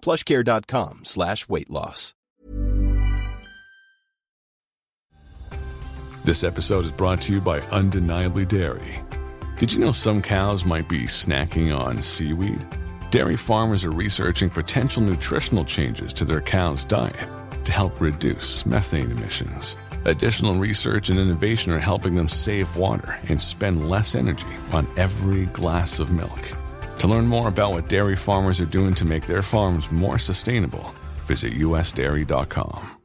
plushcare.com 0.00 1.04
slash 1.04 1.48
weight 1.48 1.70
loss. 1.70 2.14
This 6.24 6.44
episode 6.44 6.84
is 6.84 6.92
brought 6.92 7.22
to 7.22 7.32
you 7.32 7.40
by 7.40 7.60
Undeniably 7.60 8.44
Dairy. 8.44 9.00
Did 9.58 9.72
you 9.72 9.78
know 9.80 9.92
some 9.92 10.20
cows 10.20 10.66
might 10.66 10.86
be 10.86 11.04
snacking 11.04 11.74
on 11.74 12.02
seaweed? 12.02 12.66
Dairy 13.10 13.36
farmers 13.36 13.82
are 13.86 13.90
researching 13.90 14.50
potential 14.50 15.02
nutritional 15.02 15.64
changes 15.64 16.12
to 16.12 16.26
their 16.26 16.42
cows' 16.42 16.84
diet 16.84 17.28
to 17.64 17.72
help 17.72 17.98
reduce 17.98 18.66
methane 18.66 19.10
emissions. 19.10 19.74
Additional 20.04 20.54
research 20.54 21.08
and 21.08 21.18
innovation 21.18 21.72
are 21.72 21.78
helping 21.78 22.14
them 22.14 22.28
save 22.28 22.76
water 22.76 23.18
and 23.30 23.40
spend 23.40 23.88
less 23.88 24.14
energy 24.14 24.46
on 24.72 24.86
every 24.98 25.46
glass 25.46 25.98
of 25.98 26.10
milk. 26.10 26.57
To 26.98 27.06
learn 27.06 27.26
more 27.26 27.48
about 27.48 27.72
what 27.72 27.88
dairy 27.88 28.16
farmers 28.16 28.60
are 28.60 28.66
doing 28.66 28.94
to 28.94 29.04
make 29.04 29.24
their 29.24 29.42
farms 29.42 29.90
more 29.92 30.18
sustainable, 30.18 30.94
visit 31.24 31.52
usdairy.com. 31.52 32.96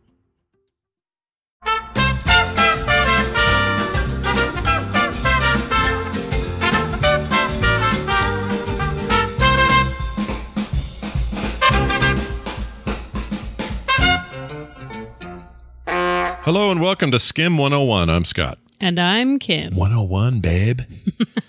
Hello 16.44 16.72
and 16.72 16.82
welcome 16.82 17.10
to 17.12 17.20
Skim 17.20 17.58
101. 17.58 18.10
I'm 18.10 18.26
Scott. 18.26 18.58
And 18.84 19.00
I'm 19.00 19.40
Kim. 19.40 19.74
101, 19.76 20.42
babe. 20.42 20.82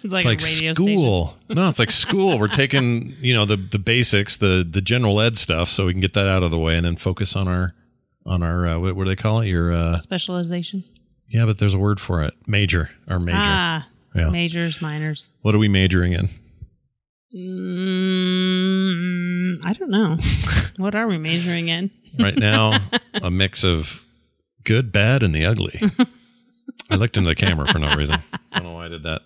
It's 0.04 0.12
like, 0.12 0.26
it's 0.26 0.26
like 0.26 0.40
a 0.42 0.44
radio 0.44 0.74
school. 0.74 1.34
No, 1.48 1.66
it's 1.70 1.78
like 1.78 1.90
school. 1.90 2.38
We're 2.38 2.46
taking, 2.62 3.14
you 3.20 3.32
know, 3.32 3.46
the 3.46 3.56
the 3.56 3.78
basics, 3.78 4.36
the 4.36 4.62
the 4.68 4.82
general 4.82 5.18
ed 5.18 5.38
stuff 5.38 5.70
so 5.70 5.86
we 5.86 5.92
can 5.92 6.00
get 6.02 6.12
that 6.12 6.28
out 6.28 6.42
of 6.42 6.50
the 6.50 6.58
way 6.58 6.76
and 6.76 6.84
then 6.84 6.96
focus 6.96 7.34
on 7.34 7.48
our 7.48 7.74
on 8.26 8.42
our 8.42 8.68
uh, 8.68 8.78
what, 8.78 8.96
what 8.96 9.04
do 9.04 9.08
they 9.08 9.16
call 9.16 9.40
it? 9.40 9.46
Your 9.48 9.72
uh. 9.72 9.98
Specialization. 10.00 10.84
yeah, 11.28 11.46
but 11.46 11.56
there's 11.56 11.72
a 11.72 11.78
word 11.78 12.00
for 12.00 12.22
it. 12.22 12.34
Major. 12.46 12.90
Our 13.08 13.18
major. 13.18 13.38
Ah, 13.40 13.88
Yeah. 14.14 14.28
majors, 14.28 14.82
minors. 14.82 15.30
What 15.40 15.54
are 15.54 15.58
we 15.58 15.68
majoring 15.68 16.12
in? 16.12 16.28
Mm, 18.34 19.64
I 19.64 19.72
don't 19.72 19.90
know. 19.90 20.18
what 20.76 20.94
are 20.94 21.06
we 21.06 21.16
majoring 21.16 21.68
in? 21.68 21.90
Right 22.18 22.36
now, 22.36 22.78
a 23.14 23.30
mix 23.30 23.64
of 23.64 24.04
good, 24.64 24.92
bad, 24.92 25.22
and 25.22 25.34
the 25.34 25.46
ugly. 25.46 25.80
I 26.90 26.96
looked 26.96 27.16
into 27.16 27.28
the 27.28 27.34
camera 27.34 27.66
for 27.66 27.78
no 27.78 27.94
reason. 27.96 28.16
I 28.52 28.58
don't 28.60 28.64
know 28.68 28.72
why 28.74 28.86
I 28.86 28.88
did 28.88 29.02
that. 29.04 29.22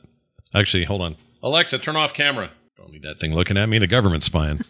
Actually, 0.54 0.84
hold 0.84 1.02
on. 1.02 1.16
Alexa, 1.42 1.78
turn 1.78 1.96
off 1.96 2.14
camera. 2.14 2.50
Don't 2.76 2.92
need 2.92 3.02
that 3.02 3.20
thing 3.20 3.34
looking 3.34 3.56
at 3.56 3.68
me. 3.68 3.78
The 3.78 3.86
government's 3.86 4.26
spying. 4.26 4.60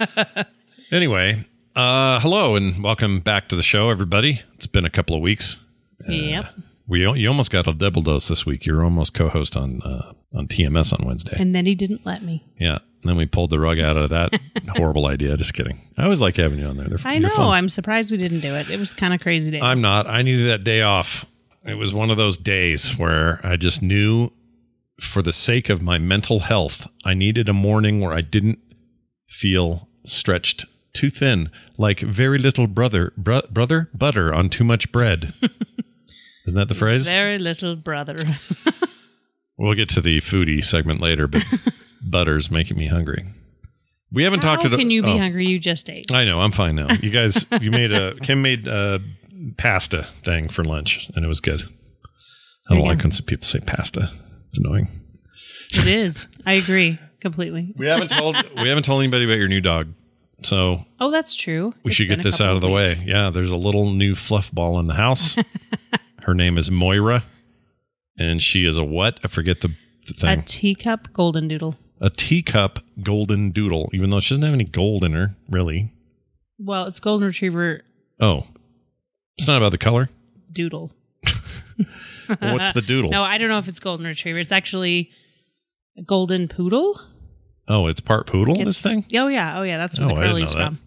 anyway, 0.90 1.44
uh, 1.76 2.20
hello 2.20 2.56
and 2.56 2.82
welcome 2.82 3.20
back 3.20 3.48
to 3.48 3.56
the 3.56 3.62
show, 3.62 3.90
everybody. 3.90 4.42
It's 4.54 4.66
been 4.66 4.84
a 4.84 4.90
couple 4.90 5.16
of 5.16 5.22
weeks. 5.22 5.58
yep. 6.08 6.46
We 6.86 7.00
you 7.00 7.28
almost 7.28 7.50
got 7.50 7.66
a 7.66 7.72
double 7.72 8.02
dose 8.02 8.28
this 8.28 8.44
week. 8.44 8.66
You 8.66 8.74
were 8.74 8.84
almost 8.84 9.14
co-host 9.14 9.56
on 9.56 9.80
uh, 9.82 10.12
on 10.34 10.48
TMS 10.48 10.92
on 10.98 11.06
Wednesday. 11.06 11.34
And 11.38 11.54
then 11.54 11.64
he 11.64 11.74
didn't 11.74 12.04
let 12.04 12.22
me. 12.22 12.44
yeah. 12.58 12.78
And 13.04 13.10
then 13.10 13.16
we 13.16 13.26
pulled 13.26 13.50
the 13.50 13.58
rug 13.58 13.78
out 13.78 13.96
of 13.98 14.10
that 14.10 14.32
horrible 14.76 15.06
idea. 15.06 15.36
Just 15.36 15.52
kidding. 15.52 15.78
I 15.98 16.04
always 16.04 16.20
like 16.22 16.36
having 16.36 16.58
you 16.58 16.66
on 16.66 16.76
there. 16.78 16.88
They're, 16.88 16.98
I 17.04 17.18
know. 17.18 17.28
fun. 17.30 17.50
I'm 17.50 17.68
surprised 17.68 18.10
we 18.10 18.16
didn't 18.16 18.40
do 18.40 18.54
it. 18.54 18.70
It 18.70 18.78
was 18.78 18.94
kind 18.94 19.12
of 19.12 19.20
crazy 19.20 19.50
day. 19.50 19.60
I'm 19.60 19.80
not. 19.82 20.06
I 20.06 20.22
needed 20.22 20.48
that 20.50 20.64
day 20.64 20.80
off. 20.82 21.26
It 21.66 21.74
was 21.74 21.94
one 21.94 22.10
of 22.10 22.16
those 22.16 22.38
days 22.38 22.98
where 22.98 23.40
I 23.42 23.56
just 23.56 23.82
knew 23.82 24.30
for 25.00 25.22
the 25.22 25.32
sake 25.32 25.68
of 25.68 25.82
my 25.82 25.98
mental 25.98 26.40
health, 26.40 26.86
I 27.04 27.14
needed 27.14 27.48
a 27.48 27.52
morning 27.52 28.00
where 28.00 28.12
I 28.12 28.20
didn't 28.20 28.58
feel 29.28 29.88
stretched 30.04 30.66
too 30.92 31.10
thin, 31.10 31.50
like 31.76 32.00
very 32.00 32.38
little 32.38 32.66
brother, 32.66 33.12
br- 33.16 33.38
brother 33.50 33.90
butter 33.94 34.32
on 34.32 34.48
too 34.48 34.64
much 34.64 34.92
bread. 34.92 35.34
Isn't 36.46 36.58
that 36.58 36.68
the 36.68 36.74
phrase? 36.74 37.08
Very 37.08 37.38
little 37.38 37.74
brother. 37.74 38.16
We'll 39.56 39.74
get 39.74 39.88
to 39.90 40.00
the 40.00 40.18
foodie 40.18 40.64
segment 40.64 41.00
later, 41.00 41.28
but 41.28 41.44
butter's 42.02 42.50
making 42.50 42.76
me 42.76 42.88
hungry. 42.88 43.24
We 44.12 44.24
haven't 44.24 44.42
How 44.42 44.56
talked 44.56 44.70
to 44.70 44.76
can 44.76 44.90
you 44.90 45.02
be 45.02 45.10
oh. 45.10 45.18
hungry? 45.18 45.46
You 45.46 45.58
just 45.58 45.88
ate. 45.88 46.12
I 46.12 46.24
know. 46.24 46.40
I'm 46.40 46.52
fine 46.52 46.76
now. 46.76 46.88
You 47.00 47.10
guys, 47.10 47.46
you 47.60 47.70
made 47.70 47.92
a 47.92 48.14
Kim 48.20 48.42
made 48.42 48.66
a 48.66 49.00
pasta 49.56 50.04
thing 50.22 50.48
for 50.48 50.64
lunch, 50.64 51.10
and 51.14 51.24
it 51.24 51.28
was 51.28 51.40
good. 51.40 51.62
I 52.68 52.74
don't 52.74 52.78
There 52.78 52.88
like 52.88 53.02
when 53.02 53.12
some 53.12 53.26
people 53.26 53.46
say 53.46 53.60
pasta. 53.60 54.08
It's 54.48 54.58
annoying. 54.58 54.88
It 55.74 55.86
is. 55.86 56.26
I 56.46 56.54
agree 56.54 56.98
completely. 57.20 57.74
We 57.76 57.86
haven't 57.86 58.08
told 58.08 58.36
we 58.56 58.68
haven't 58.68 58.84
told 58.84 59.02
anybody 59.02 59.24
about 59.24 59.38
your 59.38 59.48
new 59.48 59.60
dog, 59.60 59.88
so 60.42 60.84
Oh, 61.00 61.10
that's 61.10 61.34
true. 61.34 61.74
we 61.82 61.90
It's 61.90 61.96
should 61.96 62.08
been 62.08 62.18
get 62.18 62.24
a 62.26 62.28
this 62.28 62.38
couple 62.38 62.50
out 62.50 62.54
of 62.56 62.60
the 62.62 62.70
way. 62.70 62.94
Yeah, 63.04 63.30
there's 63.30 63.50
a 63.50 63.56
little 63.56 63.90
new 63.90 64.14
fluff 64.14 64.50
ball 64.52 64.78
in 64.80 64.86
the 64.86 64.94
house. 64.94 65.36
Her 66.22 66.34
name 66.34 66.56
is 66.56 66.70
Moira, 66.70 67.24
and 68.18 68.40
she 68.40 68.64
is 68.66 68.78
a 68.78 68.84
what? 68.84 69.20
I 69.24 69.28
forget 69.28 69.60
the, 69.60 69.68
the 69.68 70.12
A 70.12 70.14
thing. 70.36 70.42
teacup 70.44 71.12
golden 71.12 71.48
doodle. 71.48 71.76
A 72.00 72.08
teacup 72.10 72.78
golden 73.02 73.50
doodle, 73.50 73.90
even 73.92 74.10
though 74.10 74.20
she 74.20 74.30
doesn't 74.34 74.44
have 74.44 74.54
any 74.54 74.64
gold 74.64 75.04
in 75.04 75.12
her, 75.12 75.36
really. 75.50 75.92
Well, 76.58 76.86
it's 76.86 77.00
golden 77.00 77.26
retriever 77.26 77.82
Oh, 78.20 78.46
it's 79.38 79.46
not 79.48 79.56
about 79.58 79.70
the 79.72 79.78
color. 79.78 80.08
doodle. 80.52 80.92
Well, 82.40 82.54
what's 82.54 82.72
the 82.72 82.80
doodle? 82.80 83.10
No, 83.10 83.22
I 83.22 83.36
don't 83.36 83.48
know 83.50 83.58
if 83.58 83.68
it's 83.68 83.80
golden 83.80 84.06
retriever. 84.06 84.38
It's 84.38 84.50
actually 84.52 85.10
a 85.98 86.02
golden 86.02 86.48
poodle. 86.48 86.98
Oh, 87.68 87.86
it's 87.86 88.00
part 88.00 88.26
poodle. 88.26 88.54
It's, 88.56 88.64
this 88.64 88.82
thing. 88.82 89.04
Oh 89.14 89.26
yeah, 89.28 89.58
oh 89.58 89.62
yeah. 89.62 89.76
That's 89.76 89.98
where 89.98 90.06
Oh, 90.10 90.14
the 90.14 90.22
curly's 90.22 90.54
know 90.54 90.58
that. 90.60 90.66
from. 90.68 90.78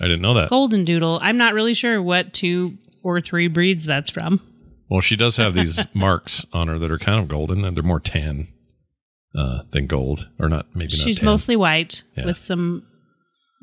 I 0.00 0.04
didn't 0.06 0.22
know 0.22 0.34
that. 0.34 0.50
Golden 0.50 0.84
doodle. 0.84 1.20
I'm 1.22 1.36
not 1.36 1.54
really 1.54 1.74
sure 1.74 2.02
what 2.02 2.32
two 2.32 2.76
or 3.04 3.20
three 3.20 3.46
breeds 3.46 3.84
that's 3.84 4.10
from. 4.10 4.40
Well, 4.90 5.00
she 5.00 5.14
does 5.14 5.36
have 5.36 5.54
these 5.54 5.86
marks 5.94 6.44
on 6.52 6.66
her 6.66 6.76
that 6.78 6.90
are 6.90 6.98
kind 6.98 7.20
of 7.20 7.28
golden, 7.28 7.64
and 7.64 7.76
they're 7.76 7.84
more 7.84 8.00
tan 8.00 8.48
uh, 9.38 9.62
than 9.70 9.86
gold, 9.86 10.28
or 10.40 10.48
not. 10.48 10.66
Maybe 10.74 10.92
not. 10.96 11.04
She's 11.04 11.20
tan. 11.20 11.26
mostly 11.26 11.54
white 11.54 12.02
Yeah. 12.16 12.26
with 12.26 12.38
some 12.38 12.84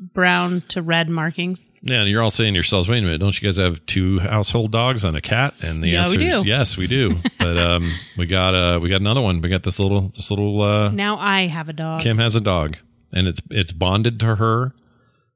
brown 0.00 0.62
to 0.68 0.80
red 0.82 1.08
markings. 1.08 1.68
Yeah, 1.82 2.00
and 2.00 2.08
you're 2.10 2.22
all 2.22 2.30
saying 2.30 2.52
to 2.52 2.56
yourselves, 2.56 2.88
"Wait 2.88 2.98
a 2.98 3.02
minute! 3.02 3.18
Don't 3.18 3.40
you 3.40 3.46
guys 3.48 3.56
have 3.56 3.84
two 3.86 4.18
household 4.20 4.70
dogs 4.72 5.04
and 5.04 5.16
a 5.16 5.20
cat?" 5.20 5.54
And 5.62 5.82
the 5.82 5.88
Yeah, 5.90 6.02
answer 6.02 6.22
is 6.22 6.44
yes, 6.44 6.76
we 6.76 6.86
do. 6.86 7.20
but 7.38 7.58
um, 7.58 7.92
we 8.16 8.26
got 8.26 8.54
uh, 8.54 8.78
we 8.80 8.88
got 8.88 9.00
another 9.00 9.20
one. 9.20 9.40
We 9.40 9.48
got 9.48 9.62
this 9.64 9.78
little 9.80 10.08
this 10.08 10.30
little 10.30 10.62
uh, 10.62 10.90
Now 10.90 11.18
I 11.18 11.46
have 11.46 11.68
a 11.68 11.72
dog. 11.72 12.00
Kim 12.00 12.18
has 12.18 12.34
a 12.36 12.40
dog, 12.40 12.76
and 13.12 13.26
it's 13.28 13.40
it's 13.50 13.72
bonded 13.72 14.20
to 14.20 14.36
her 14.36 14.74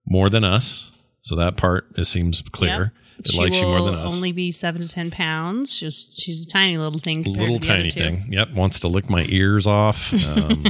more 0.06 0.28
than 0.30 0.44
us. 0.44 0.90
So 1.20 1.36
that 1.36 1.56
part 1.56 1.86
it 1.96 2.04
seems 2.06 2.40
clear. 2.42 2.92
It 3.18 3.28
She 3.28 3.38
likes 3.38 3.60
you 3.60 3.66
more 3.66 3.82
than 3.84 3.94
us. 3.94 4.12
only 4.12 4.32
be 4.32 4.50
seven 4.50 4.80
to 4.82 4.88
ten 4.88 5.10
pounds. 5.10 5.72
She's 5.74 6.06
she's 6.12 6.44
a 6.44 6.48
tiny 6.48 6.78
little 6.78 6.98
thing. 6.98 7.22
little 7.22 7.58
to 7.58 7.66
the 7.66 7.72
other 7.72 7.78
tiny 7.82 7.90
thing. 7.90 8.26
Yep, 8.30 8.52
wants 8.52 8.80
to 8.80 8.88
lick 8.88 9.08
my 9.10 9.24
ears 9.28 9.66
off. 9.66 10.12
Um, 10.26 10.66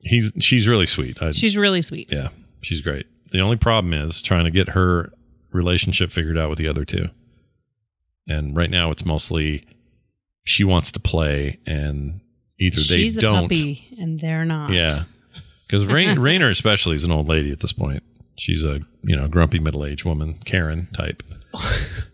he's 0.00 0.32
she's 0.40 0.66
really 0.68 0.86
sweet. 0.86 1.20
I, 1.22 1.32
She's 1.32 1.56
really 1.56 1.82
sweet. 1.82 2.10
yeah, 2.12 2.28
she's 2.60 2.80
great. 2.80 3.06
The 3.36 3.42
only 3.42 3.56
problem 3.58 3.92
is 3.92 4.22
trying 4.22 4.44
to 4.44 4.50
get 4.50 4.70
her 4.70 5.12
relationship 5.52 6.10
figured 6.10 6.38
out 6.38 6.48
with 6.48 6.58
the 6.58 6.68
other 6.68 6.86
two. 6.86 7.08
And 8.26 8.56
right 8.56 8.70
now, 8.70 8.90
it's 8.90 9.04
mostly 9.04 9.66
she 10.44 10.64
wants 10.64 10.90
to 10.92 11.00
play, 11.00 11.58
and 11.66 12.20
either 12.58 12.76
She's 12.80 13.14
they 13.16 13.18
a 13.18 13.20
don't. 13.20 13.42
puppy, 13.42 13.94
and 14.00 14.18
they're 14.18 14.44
not. 14.46 14.72
Yeah, 14.72 15.04
because 15.66 15.84
Rain, 15.84 16.18
Rainer 16.28 16.48
especially 16.48 16.96
is 16.96 17.04
an 17.04 17.12
old 17.12 17.28
lady 17.28 17.52
at 17.52 17.60
this 17.60 17.72
point. 17.74 18.02
She's 18.38 18.64
a 18.64 18.80
you 19.02 19.14
know 19.16 19.28
grumpy 19.28 19.58
middle 19.58 19.84
aged 19.84 20.04
woman, 20.04 20.38
Karen 20.44 20.88
type. 20.94 21.22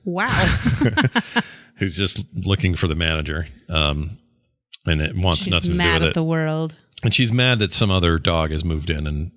Wow. 0.05 0.27
who's 1.77 1.97
just 1.97 2.25
looking 2.35 2.75
for 2.75 2.89
the 2.89 2.95
manager. 2.97 3.47
Um, 3.69 4.19
and 4.87 5.01
it 5.01 5.17
wants 5.17 5.41
She's 5.45 5.49
nothing 5.51 5.69
to 5.71 5.75
do 5.75 5.79
mad 5.79 6.01
with 6.01 6.03
at 6.03 6.09
it. 6.11 6.15
the 6.15 6.25
world. 6.25 6.77
and 7.05 7.15
she's 7.15 7.33
mad 7.33 7.61
that 7.61 7.71
some 7.71 7.91
other 7.91 8.19
dog 8.19 8.51
has 8.51 8.65
moved 8.65 8.91
in 8.91 9.07
and, 9.07 9.31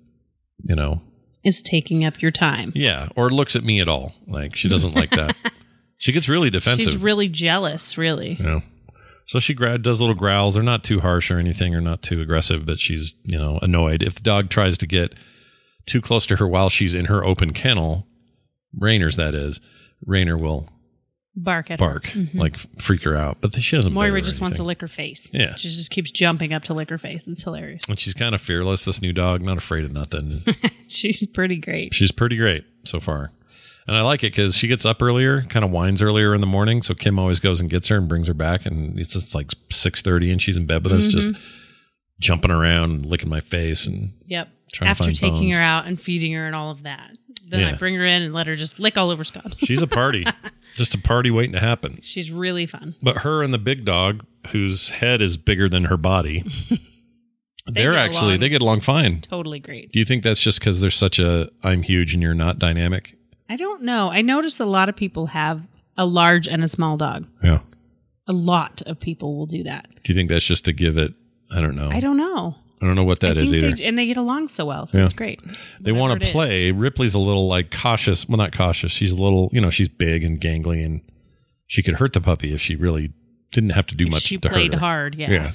you 0.64 0.74
know, 0.74 1.00
Is 1.44 1.62
taking 1.62 2.04
up 2.04 2.20
your 2.20 2.32
time. 2.32 2.72
yeah, 2.74 3.08
or 3.14 3.30
looks 3.30 3.54
at 3.54 3.62
me 3.62 3.80
at 3.80 3.88
all. 3.88 4.12
Like 4.26 4.56
she 4.56 4.68
doesn't 4.68 4.94
like 4.94 5.10
that. 5.10 5.36
She 5.98 6.12
gets 6.12 6.28
really 6.28 6.50
defensive. 6.50 6.92
She's 6.92 6.96
really 6.96 7.28
jealous, 7.28 7.96
really. 7.96 8.36
know. 8.38 8.62
So 9.26 9.40
she 9.40 9.54
does 9.54 10.00
little 10.00 10.14
growls. 10.14 10.54
They're 10.54 10.62
not 10.62 10.84
too 10.84 11.00
harsh 11.00 11.30
or 11.30 11.38
anything, 11.38 11.74
or 11.74 11.80
not 11.80 12.02
too 12.02 12.20
aggressive, 12.20 12.64
but 12.66 12.78
she's 12.78 13.14
you 13.24 13.38
know 13.38 13.58
annoyed 13.62 14.02
if 14.02 14.14
the 14.16 14.20
dog 14.20 14.50
tries 14.50 14.78
to 14.78 14.86
get 14.86 15.14
too 15.86 16.00
close 16.00 16.26
to 16.26 16.36
her 16.36 16.46
while 16.46 16.68
she's 16.68 16.94
in 16.94 17.06
her 17.06 17.24
open 17.24 17.52
kennel. 17.52 18.06
Rainer's 18.78 19.16
that 19.16 19.34
is. 19.34 19.60
Rainer 20.04 20.36
will 20.36 20.68
Bark 21.38 21.70
at 21.70 21.80
her. 21.80 21.86
bark, 21.86 22.04
mm-hmm. 22.04 22.38
like 22.38 22.56
freak 22.80 23.02
her 23.02 23.14
out, 23.14 23.38
but 23.42 23.54
she 23.54 23.76
doesn't. 23.76 23.92
Moira 23.92 24.22
just 24.22 24.40
wants 24.40 24.56
to 24.56 24.62
lick 24.62 24.80
her 24.80 24.88
face. 24.88 25.30
Yeah. 25.34 25.54
She 25.56 25.68
just 25.68 25.90
keeps 25.90 26.10
jumping 26.10 26.54
up 26.54 26.62
to 26.64 26.74
lick 26.74 26.88
her 26.88 26.96
face. 26.96 27.26
It's 27.26 27.42
hilarious. 27.42 27.82
And 27.88 27.98
she's 27.98 28.14
kind 28.14 28.34
of 28.34 28.40
fearless. 28.40 28.86
This 28.86 29.02
new 29.02 29.12
dog, 29.12 29.42
not 29.42 29.58
afraid 29.58 29.84
of 29.84 29.92
nothing. 29.92 30.42
She's 30.88 31.26
pretty 31.26 31.56
great. 31.56 31.92
she's 31.92 32.12
pretty 32.12 32.36
great 32.36 32.64
so 32.84 33.00
far. 33.00 33.32
And 33.88 33.96
I 33.96 34.02
like 34.02 34.22
it 34.22 34.32
because 34.32 34.56
she 34.56 34.66
gets 34.68 34.84
up 34.84 35.02
earlier, 35.02 35.42
kind 35.42 35.64
of 35.64 35.70
whines 35.70 36.00
earlier 36.00 36.34
in 36.34 36.40
the 36.40 36.46
morning. 36.46 36.80
So 36.82 36.94
Kim 36.94 37.18
always 37.18 37.38
goes 37.38 37.60
and 37.60 37.68
gets 37.68 37.88
her 37.88 37.96
and 37.96 38.08
brings 38.08 38.28
her 38.28 38.34
back, 38.34 38.66
and 38.66 38.98
it's 38.98 39.12
just 39.12 39.34
like 39.34 39.50
six 39.70 40.00
thirty, 40.02 40.30
and 40.30 40.40
she's 40.40 40.56
in 40.56 40.66
bed 40.66 40.84
with 40.84 40.92
us, 40.92 41.06
just 41.06 41.28
mm-hmm. 41.28 41.40
jumping 42.18 42.50
around, 42.50 42.90
and 42.90 43.06
licking 43.06 43.28
my 43.28 43.40
face, 43.40 43.86
and 43.86 44.12
Yep. 44.26 44.48
Trying 44.72 44.86
to 44.86 44.90
After 44.90 45.12
taking 45.12 45.44
bones. 45.44 45.56
her 45.56 45.62
out 45.62 45.86
and 45.86 46.00
feeding 46.00 46.32
her 46.32 46.46
and 46.46 46.56
all 46.56 46.70
of 46.70 46.82
that. 46.82 47.10
Then 47.48 47.74
I 47.74 47.76
bring 47.76 47.94
her 47.94 48.04
in 48.04 48.22
and 48.22 48.34
let 48.34 48.46
her 48.46 48.56
just 48.56 48.78
lick 48.80 48.98
all 48.98 49.10
over 49.10 49.22
Scott. 49.24 49.54
she's 49.58 49.82
a 49.82 49.86
party, 49.86 50.24
just 50.76 50.94
a 50.94 50.98
party 50.98 51.30
waiting 51.30 51.52
to 51.52 51.60
happen. 51.60 51.98
She's 52.02 52.30
really 52.30 52.66
fun. 52.66 52.94
But 53.02 53.18
her 53.18 53.42
and 53.42 53.54
the 53.54 53.58
big 53.58 53.84
dog, 53.84 54.24
whose 54.48 54.90
head 54.90 55.22
is 55.22 55.36
bigger 55.36 55.68
than 55.68 55.84
her 55.84 55.96
body, 55.96 56.44
They 57.68 57.82
they're 57.82 57.94
actually 57.96 58.28
along. 58.34 58.40
they 58.40 58.48
get 58.48 58.62
along 58.62 58.80
fine. 58.82 59.20
Totally 59.22 59.58
great. 59.58 59.90
Do 59.90 59.98
you 59.98 60.04
think 60.04 60.22
that's 60.22 60.40
just 60.40 60.60
because 60.60 60.80
there's 60.80 60.94
such 60.94 61.18
a 61.18 61.50
I'm 61.64 61.82
huge 61.82 62.14
and 62.14 62.22
you're 62.22 62.32
not 62.34 62.60
dynamic? 62.60 63.16
I 63.48 63.56
don't 63.56 63.82
know. 63.82 64.08
I 64.08 64.22
notice 64.22 64.60
a 64.60 64.64
lot 64.66 64.88
of 64.88 64.94
people 64.94 65.26
have 65.26 65.62
a 65.96 66.06
large 66.06 66.46
and 66.46 66.62
a 66.62 66.68
small 66.68 66.96
dog. 66.96 67.26
Yeah. 67.42 67.60
A 68.28 68.32
lot 68.32 68.82
of 68.86 69.00
people 69.00 69.36
will 69.36 69.46
do 69.46 69.64
that. 69.64 69.88
Do 70.04 70.12
you 70.12 70.14
think 70.14 70.28
that's 70.30 70.46
just 70.46 70.64
to 70.66 70.72
give 70.72 70.96
it? 70.96 71.12
I 71.52 71.60
don't 71.60 71.74
know. 71.74 71.88
I 71.90 71.98
don't 71.98 72.16
know. 72.16 72.54
I 72.82 72.86
don't 72.86 72.94
know 72.94 73.04
what 73.04 73.20
that 73.20 73.38
I 73.38 73.40
is 73.40 73.54
either. 73.54 73.74
They, 73.74 73.84
and 73.84 73.96
they 73.96 74.06
get 74.06 74.16
along 74.18 74.48
so 74.48 74.64
well, 74.66 74.86
so 74.86 74.98
Yeah. 74.98 75.04
it's 75.04 75.12
great. 75.12 75.42
they 75.80 75.92
want 75.92 76.12
to 76.20 76.24
it 76.24 76.28
is. 76.28 76.32
play. 76.32 76.70
Ripley's 76.72 77.14
a 77.14 77.18
little 77.18 77.48
like 77.48 77.70
cautious. 77.70 78.28
Well, 78.28 78.36
not 78.36 78.52
cautious. 78.56 78.92
She's 78.92 79.12
a 79.12 79.20
little, 79.22 79.48
you 79.52 79.60
know, 79.60 79.70
she's 79.70 79.88
big 79.88 80.22
and 80.24 80.40
gangly, 80.40 80.84
and 80.84 81.00
she 81.66 81.82
could 81.82 81.94
hurt 81.94 82.12
the 82.12 82.20
puppy 82.20 82.52
if 82.52 82.60
she 82.60 82.76
really 82.76 83.12
didn't 83.52 83.70
have 83.70 83.86
to 83.86 83.96
do 83.96 84.04
If 84.06 84.10
much 84.10 84.22
she 84.22 84.36
to 84.38 84.48
played 84.48 84.72
hurt 84.72 84.80
her. 84.80 84.86
hard, 84.86 85.14
yeah. 85.14 85.30
Yeah. 85.30 85.52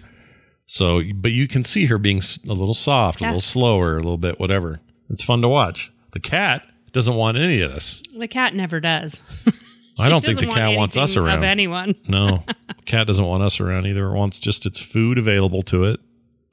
So, 0.65 1.01
but 1.15 1.31
you 1.31 1.47
can 1.47 1.63
see 1.63 1.85
her 1.87 1.97
being 1.97 2.21
a 2.45 2.53
little 2.53 2.73
soft, 2.73 3.21
a 3.21 3.25
little 3.25 3.41
slower, 3.41 3.93
a 3.95 3.99
little 3.99 4.17
bit, 4.17 4.39
whatever. 4.39 4.79
It's 5.09 5.23
fun 5.23 5.41
to 5.41 5.47
watch. 5.49 5.91
The 6.13 6.19
cat 6.21 6.63
doesn't 6.93 7.13
want 7.15 7.37
any 7.37 7.61
of 7.61 7.71
this. 7.73 8.01
The 8.17 8.27
cat 8.27 8.55
never 8.55 8.79
does. 8.79 9.21
I 9.99 10.07
don't 10.09 10.21
think 10.23 10.39
the 10.39 10.45
doesn't 10.45 10.57
cat 10.57 10.67
want 10.69 10.77
wants 10.77 10.97
us 10.97 11.17
around. 11.17 11.37
Of 11.39 11.43
anyone. 11.43 11.95
No, 12.07 12.45
cat 12.85 13.05
doesn't 13.07 13.25
want 13.25 13.43
us 13.43 13.59
around 13.59 13.85
either. 13.85 14.07
It 14.07 14.13
wants 14.15 14.39
just 14.39 14.65
its 14.65 14.79
food 14.79 15.17
available 15.17 15.61
to 15.63 15.83
it, 15.83 15.99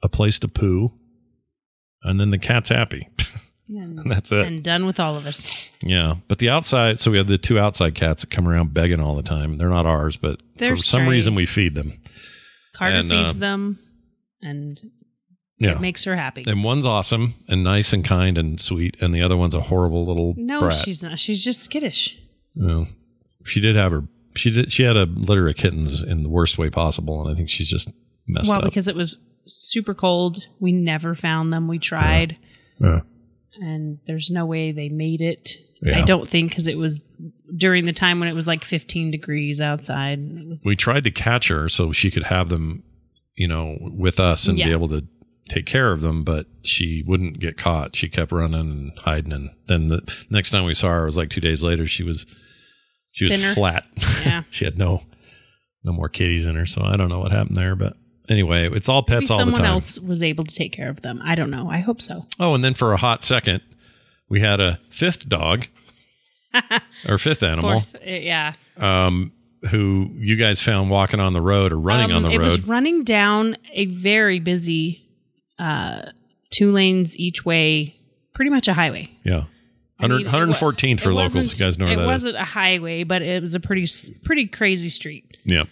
a 0.01 0.09
place 0.09 0.39
to 0.39 0.47
poo, 0.47 0.91
and 2.03 2.19
then 2.19 2.31
the 2.31 2.37
cat's 2.37 2.69
happy. 2.69 3.07
And, 3.71 3.99
That's 4.09 4.31
it. 4.31 4.47
and 4.47 4.63
done 4.63 4.87
with 4.87 4.99
all 4.99 5.15
of 5.15 5.27
us. 5.27 5.69
Yeah, 5.83 6.15
but 6.27 6.39
the 6.39 6.49
outside. 6.49 6.99
So 6.99 7.11
we 7.11 7.17
have 7.17 7.27
the 7.27 7.37
two 7.37 7.59
outside 7.59 7.93
cats 7.93 8.23
that 8.23 8.31
come 8.31 8.47
around 8.47 8.73
begging 8.73 8.99
all 8.99 9.15
the 9.15 9.21
time. 9.21 9.57
They're 9.57 9.69
not 9.69 9.85
ours, 9.85 10.17
but 10.17 10.41
They're 10.55 10.75
for 10.75 10.81
some 10.81 11.07
reason 11.07 11.35
we 11.35 11.45
feed 11.45 11.75
them. 11.75 11.93
Carter 12.73 12.95
And, 12.95 13.11
uh, 13.11 13.25
feeds 13.25 13.37
them, 13.37 13.77
and 14.41 14.81
Yeah, 15.59 15.73
it 15.73 15.81
makes 15.81 16.03
her 16.05 16.15
happy. 16.15 16.45
and 16.47 16.63
one's 16.63 16.87
awesome 16.87 17.35
and 17.47 17.63
nice 17.63 17.93
and 17.93 18.03
kind 18.03 18.39
and 18.39 18.59
sweet, 18.59 18.97
and 19.01 19.13
the 19.13 19.21
other 19.21 19.37
one's 19.37 19.53
a 19.53 19.61
horrible 19.61 20.03
little 20.03 20.33
no, 20.35 20.61
brat. 20.61 20.73
she's 20.73 21.03
not. 21.03 21.19
She's 21.19 21.43
just 21.43 21.61
skittish. 21.61 22.17
No. 22.55 22.87
She 23.45 23.59
did 23.59 23.75
have 23.75 23.91
her. 23.91 24.05
She 24.35 24.49
did. 24.49 24.71
She 24.71 24.81
had 24.81 24.97
a 24.97 25.05
litter 25.05 25.47
of 25.47 25.55
kittens 25.57 26.01
in 26.01 26.23
the 26.23 26.29
worst 26.29 26.57
way 26.57 26.71
possible, 26.71 27.21
and 27.21 27.31
I 27.31 27.35
think 27.35 27.49
she's 27.49 27.69
just 27.69 27.91
messed 28.27 28.47
well, 28.47 28.57
up. 28.57 28.63
Well, 28.63 28.71
because 28.71 28.87
it 28.87 28.95
was 28.95 29.19
super 29.49 29.93
cold. 29.93 30.47
We 30.59 30.71
never 30.71 31.15
found 31.15 31.51
them. 31.51 31.67
We 31.67 31.79
tried, 31.79 32.37
yeah. 32.79 33.01
and 33.55 33.99
there's 34.05 34.29
no 34.29 34.45
way 34.45 34.71
they 34.71 34.89
made 34.89 35.21
it. 35.21 35.57
Yeah. 35.81 35.99
I 35.99 36.01
don't 36.01 36.29
think 36.29 36.49
because 36.49 36.67
it 36.67 36.77
was 36.77 37.03
during 37.55 37.85
the 37.85 37.93
time 37.93 38.19
when 38.19 38.27
it 38.27 38.33
was 38.33 38.47
like 38.47 38.63
15 38.63 39.11
degrees 39.11 39.61
outside. 39.61 40.19
We 40.65 40.75
tried 40.75 41.05
to 41.05 41.11
catch 41.11 41.47
her 41.47 41.69
so 41.69 41.91
she 41.91 42.11
could 42.11 42.25
have 42.25 42.49
them, 42.49 42.83
you 43.35 43.47
know, 43.47 43.77
with 43.79 44.19
us 44.19 44.47
and 44.47 44.57
be 44.57 44.71
able 44.71 44.89
to 44.89 45.07
take 45.49 45.65
care 45.65 45.91
of 45.91 46.01
them, 46.01 46.23
but 46.23 46.45
she 46.63 47.03
wouldn't 47.07 47.39
get 47.39 47.57
caught. 47.57 47.95
She 47.95 48.07
kept 48.07 48.31
running 48.31 48.59
and 48.59 48.99
hiding. 48.99 49.31
And 49.31 49.49
then 49.67 49.89
the 49.89 50.01
next 50.29 50.51
time 50.51 50.65
we 50.65 50.73
saw 50.73 50.89
her, 50.89 51.03
it 51.03 51.05
was 51.05 51.17
like 51.17 51.29
two 51.29 51.41
days 51.41 51.63
later. 51.63 51.87
She 51.87 52.03
was 52.03 52.25
she 53.13 53.25
was 53.25 53.33
Thinner. 53.33 53.53
flat. 53.53 53.85
Yeah. 54.25 54.43
she 54.49 54.65
had 54.65 54.77
no 54.77 55.03
no 55.83 55.91
more 55.91 56.09
kitties 56.09 56.45
in 56.45 56.55
her. 56.55 56.65
So 56.65 56.83
I 56.83 56.97
don't 56.97 57.09
know 57.09 57.19
what 57.19 57.31
happened 57.31 57.57
there, 57.57 57.75
but 57.75 57.93
anyway, 58.29 58.69
it's 58.71 58.87
all 58.89 59.03
maybe 59.07 59.19
pets 59.21 59.31
all 59.31 59.37
the 59.39 59.45
time. 59.45 59.53
someone 59.55 59.71
else 59.71 59.99
was 59.99 60.23
able 60.23 60.43
to 60.45 60.55
take 60.55 60.71
care 60.71 60.89
of 60.89 61.01
them. 61.01 61.21
I 61.23 61.35
don't 61.35 61.49
know. 61.51 61.69
I 61.69 61.79
hope 61.79 62.01
so. 62.01 62.25
Oh, 62.39 62.53
and 62.53 62.63
then 62.63 62.73
for 62.73 62.93
a 62.93 62.97
hot 62.97 63.23
second, 63.23 63.61
we 64.29 64.39
had 64.39 64.59
a 64.59 64.79
fifth 64.89 65.27
dog 65.27 65.67
or 67.07 67.17
fifth 67.17 67.43
animal 67.43 67.81
Fourth, 67.81 67.95
uh, 67.95 67.99
yeah. 68.09 68.53
um, 68.77 69.31
who 69.69 70.09
you 70.15 70.35
guys 70.35 70.61
found 70.61 70.89
walking 70.89 71.19
on 71.19 71.33
the 71.33 71.41
road 71.41 71.71
or 71.73 71.79
running 71.79 72.11
Um, 72.11 72.17
on 72.17 72.23
the 72.23 72.29
it 72.31 72.37
road. 72.37 72.45
It 72.45 72.51
was 72.51 72.67
running 72.67 73.03
down 73.03 73.57
a 73.73 73.85
very 73.85 74.39
busy, 74.39 75.03
uh, 75.59 76.03
two 76.49 76.71
lanes 76.71 77.17
each 77.17 77.45
way, 77.45 77.95
pretty 78.33 78.49
much 78.51 78.67
a 78.67 78.73
highway. 78.73 79.09
Yeah. 79.23 79.43
I 80.01 80.07
mean, 80.07 80.25
114th 80.27 81.01
for 81.01 81.13
locals. 81.13 81.59
You 81.59 81.65
guys 81.65 81.77
know 81.77 81.85
where 81.85 81.93
it 81.93 81.97
that 81.97 82.03
is. 82.03 82.07
wasn't 82.07 82.37
a 82.37 82.45
highway, 82.45 83.03
but 83.03 83.21
it 83.21 83.41
was 83.41 83.53
a 83.53 83.59
pretty 83.59 83.85
pretty 84.23 84.47
crazy 84.47 84.87
street, 84.89 85.35
Yeah. 85.43 85.63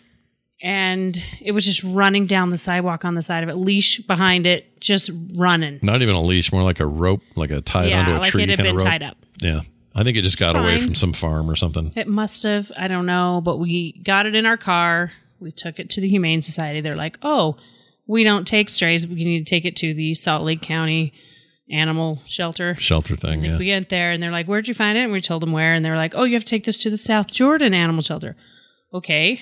And 0.62 1.18
it 1.42 1.52
was 1.52 1.66
just 1.66 1.84
running 1.84 2.26
down 2.26 2.50
the 2.50 2.58
sidewalk 2.58 3.06
on 3.06 3.16
the 3.16 3.22
side 3.22 3.44
of 3.44 3.50
it, 3.50 3.56
leash 3.56 4.00
behind 4.00 4.46
it, 4.46 4.80
just 4.80 5.12
running. 5.36 5.80
Not 5.82 6.02
even 6.02 6.16
a 6.16 6.22
leash, 6.22 6.52
more 6.52 6.64
like 6.64 6.80
a 6.80 6.86
rope, 6.86 7.22
like 7.36 7.52
a 7.52 7.62
tied 7.62 7.94
onto 7.94 8.14
a 8.14 8.20
like 8.20 8.32
tree 8.32 8.44
it 8.44 8.50
had 8.50 8.58
kind 8.58 8.68
of 8.68 8.72
been 8.74 8.78
rope. 8.78 8.92
tied 8.92 9.04
up. 9.04 9.18
Yeah. 9.40 9.62
I 9.94 10.04
think 10.04 10.16
it 10.16 10.22
just 10.22 10.38
got 10.38 10.56
away 10.56 10.78
from 10.78 10.94
some 10.94 11.12
farm 11.12 11.50
or 11.50 11.56
something. 11.56 11.92
It 11.96 12.08
must 12.08 12.44
have. 12.44 12.72
I 12.78 12.88
don't 12.88 13.08
know, 13.08 13.42
but 13.44 13.58
we 13.58 13.94
got 14.04 14.28
it 14.28 14.36
in 14.36 14.46
our 14.46 14.58
car. 14.58 15.12
We 15.40 15.52
took 15.52 15.80
it 15.80 15.90
to 15.92 16.02
the 16.02 16.08
Humane 16.08 16.44
Society. 16.44 16.82
They're 16.82 16.96
like, 16.96 17.18
"Oh, 17.24 17.58
we 18.06 18.24
don't 18.24 18.46
take 18.46 18.70
strays. 18.70 19.08
We 19.08 19.16
need 19.24 19.46
to 19.46 19.50
take 19.50 19.66
it 19.66 19.76
to 19.78 19.96
the 19.96 20.14
Salt 20.14 20.44
Lake 20.44 20.62
County 20.62 21.14
Animal 21.72 22.22
Shelter." 22.28 22.76
Shelter 22.76 23.16
thing. 23.16 23.44
Yeah. 23.44 23.58
We 23.58 23.66
get 23.66 23.90
there 23.90 24.12
and 24.12 24.22
they're 24.22 24.32
like, 24.32 24.46
"Where'd 24.46 24.68
you 24.68 24.76
find 24.76 25.00
it?" 25.00 25.02
And 25.02 25.12
we 25.12 25.20
told 25.20 25.42
them 25.42 25.52
where, 25.52 25.74
and 25.74 25.84
they're 25.84 25.98
like, 25.98 26.14
"Oh, 26.14 26.26
you 26.26 26.34
have 26.34 26.44
to 26.44 26.50
take 26.50 26.66
this 26.66 26.84
to 26.84 26.92
the 26.92 26.98
South 26.98 27.34
Jordan 27.34 27.74
Animal 27.74 28.04
Shelter." 28.04 28.36
Okay, 28.94 29.42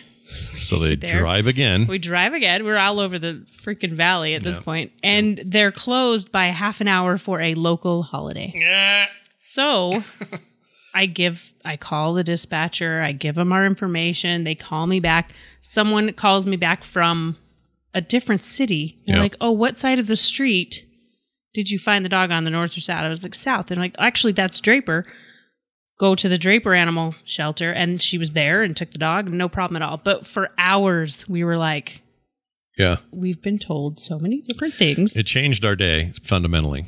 So 0.61 0.79
they 0.79 0.95
there. 0.95 1.19
drive 1.19 1.47
again. 1.47 1.85
we 1.87 1.97
drive 1.99 2.33
again. 2.33 2.63
We're 2.65 2.77
all 2.77 2.99
over 2.99 3.19
the 3.19 3.45
freaking 3.63 3.93
valley 3.93 4.33
at 4.35 4.43
this 4.43 4.57
Yeah. 4.57 4.63
point, 4.63 4.91
and 5.03 5.41
they're 5.45 5.71
closed 5.71 6.31
by 6.31 6.47
half 6.47 6.81
an 6.81 6.87
hour 6.87 7.17
for 7.17 7.39
a 7.41 7.53
local 7.55 8.03
holiday. 8.03 8.51
Yeah. 8.55 9.07
So 9.39 10.03
I 10.93 11.05
give, 11.05 11.51
I 11.63 11.77
call 11.77 12.13
the 12.13 12.23
dispatcher, 12.23 13.01
I 13.01 13.11
give 13.11 13.35
them 13.35 13.51
our 13.51 13.65
information. 13.65 14.43
They 14.43 14.55
call 14.55 14.87
me 14.87 14.99
back. 14.99 15.31
Someone 15.61 16.11
calls 16.13 16.47
me 16.47 16.55
back 16.55 16.83
from 16.83 17.37
a 17.93 18.01
different 18.01 18.43
city. 18.43 18.97
They're 19.05 19.17
Yep. 19.17 19.23
like, 19.23 19.35
oh, 19.41 19.51
what 19.51 19.77
side 19.77 19.99
of 19.99 20.07
the 20.07 20.17
street 20.17 20.85
did 21.53 21.69
you 21.69 21.79
find 21.79 22.03
the 22.03 22.09
dog 22.09 22.31
on 22.31 22.43
the 22.43 22.49
north 22.49 22.75
or 22.77 22.81
south? 22.81 23.05
I 23.05 23.09
was 23.09 23.23
like, 23.23 23.35
south. 23.35 23.71
And 23.71 23.79
like, 23.79 23.95
actually, 23.99 24.33
that's 24.33 24.59
Draper. 24.59 25.05
Go 25.97 26.15
to 26.15 26.27
the 26.27 26.37
Draper 26.37 26.73
Animal 26.73 27.15
Shelter. 27.23 27.71
And 27.71 28.01
she 28.01 28.17
was 28.17 28.33
there 28.33 28.63
and 28.63 28.75
took 28.75 28.91
the 28.91 28.97
dog, 28.97 29.29
no 29.31 29.47
problem 29.47 29.81
at 29.81 29.87
all. 29.87 29.97
But 29.97 30.25
for 30.25 30.51
hours, 30.57 31.27
we 31.29 31.43
were 31.43 31.57
like, 31.57 32.01
yeah. 32.77 32.97
we've 33.11 33.41
been 33.41 33.59
told 33.59 33.99
so 33.99 34.19
many 34.19 34.41
different 34.41 34.73
things. 34.73 35.15
It 35.15 35.25
changed 35.25 35.63
our 35.63 35.75
day 35.75 36.11
fundamentally. 36.23 36.85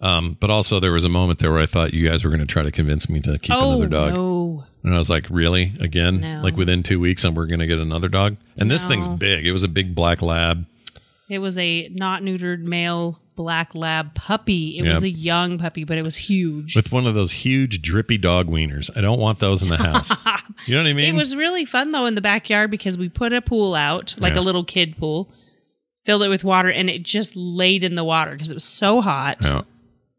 Um, 0.00 0.36
but 0.38 0.50
also 0.50 0.78
there 0.78 0.92
was 0.92 1.04
a 1.04 1.08
moment 1.08 1.40
there 1.40 1.50
where 1.50 1.60
I 1.60 1.66
thought 1.66 1.92
you 1.92 2.08
guys 2.08 2.22
were 2.24 2.30
going 2.30 2.38
to 2.40 2.46
try 2.46 2.62
to 2.62 2.70
convince 2.70 3.08
me 3.08 3.18
to 3.20 3.36
keep 3.38 3.56
oh, 3.56 3.70
another 3.70 3.88
dog. 3.88 4.14
no. 4.14 4.64
And 4.84 4.94
I 4.94 4.98
was 4.98 5.10
like, 5.10 5.26
really? 5.28 5.72
Again? 5.80 6.20
No. 6.20 6.40
Like 6.40 6.56
within 6.56 6.84
two 6.84 7.00
weeks 7.00 7.24
and 7.24 7.36
we're 7.36 7.46
going 7.46 7.58
to 7.58 7.66
get 7.66 7.78
another 7.80 8.08
dog? 8.08 8.36
And 8.56 8.70
this 8.70 8.84
No. 8.84 8.90
thing's 8.90 9.08
big. 9.08 9.44
It 9.44 9.50
was 9.50 9.64
a 9.64 9.68
big 9.68 9.96
black 9.96 10.22
lab. 10.22 10.66
It 11.28 11.40
was 11.40 11.58
a 11.58 11.88
not 11.88 12.22
neutered 12.22 12.60
male 12.60 13.20
black 13.38 13.74
lab 13.74 14.14
puppy. 14.14 14.76
It 14.78 14.84
Yeah. 14.84 14.90
was 14.90 15.02
a 15.04 15.08
young 15.08 15.58
puppy, 15.58 15.84
but 15.84 15.96
it 15.96 16.04
was 16.04 16.16
huge. 16.16 16.74
with 16.76 16.90
one 16.92 17.06
of 17.06 17.14
those 17.14 17.30
huge 17.32 17.80
drippy 17.80 18.18
dog 18.18 18.48
wieners. 18.48 18.90
I 18.96 19.00
don't 19.00 19.20
want 19.20 19.38
those 19.38 19.62
in 19.64 19.70
the 19.70 19.76
house. 19.78 20.10
You 20.66 20.74
know 20.74 20.82
what 20.82 20.90
I 20.90 20.92
mean? 20.92 21.14
it 21.14 21.16
was 21.16 21.36
really 21.36 21.64
fun 21.64 21.92
though 21.92 22.04
in 22.06 22.16
the 22.16 22.20
backyard 22.20 22.70
because 22.70 22.98
we 22.98 23.08
put 23.08 23.32
a 23.32 23.40
pool 23.40 23.74
out, 23.76 24.14
like 24.18 24.34
Yeah. 24.34 24.40
a 24.40 24.42
little 24.42 24.64
kid 24.64 24.96
pool, 24.98 25.32
filled 26.04 26.22
it 26.24 26.28
with 26.28 26.42
water, 26.42 26.68
and 26.68 26.90
it 26.90 27.04
just 27.04 27.36
laid 27.36 27.84
in 27.84 27.94
the 27.94 28.04
water 28.04 28.32
because 28.32 28.50
it 28.50 28.54
was 28.54 28.64
so 28.64 29.00
hot. 29.00 29.38
Yeah. 29.42 29.58
Of 29.58 29.64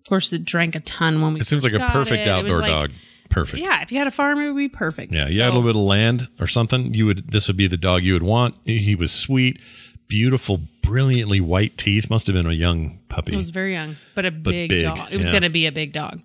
course, 0.08 0.32
it 0.34 0.46
drank 0.46 0.76
a 0.76 0.80
ton 0.80 1.22
when 1.22 1.34
we. 1.34 1.42
It 1.42 1.48
seems 1.48 1.64
like 1.64 1.74
a 1.74 1.80
perfect 1.92 2.22
it. 2.22 2.28
It 2.28 2.32
outdoor 2.32 2.60
like- 2.62 2.72
dog. 2.72 2.92
Perfect. 3.30 3.62
Yeah, 3.62 3.84
if 3.84 3.92
you 3.92 4.00
had 4.00 4.08
a 4.08 4.12
farm, 4.12 4.40
it 4.40 4.48
would 4.48 4.58
be 4.58 4.70
perfect. 4.70 5.14
Yeah, 5.14 5.28
you 5.28 5.34
So- 5.36 5.44
had 5.44 5.50
a 5.50 5.56
little 5.56 5.70
bit 5.70 5.76
of 5.76 5.84
land 5.84 6.30
or 6.40 6.48
something. 6.48 6.96
You 6.96 7.06
would. 7.06 7.32
This 7.32 7.48
would 7.48 7.58
be 7.58 7.68
the 7.68 7.78
dog 7.78 8.04
you 8.04 8.14
would 8.14 8.24
want. 8.24 8.56
He 8.66 8.96
was 8.96 9.12
sweet, 9.12 9.60
beautiful, 10.08 10.62
brilliantly 10.90 11.40
white 11.40 11.78
teeth. 11.78 12.10
Must 12.10 12.26
have 12.28 12.34
been 12.34 12.48
a 12.48 12.52
young 12.52 13.00
puppy, 13.10 13.34
It 13.34 13.36
was 13.36 13.52
very 13.52 13.74
young, 13.74 13.96
but 14.16 14.26
a 14.26 14.32
big, 14.32 14.70
big, 14.70 14.82
dog. 14.82 15.12
It 15.12 15.18
was 15.18 15.28
yeah. 15.28 15.32
going 15.34 15.44
to 15.44 15.50
be 15.50 15.68
a 15.68 15.72
big 15.72 15.94
dog. 15.94 16.22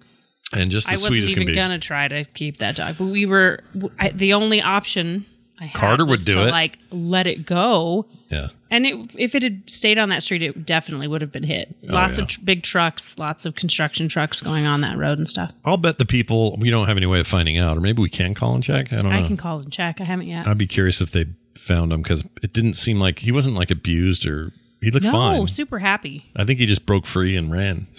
and 0.52 0.70
just 0.70 0.88
I 0.88 0.94
as 0.94 1.02
wasn't 1.02 1.24
as 1.24 1.32
even 1.32 1.54
gonna 1.54 1.78
try 1.78 2.08
to 2.08 2.24
keep 2.24 2.58
that 2.58 2.76
dog, 2.76 2.96
but 2.98 3.06
we 3.06 3.26
were 3.26 3.60
I, 3.98 4.08
the 4.08 4.34
only 4.34 4.62
option. 4.62 5.26
I 5.60 5.66
had 5.66 5.80
Carter 5.80 6.04
would 6.04 6.24
do 6.24 6.32
to, 6.32 6.48
it. 6.48 6.50
Like 6.50 6.78
let 6.90 7.26
it 7.26 7.46
go, 7.46 8.06
Yeah, 8.28 8.48
and 8.70 8.84
it, 8.86 9.10
if 9.16 9.34
it 9.36 9.42
had 9.44 9.70
stayed 9.70 9.98
on 9.98 10.08
that 10.08 10.22
street, 10.24 10.42
it 10.42 10.66
definitely 10.66 11.06
would 11.08 11.20
have 11.20 11.30
been 11.30 11.44
hit. 11.44 11.74
Oh, 11.88 11.94
lots 11.94 12.18
yeah. 12.18 12.24
of 12.24 12.30
tr- 12.30 12.40
big 12.42 12.62
trucks, 12.64 13.18
lots 13.18 13.46
of 13.46 13.54
construction 13.54 14.08
trucks 14.08 14.40
going 14.40 14.66
on 14.66 14.80
that 14.80 14.96
road 14.98 15.18
and 15.18 15.28
stuff. 15.28 15.52
I'll 15.64 15.76
bet 15.76 15.98
the 15.98 16.06
people. 16.06 16.56
We 16.58 16.70
don't 16.70 16.86
have 16.88 16.96
any 16.96 17.06
way 17.06 17.20
of 17.20 17.26
finding 17.26 17.56
out, 17.56 17.76
or 17.76 17.80
maybe 17.80 18.02
we 18.02 18.10
can 18.10 18.34
call 18.34 18.54
and 18.54 18.64
check. 18.64 18.92
I 18.92 18.96
don't 18.96 19.10
know. 19.10 19.16
I 19.16 19.26
can 19.26 19.36
call 19.36 19.60
and 19.60 19.72
check. 19.72 20.00
I 20.00 20.04
haven't 20.04 20.26
yet. 20.26 20.46
I'd 20.48 20.58
be 20.58 20.66
curious 20.66 21.00
if 21.00 21.12
they 21.12 21.26
found 21.58 21.92
him 21.92 22.02
because 22.02 22.24
it 22.42 22.52
didn't 22.52 22.74
seem 22.74 22.98
like 22.98 23.18
he 23.20 23.32
wasn't 23.32 23.56
like 23.56 23.70
abused 23.70 24.26
or 24.26 24.52
he 24.80 24.90
looked 24.90 25.06
fine. 25.06 25.34
no, 25.36 25.40
fine. 25.40 25.48
super 25.48 25.78
happy. 25.78 26.26
I 26.36 26.44
think 26.44 26.58
he 26.60 26.66
just 26.66 26.84
broke 26.86 27.06
free 27.06 27.36
and 27.36 27.50
ran. 27.52 27.86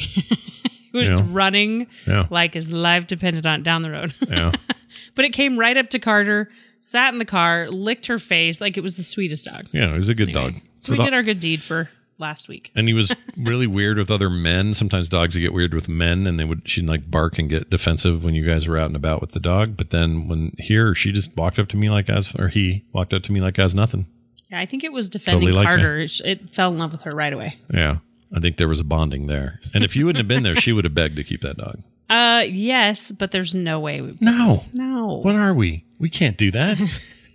He 0.91 0.99
was 1.09 1.19
Yeah. 1.19 1.25
running 1.29 1.87
Yeah. 2.07 2.25
like 2.29 2.53
his 2.53 2.71
life 2.71 3.05
depended 3.05 3.45
on 3.45 3.59
it 3.59 3.63
down 3.63 3.81
the 3.81 3.91
road. 3.91 4.13
Yeah. 4.29 4.53
but 5.13 5.25
it 5.25 5.33
came 5.33 5.59
right 5.59 5.75
up 5.75 5.89
to 5.89 5.99
Carter, 5.99 6.49
sat 6.79 7.11
in 7.11 7.17
the 7.17 7.25
car, 7.25 7.69
licked 7.69 8.07
her 8.07 8.17
face 8.17 8.61
like 8.61 8.77
it 8.77 8.81
was 8.81 8.95
the 8.95 9.03
sweetest 9.03 9.45
dog. 9.45 9.65
Yeah, 9.73 9.89
he 9.91 9.97
was 9.97 10.07
a 10.07 10.15
good 10.15 10.29
Anyway, 10.29 10.51
dog. 10.53 10.61
So 10.79 10.93
we 10.93 10.97
the- 10.97 11.03
did 11.03 11.13
our 11.13 11.21
good 11.23 11.41
deed 11.41 11.61
for 11.63 11.89
last 12.17 12.47
week. 12.47 12.71
and 12.75 12.87
he 12.87 12.93
was 12.93 13.11
really 13.37 13.67
weird 13.67 13.97
with 13.97 14.09
other 14.11 14.29
men. 14.29 14.73
Sometimes 14.73 15.09
dogs 15.09 15.35
would 15.35 15.41
get 15.41 15.53
weird 15.53 15.73
with 15.73 15.87
men, 15.89 16.27
and 16.27 16.39
they 16.39 16.45
would 16.45 16.61
she'd 16.69 16.87
like 16.87 17.09
bark 17.11 17.37
and 17.39 17.49
get 17.49 17.69
defensive 17.69 18.23
when 18.23 18.33
you 18.35 18.45
guys 18.45 18.67
were 18.67 18.77
out 18.77 18.87
and 18.87 18.95
about 18.95 19.21
with 19.21 19.31
the 19.31 19.39
dog. 19.39 19.75
But 19.77 19.89
then 19.89 20.27
when 20.27 20.55
here, 20.57 20.95
she 20.95 21.11
just 21.11 21.35
walked 21.35 21.59
up 21.59 21.67
to 21.69 21.77
me 21.77 21.89
like 21.89 22.09
as 22.09 22.33
or 22.35 22.47
he 22.49 22.83
walked 22.93 23.13
up 23.13 23.23
to 23.23 23.31
me 23.31 23.41
like 23.41 23.59
as 23.59 23.75
nothing. 23.75 24.05
Yeah, 24.49 24.59
I 24.59 24.65
think 24.65 24.83
it 24.83 24.91
was 24.93 25.09
defending 25.09 25.47
Totally 25.49 25.65
Carter. 25.65 25.99
It, 26.01 26.21
it 26.23 26.55
fell 26.55 26.71
in 26.71 26.77
love 26.77 26.91
with 26.91 27.01
her 27.01 27.13
right 27.15 27.33
away. 27.33 27.57
Yeah, 27.73 27.97
I 28.35 28.39
think 28.39 28.57
there 28.57 28.67
was 28.67 28.79
a 28.79 28.83
bonding 28.83 29.27
there. 29.27 29.59
And 29.73 29.83
if 29.83 29.95
you 29.95 30.05
wouldn't 30.05 30.19
have 30.19 30.27
been 30.27 30.43
there, 30.43 30.55
she 30.55 30.71
would 30.71 30.85
have 30.85 30.93
begged 30.93 31.15
to 31.15 31.23
keep 31.23 31.41
that 31.41 31.57
dog. 31.57 31.81
Uh, 32.07 32.43
yes, 32.47 33.11
but 33.11 33.31
there's 33.31 33.55
no 33.55 33.79
way. 33.79 33.99
We, 34.01 34.15
No, 34.21 34.63
no. 34.71 35.21
what 35.23 35.35
are 35.35 35.55
we? 35.55 35.83
We 35.97 36.07
can't 36.09 36.37
do 36.37 36.51
that. 36.51 36.79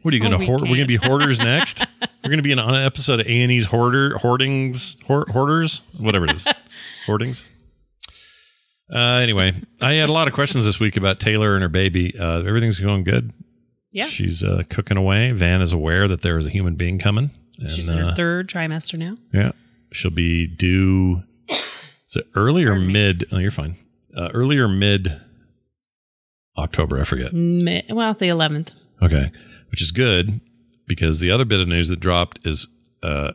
What 0.03 0.15
are 0.15 0.17
you 0.17 0.21
going 0.23 0.33
Oh, 0.33 0.37
to 0.37 0.41
we 0.41 0.47
hoard? 0.47 0.61
We're 0.63 0.77
going 0.77 0.87
to 0.89 0.99
be 0.99 1.05
hoarders 1.07 1.41
next. 1.41 1.85
We're 2.23 2.29
going 2.31 2.39
to 2.39 2.43
be 2.43 2.53
in 2.53 2.59
on 2.59 2.75
an 2.75 2.85
episode 2.85 3.21
of 3.21 3.27
A 3.27 3.43
and 3.43 3.51
E's 3.51 3.67
hoarder 3.67 4.19
hoardings 4.19 4.99
hoard, 5.07 5.29
hoarders 5.31 5.81
whatever 5.99 6.27
it 6.27 6.33
is 6.33 6.47
hoardings. 7.07 7.47
Uh, 8.93 8.99
anyway, 9.23 9.55
I 9.81 9.93
had 9.95 10.09
a 10.09 10.13
lot 10.13 10.29
of 10.29 10.35
questions 10.35 10.65
this 10.65 10.79
week 10.81 10.97
about 10.97 11.19
Taylor 11.21 11.55
and 11.55 11.63
her 11.63 11.69
baby. 11.69 12.13
Uh, 12.19 12.43
everything's 12.43 12.79
going 12.79 13.05
good. 13.05 13.33
Yeah. 13.93 14.05
she's 14.05 14.45
uh, 14.45 14.63
cooking 14.69 14.97
away. 14.97 15.33
Van 15.33 15.63
is 15.63 15.73
aware 15.73 16.07
that 16.09 16.23
there 16.23 16.37
is 16.39 16.47
a 16.47 16.51
human 16.51 16.75
being 16.77 16.99
coming, 16.99 17.31
and 17.59 17.71
She's 17.71 17.89
in 17.89 17.97
her 17.97 18.11
uh, 18.11 18.15
third 18.15 18.49
trimester 18.49 18.99
now. 18.99 19.17
yeah, 19.33 19.53
she'll 19.93 20.11
be 20.11 20.47
due. 20.47 21.23
Is 21.49 22.17
it 22.17 22.27
early 22.35 22.65
or 22.65 22.75
mid? 22.77 23.25
Oh, 23.33 23.39
you're 23.39 23.51
fine. 23.51 23.77
Uh, 24.17 24.29
early 24.35 24.59
or 24.59 24.69
mid 24.69 25.09
October? 26.59 27.01
I 27.01 27.05
forget. 27.05 27.33
Mi- 27.33 27.85
well, 27.89 28.13
the 28.15 28.27
11th. 28.27 28.69
Okay, 29.03 29.31
which 29.71 29.81
is 29.81 29.91
good 29.93 30.41
because 30.91 31.21
the 31.21 31.31
other 31.31 31.45
bit 31.45 31.61
of 31.61 31.69
news 31.69 31.89
that 31.91 32.01
dropped 32.01 32.45
is 32.45 32.67
uh, 33.05 33.33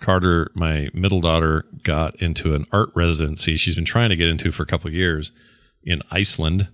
Carter, 0.00 0.50
my 0.54 0.88
middle 0.92 1.20
daughter, 1.22 1.64
got 1.82 2.14
into 2.20 2.54
an 2.54 2.66
art 2.72 2.90
residency 2.94 3.56
she's 3.56 3.74
been 3.74 3.86
trying 3.86 4.10
to 4.10 4.16
get 4.16 4.28
into 4.28 4.52
for 4.52 4.62
a 4.62 4.66
couple 4.66 4.88
of 4.88 4.94
years 4.94 5.32
in 5.82 6.02
Iceland, 6.10 6.68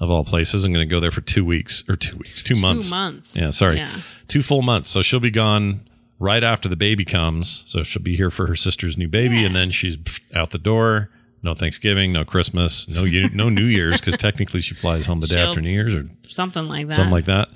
of 0.00 0.10
all 0.10 0.24
places. 0.24 0.64
I'm 0.64 0.72
going 0.72 0.88
to 0.88 0.90
go 0.92 0.98
there 0.98 1.10
for 1.10 1.20
two 1.20 1.44
weeks 1.44 1.84
or 1.88 1.94
two 1.96 2.16
weeks, 2.16 2.42
two, 2.42 2.58
months. 2.60 2.88
Two 2.88 2.94
months. 2.96 3.36
Yeah, 3.36 3.50
sorry, 3.50 3.76
Yeah. 3.76 3.90
two 4.28 4.42
full 4.42 4.62
months. 4.62 4.88
So 4.88 5.02
she'll 5.02 5.20
be 5.20 5.30
gone 5.30 5.86
right 6.18 6.42
after 6.42 6.68
the 6.68 6.76
baby 6.76 7.04
comes. 7.04 7.62
So 7.66 7.82
she'll 7.82 8.02
be 8.02 8.16
here 8.16 8.30
for 8.30 8.46
her 8.46 8.56
sister's 8.56 8.96
new 8.98 9.08
baby, 9.08 9.44
and 9.44 9.54
then 9.54 9.70
she's 9.70 9.96
out 10.34 10.50
the 10.50 10.58
door. 10.58 11.10
No 11.42 11.54
Thanksgiving, 11.54 12.12
no 12.12 12.24
Christmas, 12.24 12.88
no 12.88 13.04
no 13.32 13.48
New 13.48 13.64
Year's 13.64 14.00
because 14.00 14.16
technically 14.28 14.60
she 14.60 14.74
flies 14.74 15.06
home 15.06 15.20
the 15.20 15.26
day 15.26 15.36
She'll- 15.36 15.48
after 15.50 15.60
New 15.60 15.70
Year's 15.70 15.94
or 15.94 16.08
Something 16.28 16.66
like 16.66 16.88
that. 16.88 16.94
something 16.94 17.12
like 17.12 17.24
that. 17.26 17.48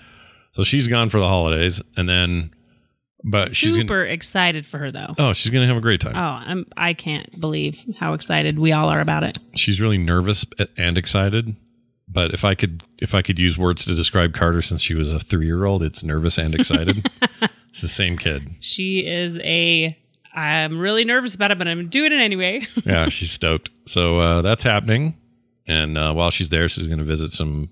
So 0.55 0.63
she's 0.63 0.87
gone 0.87 1.09
for 1.09 1.19
the 1.19 1.27
holidays, 1.27 1.83
and 1.97 2.09
then, 2.09 2.53
but 3.25 3.55
she's 3.55 3.73
gonna. 3.73 3.83
Super 3.83 4.05
excited 4.05 4.65
for 4.67 4.79
her, 4.79 4.93
though. 4.93 5.15
Oh, 5.19 5.33
she's 5.33 5.51
gonna 5.51 5.67
have 5.67 5.77
a 5.77 5.81
great 5.81 6.01
time. 6.01 6.15
Oh, 6.15 6.49
I'm. 6.49 6.67
I 6.77 6.95
can't 6.95 7.41
believe 7.41 7.85
how 7.99 8.15
excited 8.15 8.59
we 8.59 8.71
all 8.71 8.89
are 8.89 9.01
about 9.01 9.25
it. 9.25 9.37
She's 9.57 9.81
really 9.81 9.99
nervous 9.99 10.47
and 10.77 10.97
excited. 10.97 11.57
But 12.07 12.35
if 12.35 12.45
I 12.45 12.55
could, 12.55 12.85
if 12.99 13.17
I 13.17 13.23
could 13.23 13.39
use 13.39 13.59
words 13.59 13.85
to 13.87 13.97
describe 13.97 14.33
Carter 14.33 14.63
since 14.63 14.81
she 14.81 14.95
was 14.95 15.11
a 15.11 15.19
three-year-old, 15.19 15.83
it's 15.83 16.05
nervous 16.05 16.39
and 16.39 16.55
excited. 16.55 17.05
it's 17.71 17.83
the 17.83 17.89
same 17.89 18.17
kid. 18.17 18.49
She 18.61 19.05
is 19.05 19.39
a. 19.41 19.99
I'm 20.33 20.79
really 20.79 21.05
nervous 21.05 21.35
about 21.35 21.51
it, 21.51 21.59
but 21.59 21.67
I'm 21.67 21.89
doing 21.89 22.13
it 22.13 22.21
anyway. 22.21 22.67
Yeah, 22.85 23.09
she's 23.09 23.33
stoked. 23.33 23.71
So 23.87 24.21
uh, 24.21 24.43
that's 24.43 24.63
happening. 24.63 25.17
And 25.67 25.99
uh, 25.99 26.13
while 26.13 26.31
she's 26.31 26.51
there, 26.51 26.69
she's 26.69 26.87
going 26.87 26.99
to 26.99 27.05
visit 27.05 27.31
some 27.31 27.71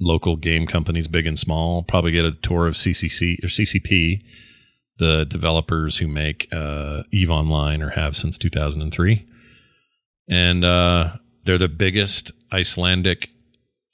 local 0.00 0.36
game 0.36 0.66
companies, 0.66 1.08
big 1.08 1.26
and 1.26 1.38
small. 1.38 1.82
Probably 1.82 2.12
get 2.12 2.24
a 2.24 2.32
tour 2.32 2.66
of 2.66 2.74
CCC 2.74 3.42
or 3.42 3.48
CCP, 3.48 4.22
the 4.98 5.24
developers 5.26 5.96
who 5.98 6.06
make 6.06 6.48
uh, 6.52 7.02
Eve 7.10 7.30
Online 7.30 7.82
or 7.82 7.90
have 7.90 8.16
since 8.16 8.38
2003. 8.38 9.26
And 10.30 10.64
uh, 10.64 11.10
they're 11.44 11.58
the 11.58 11.68
biggest 11.68 12.32
Icelandic. 12.52 13.30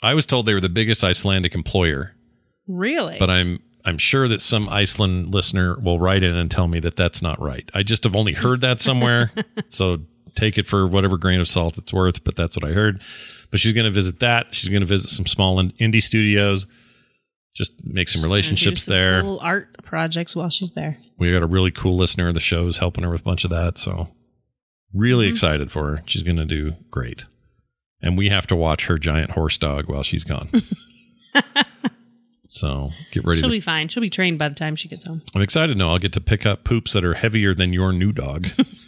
I 0.02 0.14
was 0.14 0.26
told 0.26 0.46
they 0.46 0.54
were 0.54 0.60
the 0.60 0.68
biggest 0.68 1.04
Icelandic 1.04 1.54
employer, 1.54 2.14
really? 2.66 3.16
but 3.18 3.30
I'm 3.30 3.60
I'm 3.86 3.98
sure 3.98 4.28
that 4.28 4.40
some 4.40 4.68
Iceland 4.68 5.32
listener 5.34 5.78
will 5.78 5.98
write 5.98 6.22
in 6.22 6.34
and 6.34 6.50
tell 6.50 6.68
me 6.68 6.80
that 6.80 6.96
that's 6.96 7.22
not 7.22 7.40
right. 7.40 7.70
I 7.74 7.82
just 7.82 8.04
have 8.04 8.16
only 8.16 8.32
heard 8.32 8.60
that 8.62 8.80
somewhere, 8.80 9.30
so 9.68 9.98
take 10.34 10.58
it 10.58 10.66
for 10.66 10.86
whatever 10.86 11.16
grain 11.16 11.40
of 11.40 11.48
salt 11.48 11.78
it's 11.78 11.92
worth. 11.92 12.24
But 12.24 12.34
that's 12.34 12.56
what 12.56 12.68
I 12.68 12.72
heard. 12.72 13.02
But 13.54 13.60
she's 13.60 13.72
going 13.72 13.84
to 13.84 13.90
visit 13.92 14.18
that. 14.18 14.52
She's 14.52 14.68
going 14.68 14.80
to 14.80 14.86
visit 14.86 15.10
some 15.10 15.26
small 15.26 15.62
indie 15.62 16.02
studios, 16.02 16.66
just 17.54 17.86
make 17.86 18.08
some 18.08 18.20
do 18.20 18.26
relationships 18.26 18.82
some 18.82 18.94
there. 18.94 19.22
Cool 19.22 19.38
art 19.40 19.80
projects 19.84 20.34
while 20.34 20.50
she's 20.50 20.72
there. 20.72 20.98
We 21.18 21.30
got 21.30 21.44
a 21.44 21.46
really 21.46 21.70
cool 21.70 21.96
listener 21.96 22.26
of 22.26 22.34
the 22.34 22.40
shows 22.40 22.78
helping 22.78 23.04
her 23.04 23.10
with 23.10 23.20
a 23.20 23.22
bunch 23.22 23.44
of 23.44 23.50
that. 23.50 23.78
So 23.78 24.08
really 24.92 25.26
mm-hmm. 25.26 25.34
excited 25.34 25.70
for 25.70 25.88
her. 25.88 26.02
She's 26.04 26.24
going 26.24 26.38
to 26.38 26.44
do 26.44 26.72
great. 26.90 27.26
And 28.02 28.18
we 28.18 28.28
have 28.28 28.48
to 28.48 28.56
watch 28.56 28.86
her 28.86 28.98
giant 28.98 29.30
horse 29.30 29.56
dog 29.56 29.88
while 29.88 30.02
she's 30.02 30.24
gone. 30.24 30.48
so 32.48 32.90
get 33.12 33.24
ready 33.24 33.38
She'll 33.38 33.50
to 33.50 33.54
be 33.54 33.60
fine. 33.60 33.86
She'll 33.86 34.00
be 34.00 34.10
trained 34.10 34.40
by 34.40 34.48
the 34.48 34.56
time 34.56 34.74
she 34.74 34.88
gets 34.88 35.06
home. 35.06 35.22
I'm 35.32 35.42
excited. 35.42 35.76
No, 35.76 35.90
I'll 35.90 36.00
get 36.00 36.12
to 36.14 36.20
pick 36.20 36.44
up 36.44 36.64
poops 36.64 36.92
that 36.94 37.04
are 37.04 37.14
heavier 37.14 37.54
than 37.54 37.72
your 37.72 37.92
new 37.92 38.10
dog. 38.10 38.48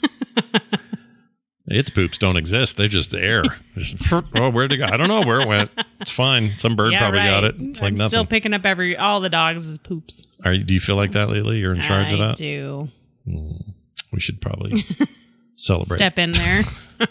its 1.66 1.90
poops 1.90 2.18
don't 2.18 2.36
exist. 2.36 2.76
They're 2.76 2.88
just 2.88 3.12
air. 3.14 3.42
Just, 3.76 4.12
oh, 4.34 4.50
where'd 4.50 4.72
it 4.72 4.78
go? 4.78 4.86
I 4.86 4.96
don't 4.96 5.08
know 5.08 5.22
where 5.22 5.40
it 5.40 5.48
went. 5.48 5.70
It's 6.00 6.10
fine. 6.10 6.54
Some 6.58 6.76
bird 6.76 6.92
Yeah, 6.92 7.00
probably 7.00 7.20
got 7.20 7.44
it. 7.44 7.56
It's 7.58 7.82
like 7.82 7.90
I'm 7.90 7.94
nothing. 7.96 8.08
still 8.08 8.24
picking 8.24 8.54
up 8.54 8.64
every 8.64 8.96
all 8.96 9.20
the 9.20 9.28
dogs' 9.28 9.76
poops. 9.78 10.26
Are 10.44 10.52
you, 10.52 10.64
do 10.64 10.72
you 10.72 10.80
feel 10.80 10.96
like 10.96 11.10
that 11.12 11.28
lately? 11.28 11.58
You're 11.58 11.74
in 11.74 11.82
charge 11.82 12.08
I 12.10 12.12
of 12.12 12.18
that? 12.20 12.30
I 12.30 12.34
do. 12.34 12.88
We 13.26 14.20
should 14.20 14.40
probably 14.40 14.84
celebrate. 15.54 15.96
Step 15.96 16.18
in 16.18 16.32
there. 16.32 16.62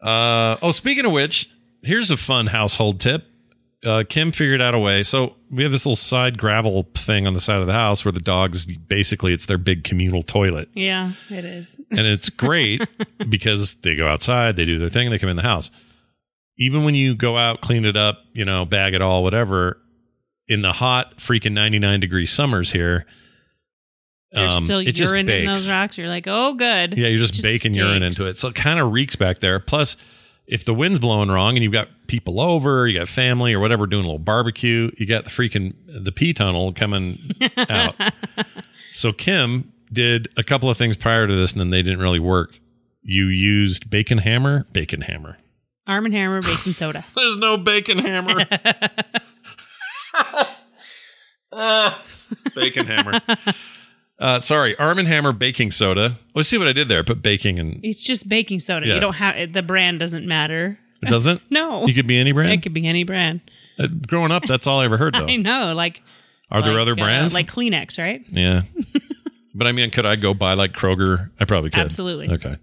Uh, 0.00 0.56
oh, 0.62 0.70
speaking 0.70 1.04
of 1.04 1.12
which, 1.12 1.50
here's 1.82 2.10
a 2.10 2.16
fun 2.16 2.46
household 2.46 3.00
tip. 3.00 3.24
Uh, 3.84 4.04
Kim 4.06 4.30
figured 4.30 4.60
out 4.60 4.74
a 4.74 4.78
way. 4.78 5.02
So 5.02 5.36
we 5.50 5.62
have 5.62 5.72
this 5.72 5.86
little 5.86 5.96
side 5.96 6.36
gravel 6.36 6.86
thing 6.94 7.26
on 7.26 7.32
the 7.32 7.40
side 7.40 7.60
of 7.60 7.66
the 7.66 7.72
house 7.72 8.04
where 8.04 8.12
the 8.12 8.20
dogs 8.20 8.66
basically 8.66 9.32
it's 9.32 9.46
their 9.46 9.56
big 9.58 9.84
communal 9.84 10.22
toilet. 10.22 10.68
yeah, 10.74 11.12
it 11.30 11.44
is. 11.46 11.80
and 11.90 12.00
it's 12.00 12.28
great 12.28 12.82
because 13.28 13.76
they 13.76 13.96
go 13.96 14.06
outside, 14.06 14.56
they 14.56 14.66
do 14.66 14.78
their 14.78 14.90
thing, 14.90 15.10
they 15.10 15.18
come 15.18 15.30
in 15.30 15.36
the 15.36 15.42
house. 15.42 15.70
Even 16.58 16.84
when 16.84 16.94
you 16.94 17.14
go 17.14 17.38
out, 17.38 17.62
clean 17.62 17.86
it 17.86 17.96
up, 17.96 18.18
you 18.34 18.44
know, 18.44 18.66
bag 18.66 18.92
it 18.92 19.00
all, 19.00 19.22
whatever. 19.22 19.80
In 20.46 20.60
the 20.60 20.72
hot, 20.72 21.16
freaking 21.16 21.52
ninety-nine 21.52 22.00
degree 22.00 22.26
summers 22.26 22.72
here, 22.72 23.06
There's 24.32 24.52
um, 24.52 24.64
still 24.64 24.80
it 24.80 24.92
just 24.92 25.10
urine 25.12 25.28
in 25.30 25.46
those 25.46 25.70
rocks. 25.70 25.96
You're 25.96 26.08
like, 26.08 26.26
oh, 26.26 26.54
good. 26.54 26.98
Yeah, 26.98 27.06
you're 27.06 27.18
just, 27.18 27.34
Just 27.34 27.44
baking 27.44 27.74
urine 27.74 28.02
into 28.02 28.28
it, 28.28 28.36
so 28.36 28.48
it 28.48 28.56
kind 28.56 28.80
of 28.80 28.92
reeks 28.92 29.16
back 29.16 29.38
there. 29.38 29.60
Plus, 29.60 29.96
if 30.50 30.64
the 30.64 30.74
wind's 30.74 30.98
blowing 30.98 31.30
wrong 31.30 31.56
and 31.56 31.62
you've 31.62 31.72
got 31.72 31.88
people 32.08 32.40
over, 32.40 32.88
you 32.88 32.98
got 32.98 33.08
family 33.08 33.54
or 33.54 33.60
whatever 33.60 33.86
doing 33.86 34.02
a 34.02 34.06
little 34.06 34.18
barbecue, 34.18 34.90
you 34.98 35.06
got 35.06 35.24
the 35.24 35.30
freaking 35.30 35.74
the 35.86 36.10
pee 36.10 36.34
tunnel 36.34 36.72
coming 36.72 37.18
out. 37.56 37.94
So 38.90 39.12
Kim 39.12 39.72
did 39.92 40.28
a 40.36 40.42
couple 40.42 40.68
of 40.68 40.76
things 40.76 40.96
prior 40.96 41.26
to 41.28 41.34
this, 41.34 41.52
and 41.52 41.60
then 41.60 41.70
they 41.70 41.82
didn't 41.82 42.00
really 42.00 42.18
work. 42.18 42.58
You 43.02 43.26
used 43.26 43.88
bacon 43.90 44.18
hammer, 44.18 44.66
bacon 44.72 45.02
hammer. 45.02 45.38
Arm 45.86 46.04
and 46.04 46.14
Hammer 46.14 46.42
baking 46.42 46.74
soda. 46.74 47.04
There's 47.16 47.36
no 47.36 47.56
bacon 47.56 47.98
hammer. 47.98 48.44
Ah, 51.52 52.04
bacon 52.54 52.86
hammer. 52.86 53.20
Uh, 54.20 54.38
sorry, 54.38 54.76
Arm 54.76 54.98
and 54.98 55.08
Hammer 55.08 55.32
baking 55.32 55.70
soda. 55.70 56.16
Let's 56.34 56.48
see 56.48 56.58
what 56.58 56.68
I 56.68 56.72
did 56.74 56.88
there. 56.88 57.02
Put 57.02 57.22
baking 57.22 57.58
and 57.58 57.80
It's 57.82 58.04
just 58.04 58.28
baking 58.28 58.60
soda. 58.60 58.86
Yeah. 58.86 58.94
You 58.94 59.00
don't 59.00 59.14
have 59.14 59.52
the 59.54 59.62
brand 59.62 59.98
doesn't 59.98 60.26
matter. 60.26 60.78
It 61.02 61.08
doesn't? 61.08 61.40
No. 61.50 61.86
You 61.86 61.94
could 61.94 62.06
be 62.06 62.18
any 62.18 62.32
brand? 62.32 62.52
It 62.52 62.62
could 62.62 62.74
be 62.74 62.86
any 62.86 63.04
brand. 63.04 63.40
Uh, 63.78 63.86
growing 64.06 64.30
up, 64.30 64.44
that's 64.44 64.66
all 64.66 64.80
I 64.80 64.84
ever 64.84 64.98
heard, 64.98 65.14
though. 65.18 65.26
I 65.26 65.36
know, 65.36 65.72
like 65.74 66.02
Are 66.50 66.62
there 66.62 66.74
like, 66.74 66.82
other 66.82 66.92
uh, 66.92 66.96
brands? 66.96 67.32
like 67.34 67.50
Kleenex, 67.50 67.98
right? 67.98 68.22
yeah. 68.28 68.62
but 69.54 69.66
I 69.66 69.72
mean, 69.72 69.90
could 69.90 70.04
I 70.04 70.16
go 70.16 70.34
buy 70.34 70.52
like 70.52 70.72
Kroger? 70.72 71.30
I 71.40 71.46
probably 71.46 71.70
could. 71.70 71.80
Absolutely. 71.80 72.28
Okay. 72.30 72.56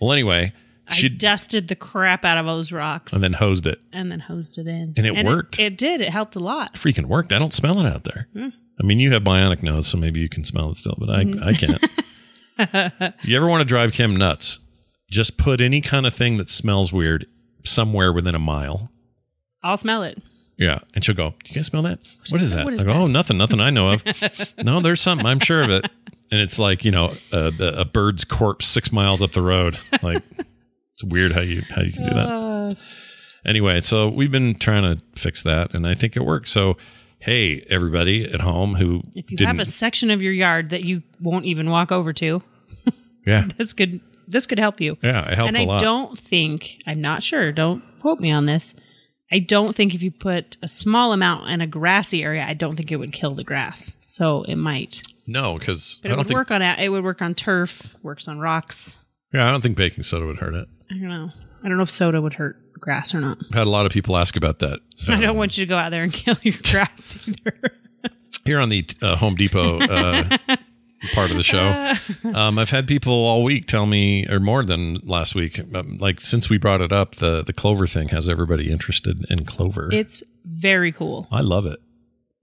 Well, 0.00 0.12
anyway, 0.12 0.52
I 0.86 0.94
she 0.94 1.08
dusted 1.08 1.68
the 1.68 1.76
crap 1.76 2.26
out 2.26 2.36
of 2.36 2.44
those 2.44 2.72
rocks 2.72 3.14
and 3.14 3.22
then 3.22 3.32
hosed 3.32 3.66
it. 3.66 3.80
and 3.92 4.12
then 4.12 4.20
hosed 4.20 4.58
it 4.58 4.66
in, 4.66 4.92
And 4.98 5.06
it 5.06 5.24
worked. 5.24 5.58
It, 5.58 5.78
did. 5.78 6.02
It 6.02 6.10
helped 6.10 6.36
a 6.36 6.40
lot. 6.40 6.74
Freaking 6.74 7.06
worked. 7.06 7.32
I 7.32 7.38
don't 7.38 7.54
smell 7.54 7.78
it 7.80 7.86
out 7.86 8.04
there. 8.04 8.28
I 8.80 8.86
mean, 8.86 8.98
you 8.98 9.12
have 9.12 9.22
bionic 9.22 9.62
nose, 9.62 9.86
so 9.86 9.98
maybe 9.98 10.20
you 10.20 10.28
can 10.28 10.44
smell 10.44 10.70
it 10.70 10.76
still, 10.76 10.96
but 10.98 11.10
I, 11.10 11.24
Mm-hmm. 11.24 11.44
I 11.44 11.52
can't. 11.52 13.14
you 13.24 13.36
ever 13.36 13.46
want 13.46 13.60
to 13.60 13.64
drive 13.64 13.92
Kim 13.92 14.16
nuts? 14.16 14.58
Just 15.10 15.36
put 15.36 15.60
any 15.60 15.80
kind 15.80 16.06
of 16.06 16.14
thing 16.14 16.36
that 16.38 16.48
smells 16.48 16.92
weird 16.92 17.26
somewhere 17.64 18.12
within 18.12 18.34
a 18.34 18.38
mile. 18.38 18.90
I'll 19.62 19.76
smell 19.76 20.02
it. 20.02 20.22
Yeah. 20.56 20.78
And 20.94 21.04
she'll 21.04 21.14
go, 21.14 21.30
Do 21.42 21.50
you 21.50 21.54
guys 21.56 21.66
smell 21.66 21.82
that? 21.82 22.00
What 22.30 22.40
is 22.42 22.52
that? 22.52 22.64
What 22.64 22.74
is 22.74 22.82
I 22.82 22.84
go, 22.86 22.92
that? 22.92 23.00
Oh, 23.00 23.06
nothing, 23.06 23.38
nothing 23.38 23.60
I 23.60 23.70
know 23.70 23.90
of. 23.90 24.04
no, 24.58 24.80
there's 24.80 25.00
something. 25.00 25.26
I'm 25.26 25.40
sure 25.40 25.62
of 25.62 25.70
it. 25.70 25.84
And 26.30 26.40
it's 26.40 26.58
like, 26.58 26.84
you 26.84 26.90
know, 26.90 27.14
a, 27.32 27.52
a 27.78 27.84
bird's 27.84 28.24
corpse 28.24 28.66
six 28.66 28.92
miles 28.92 29.20
up 29.22 29.32
the 29.32 29.42
road. 29.42 29.78
Like, 30.02 30.22
it's 30.94 31.04
weird 31.04 31.32
how 31.32 31.40
you 31.40 31.62
how 31.70 31.82
you 31.82 31.92
can 31.92 32.04
do 32.04 32.14
that. 32.14 32.28
Uh, 32.28 32.74
Anyway, 33.46 33.80
so 33.80 34.06
we've 34.06 34.30
been 34.30 34.54
trying 34.54 34.82
to 34.82 35.02
fix 35.18 35.42
that, 35.44 35.72
and 35.74 35.86
I 35.86 35.94
think 35.94 36.14
it 36.14 36.26
works. 36.26 36.50
So, 36.50 36.76
hey, 37.20 37.64
everybody 37.70 38.24
at 38.30 38.40
home 38.40 38.74
who 38.74 39.02
if 39.14 39.30
you 39.30 39.36
didn't, 39.36 39.48
have 39.48 39.58
a 39.60 39.66
section 39.66 40.10
of 40.10 40.20
your 40.22 40.32
yard 40.32 40.70
that 40.70 40.84
you 40.84 41.02
won't 41.20 41.44
even 41.44 41.70
walk 41.70 41.92
over 41.92 42.12
to, 42.14 42.42
yeah, 43.26 43.46
this 43.56 43.72
could 43.72 44.00
this 44.26 44.46
could 44.46 44.58
help 44.58 44.80
you. 44.80 44.96
yeah, 45.02 45.28
it 45.28 45.34
helped 45.34 45.48
and 45.48 45.56
a 45.56 45.62
I 45.62 45.64
lot. 45.64 45.80
don't 45.80 46.18
think 46.18 46.78
I'm 46.86 47.00
not 47.00 47.22
sure. 47.22 47.52
Don't 47.52 47.82
quote 48.00 48.20
me 48.20 48.30
on 48.30 48.46
this. 48.46 48.74
I 49.32 49.38
don't 49.38 49.76
think 49.76 49.94
if 49.94 50.02
you 50.02 50.10
put 50.10 50.56
a 50.60 50.66
small 50.66 51.12
amount 51.12 51.50
in 51.50 51.60
a 51.60 51.66
grassy 51.66 52.24
area, 52.24 52.44
I 52.44 52.54
don't 52.54 52.74
think 52.74 52.90
it 52.90 52.96
would 52.96 53.12
kill 53.12 53.34
the 53.36 53.44
grass. 53.44 53.94
So 54.04 54.42
it 54.42 54.56
might, 54.56 55.02
no, 55.28 55.56
because 55.56 56.00
I 56.00 56.02
but 56.02 56.06
it 56.06 56.08
don't 56.10 56.18
would 56.18 56.26
think. 56.26 56.36
work 56.36 56.50
on 56.50 56.62
it. 56.62 56.78
It 56.80 56.88
would 56.88 57.04
work 57.04 57.22
on 57.22 57.34
turf. 57.36 57.94
Works 58.02 58.26
on 58.26 58.40
rocks. 58.40 58.98
Yeah, 59.32 59.46
I 59.48 59.52
don't 59.52 59.60
think 59.60 59.76
baking 59.76 60.02
soda 60.02 60.26
would 60.26 60.38
hurt 60.38 60.54
it. 60.54 60.66
I 60.90 60.94
don't 60.94 61.08
know. 61.08 61.30
I 61.62 61.68
don't 61.68 61.76
know 61.76 61.84
if 61.84 61.90
soda 61.90 62.20
would 62.20 62.34
hurt 62.34 62.56
grass 62.80 63.14
or 63.14 63.20
not. 63.20 63.38
I've 63.50 63.54
had 63.58 63.66
a 63.66 63.70
lot 63.70 63.86
of 63.86 63.92
people 63.92 64.16
ask 64.16 64.36
about 64.36 64.58
that. 64.60 64.80
I 65.08 65.20
don't 65.20 65.30
Um, 65.30 65.36
want 65.36 65.56
you 65.58 65.64
to 65.64 65.68
go 65.68 65.76
out 65.78 65.90
there 65.90 66.02
and 66.02 66.12
kill 66.24 66.36
your 66.42 66.54
grass 66.62 67.18
either. 67.26 67.70
here 68.44 68.58
on 68.60 68.68
the 68.68 68.84
uh, 69.02 69.16
Home 69.16 69.34
Depot 69.34 69.80
uh, 69.80 70.36
part 71.14 71.30
of 71.30 71.36
the 71.36 71.42
show. 71.42 71.94
Um, 72.34 72.58
I've 72.58 72.70
had 72.70 72.86
people 72.86 73.12
all 73.12 73.42
week 73.42 73.66
tell 73.66 73.86
me, 73.86 74.26
or 74.28 74.38
more 74.40 74.62
than 74.64 74.96
last 75.04 75.34
week, 75.34 75.58
um, 75.74 75.96
like 75.98 76.20
since 76.20 76.48
we 76.50 76.58
brought 76.58 76.80
it 76.80 76.92
up, 76.92 77.16
the 77.16 77.42
the 77.42 77.52
clover 77.52 77.86
thing 77.86 78.08
has 78.08 78.28
everybody 78.28 78.70
interested 78.70 79.24
in 79.30 79.44
clover. 79.46 79.88
It's 79.90 80.22
very 80.44 80.92
cool. 80.92 81.26
I 81.32 81.40
love 81.40 81.66
it. 81.66 81.80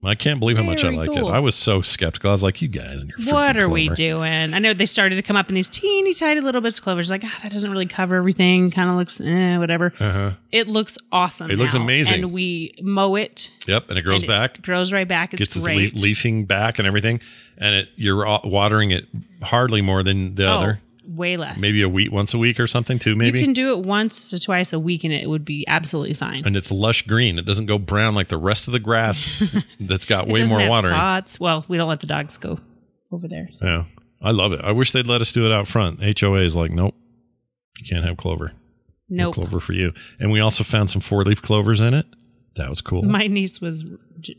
I 0.04 0.14
can't 0.14 0.38
believe 0.38 0.56
how 0.56 0.62
much 0.62 0.84
I 0.84 0.90
like 0.90 1.08
cool. 1.10 1.28
it. 1.28 1.32
I 1.32 1.40
was 1.40 1.56
so 1.56 1.82
skeptical. 1.82 2.30
I 2.30 2.32
was 2.32 2.44
like, 2.44 2.62
"You 2.62 2.68
guys 2.68 3.02
and 3.02 3.10
your 3.18 3.34
What 3.34 3.56
are 3.56 3.68
we 3.68 3.88
doing? 3.88 4.54
I 4.54 4.58
know 4.60 4.72
they 4.72 4.86
started 4.86 5.16
to 5.16 5.22
come 5.22 5.34
up 5.34 5.48
in 5.48 5.56
these 5.56 5.68
teeny 5.68 6.12
tiny 6.14 6.40
little 6.40 6.60
bits 6.60 6.78
of 6.78 6.84
clover. 6.84 7.02
Like, 7.02 7.24
ah, 7.24 7.38
that 7.42 7.50
doesn't 7.50 7.68
really 7.70 7.86
cover 7.86 8.14
everything. 8.14 8.70
Kind 8.70 8.90
of 8.90 8.96
looks, 8.96 9.20
eh, 9.20 9.58
whatever. 9.58 9.92
Uh-huh. 9.98 10.32
It 10.52 10.68
looks 10.68 10.98
awesome. 11.10 11.50
It 11.50 11.58
looks 11.58 11.74
amazing. 11.74 12.22
And 12.22 12.32
we 12.32 12.74
mow 12.80 13.16
it. 13.16 13.50
Yep, 13.66 13.90
and 13.90 13.98
it 13.98 14.02
grows 14.02 14.22
and 14.22 14.30
it's- 14.30 14.48
back, 14.50 14.62
Grows 14.62 14.92
right 14.92 15.08
back. 15.08 15.34
It's 15.34 15.40
gets 15.40 15.56
its 15.56 15.64
great. 15.66 15.94
le- 15.96 16.00
leafing 16.00 16.44
back 16.44 16.78
and 16.78 16.86
everything, 16.86 17.20
and 17.56 17.74
it 17.74 17.88
you're 17.96 18.24
uh, 18.24 18.38
watering 18.44 18.92
it 18.92 19.06
hardly 19.42 19.80
more 19.82 20.04
than 20.04 20.36
the 20.36 20.46
Oh, 20.46 20.58
other. 20.58 20.80
Way 21.08 21.36
less. 21.36 21.60
Maybe 21.60 21.82
a 21.82 21.88
week, 21.88 22.12
once 22.12 22.34
a 22.34 22.38
week 22.38 22.60
or 22.60 22.66
something 22.66 22.98
too. 22.98 23.16
Maybe 23.16 23.40
you 23.40 23.44
can 23.44 23.54
do 23.54 23.72
it 23.72 23.84
once 23.84 24.30
to 24.30 24.38
twice 24.40 24.72
a 24.72 24.78
week, 24.78 25.04
and 25.04 25.12
it 25.12 25.28
would 25.28 25.44
be 25.44 25.64
absolutely 25.66 26.14
fine. 26.14 26.44
and 26.44 26.56
it's 26.56 26.70
lush 26.70 27.06
green. 27.06 27.38
It 27.38 27.46
doesn't 27.46 27.66
go 27.66 27.78
brown 27.78 28.14
like 28.14 28.28
the 28.28 28.36
rest 28.36 28.68
of 28.68 28.72
the 28.72 28.78
grass 28.78 29.28
that's 29.80 30.04
got 30.04 30.28
way 30.28 30.44
more 30.44 30.68
watering. 30.68 30.94
spots. 30.94 31.40
Well, 31.40 31.64
we 31.68 31.76
don't 31.76 31.88
let 31.88 32.00
the 32.00 32.06
dogs 32.06 32.36
go 32.36 32.58
over 33.10 33.26
there. 33.26 33.48
so. 33.52 33.66
Yeah, 33.66 33.84
I 34.22 34.30
love 34.32 34.52
it. 34.52 34.60
I 34.62 34.72
wish 34.72 34.92
they'd 34.92 35.06
let 35.06 35.20
us 35.20 35.32
do 35.32 35.46
it 35.46 35.52
out 35.52 35.66
front. 35.66 36.00
HOA 36.02 36.40
is 36.40 36.54
like, 36.54 36.70
nope, 36.70 36.94
you 37.78 37.86
can't 37.88 38.04
have 38.04 38.16
clover. 38.16 38.52
No 39.08 39.32
clover 39.32 39.58
for 39.60 39.72
you. 39.72 39.94
And 40.20 40.30
we 40.30 40.40
also 40.40 40.64
found 40.64 40.90
some 40.90 41.00
four 41.00 41.22
leaf 41.24 41.40
clovers 41.40 41.80
in 41.80 41.94
it. 41.94 42.04
That 42.56 42.68
was 42.68 42.82
cool. 42.82 43.02
My 43.04 43.26
niece 43.26 43.60
was 43.60 43.84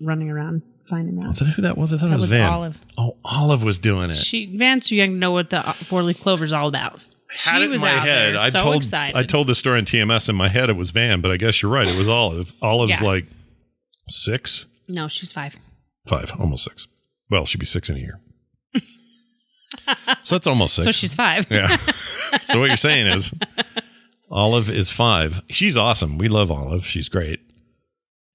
running 0.01 0.29
around 0.29 0.61
finding 0.89 1.15
that. 1.17 1.27
was 1.27 1.39
that 1.39 1.45
who 1.45 1.61
that 1.61 1.77
was? 1.77 1.93
I 1.93 1.97
thought 1.97 2.07
That 2.09 2.11
it 2.13 2.15
was, 2.15 2.21
was 2.23 2.31
Van. 2.31 2.51
Olive. 2.51 2.79
Oh, 2.97 3.15
Olive 3.23 3.63
was 3.63 3.79
doing 3.79 4.09
it. 4.09 4.15
She 4.17 4.55
Van's 4.57 4.87
too 4.87 4.95
young 4.95 5.11
to 5.11 5.15
know 5.15 5.31
what 5.31 5.49
the 5.51 5.67
uh, 5.67 5.73
four 5.73 6.03
leaf 6.03 6.19
clover's 6.19 6.51
all 6.51 6.67
about. 6.67 6.99
had 7.29 7.57
she 7.57 7.61
it 7.61 7.65
in 7.65 7.71
was 7.71 7.81
my 7.81 7.91
out 7.91 7.99
head. 8.07 8.33
there 8.35 8.41
I 8.41 8.49
so 8.49 8.59
told 8.63 8.75
excited. 8.77 9.15
I 9.15 9.23
told 9.23 9.47
the 9.47 9.55
story 9.55 9.77
on 9.79 9.85
TMS 9.85 10.27
in 10.29 10.35
my 10.35 10.49
head. 10.49 10.69
It 10.69 10.73
was 10.75 10.91
Van, 10.91 11.21
but 11.21 11.31
I 11.31 11.37
guess 11.37 11.61
you're 11.61 11.71
right. 11.71 11.87
It 11.87 11.97
was 11.97 12.07
Olive. 12.07 12.51
Olive's 12.61 12.99
Yeah. 13.01 13.07
like 13.07 13.25
six, 14.09 14.65
No, 14.87 15.07
she's 15.07 15.31
five. 15.31 15.55
five, 16.07 16.31
almost 16.39 16.63
six. 16.63 16.87
Well, 17.29 17.45
she'd 17.45 17.59
be 17.59 17.65
six 17.67 17.89
in 17.89 17.95
a 17.97 17.99
year. 17.99 18.19
so 20.23 20.35
that's 20.35 20.47
almost 20.47 20.75
six. 20.75 20.85
So 20.85 20.91
she's 20.91 21.13
five. 21.15 21.45
Yeah. 21.49 21.75
so 22.41 22.59
what 22.59 22.67
you're 22.67 22.77
saying 22.77 23.07
is 23.07 23.33
Olive 24.31 24.69
is 24.69 24.89
five. 24.91 25.41
She's 25.49 25.77
awesome. 25.77 26.17
We 26.17 26.27
love 26.27 26.51
Olive. 26.51 26.85
She's 26.85 27.09
great. 27.09 27.39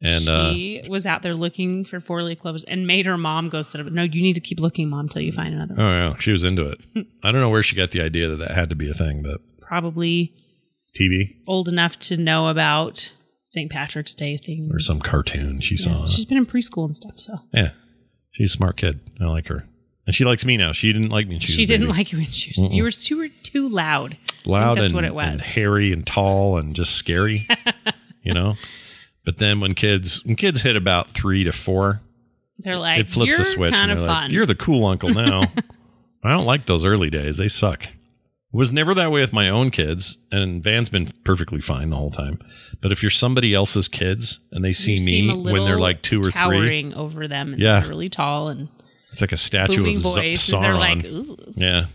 And 0.05 0.29
uh, 0.29 0.53
she 0.53 0.85
was 0.89 1.07
out 1.07 1.23
there 1.23 1.35
looking 1.35 1.85
for 1.85 1.99
four 1.99 2.23
leaf 2.23 2.39
clovers 2.41 2.63
and 2.65 2.87
made 2.87 3.07
her 3.07 3.17
mom 3.17 3.49
go 3.49 3.63
sit 3.63 3.81
up. 3.81 3.87
No, 3.87 4.03
you 4.03 4.21
need 4.23 4.35
to 4.35 4.41
keep 4.41 4.61
looking, 4.61 4.91
mom, 4.91 5.09
till 5.09 5.23
you 5.23 5.33
find 5.33 5.55
another 5.55 5.75
one. 5.75 5.83
oh 5.85 6.11
yeah, 6.11 6.15
she 6.19 6.31
was 6.31 6.45
into 6.45 6.69
it. 6.71 6.79
I 7.25 7.33
don't 7.33 7.41
know 7.41 7.49
where 7.49 7.63
she 7.63 7.75
got 7.75 7.91
the 7.93 8.03
idea 8.03 8.29
that 8.29 8.37
that 8.37 8.51
had 8.51 8.69
to 8.71 8.77
be 8.77 8.91
a 8.91 8.95
thing, 8.95 9.23
but 9.23 9.41
Probably 9.63 10.35
TV 10.99 11.37
old 11.47 11.69
enough 11.69 11.99
to 12.01 12.17
know 12.19 12.49
about 12.49 13.13
St. 13.49 13.71
Patrick's 13.71 14.15
Day 14.15 14.37
things. 14.37 14.71
or 14.73 14.79
some 14.79 15.01
cartoon 15.01 15.61
she 15.61 15.77
Yeah, 15.77 15.85
saw. 15.97 16.07
She's 16.07 16.27
been 16.27 16.37
in 16.39 16.47
preschool 16.47 16.85
and 16.85 16.95
stuff, 16.95 17.19
so 17.19 17.39
Yeah, 17.53 17.71
she's 18.31 18.51
a 18.51 18.57
smart 18.57 18.77
kid. 18.77 19.01
I 19.21 19.25
like 19.25 19.47
her, 19.49 19.67
and 20.07 20.15
she 20.15 20.25
likes 20.27 20.45
me 20.45 20.57
now. 20.59 20.73
She 20.73 20.93
didn't 20.93 21.09
like 21.09 21.27
me. 21.27 21.37
When 21.37 21.41
she, 21.41 21.53
she, 21.53 21.67
didn't 21.67 21.87
baby. 21.87 21.97
like 21.99 22.13
you 22.13 22.19
when 22.19 22.27
she 22.31 22.51
was. 22.61 22.71
You 22.73 22.83
were 22.85 22.91
too, 22.91 23.17
were 23.19 23.29
too 23.43 23.69
loud. 23.71 24.17
Loud 24.45 24.77
that's 24.77 24.91
and, 24.91 24.95
what 24.95 25.05
it 25.05 25.15
was. 25.15 25.27
and 25.27 25.41
hairy 25.41 25.93
and 25.93 26.07
tall 26.07 26.59
and 26.59 26.77
just 26.77 26.95
scary. 26.97 27.47
you 28.23 28.35
know. 28.35 28.55
But 29.25 29.39
then 29.39 29.61
when 29.61 29.75
kids 29.75 30.25
when 30.25 30.37
kids 30.37 30.63
hit 30.63 30.77
about 30.77 31.09
three 31.11 31.45
to 31.45 31.53
four, 31.53 32.01
They're 32.59 32.79
like, 32.79 33.01
it 33.01 33.09
flips 33.09 33.29
you're 33.31 33.39
the 33.39 33.45
switch 33.45 33.75
kind 33.75 33.91
of 33.91 33.99
fun. 33.99 34.07
like, 34.25 34.31
"You're 34.33 34.47
the 34.47 34.55
cool 34.55 34.85
uncle 34.87 35.09
now." 35.15 35.51
I 36.23 36.31
don't 36.31 36.45
like 36.47 36.67
those 36.67 36.85
early 36.85 37.11
days; 37.11 37.37
they 37.37 37.49
suck. 37.49 37.85
It 37.85 37.91
Was 38.53 38.73
never 38.73 38.95
that 38.95 39.11
way 39.11 39.21
with 39.21 39.33
my 39.33 39.49
own 39.49 39.71
kids, 39.71 40.17
and 40.31 40.63
Van's 40.63 40.89
been 40.89 41.09
perfectly 41.25 41.61
fine 41.61 41.91
the 41.91 41.97
whole 41.97 42.11
time. 42.11 42.39
But 42.81 42.93
if 42.93 43.03
you're 43.03 43.11
somebody 43.11 43.55
else's 43.55 43.89
kids 43.89 44.39
and 44.53 44.65
they 44.65 44.73
see 44.73 45.03
me 45.05 45.35
when 45.35 45.65
they're 45.65 45.81
like 45.81 46.03
two 46.03 46.21
or 46.21 46.25
three, 46.25 46.33
towering 46.33 46.95
over 46.95 47.27
them. 47.27 47.55
And 47.55 47.61
Yeah. 47.63 47.81
they're 47.81 47.89
really 47.89 48.09
tall 48.11 48.49
and 48.49 48.69
it's 49.11 49.21
like 49.23 49.33
a 49.33 49.37
statue 49.37 49.89
of 49.91 49.99
Z-. 50.01 50.35
Sauron. 50.35 50.79
Like, 50.79 51.57
yeah, 51.57 51.87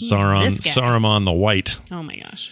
Sauron? 0.00 0.52
Saruman 0.60 1.24
the 1.26 1.32
White. 1.32 1.76
oh 1.92 2.02
my 2.02 2.16
gosh. 2.16 2.50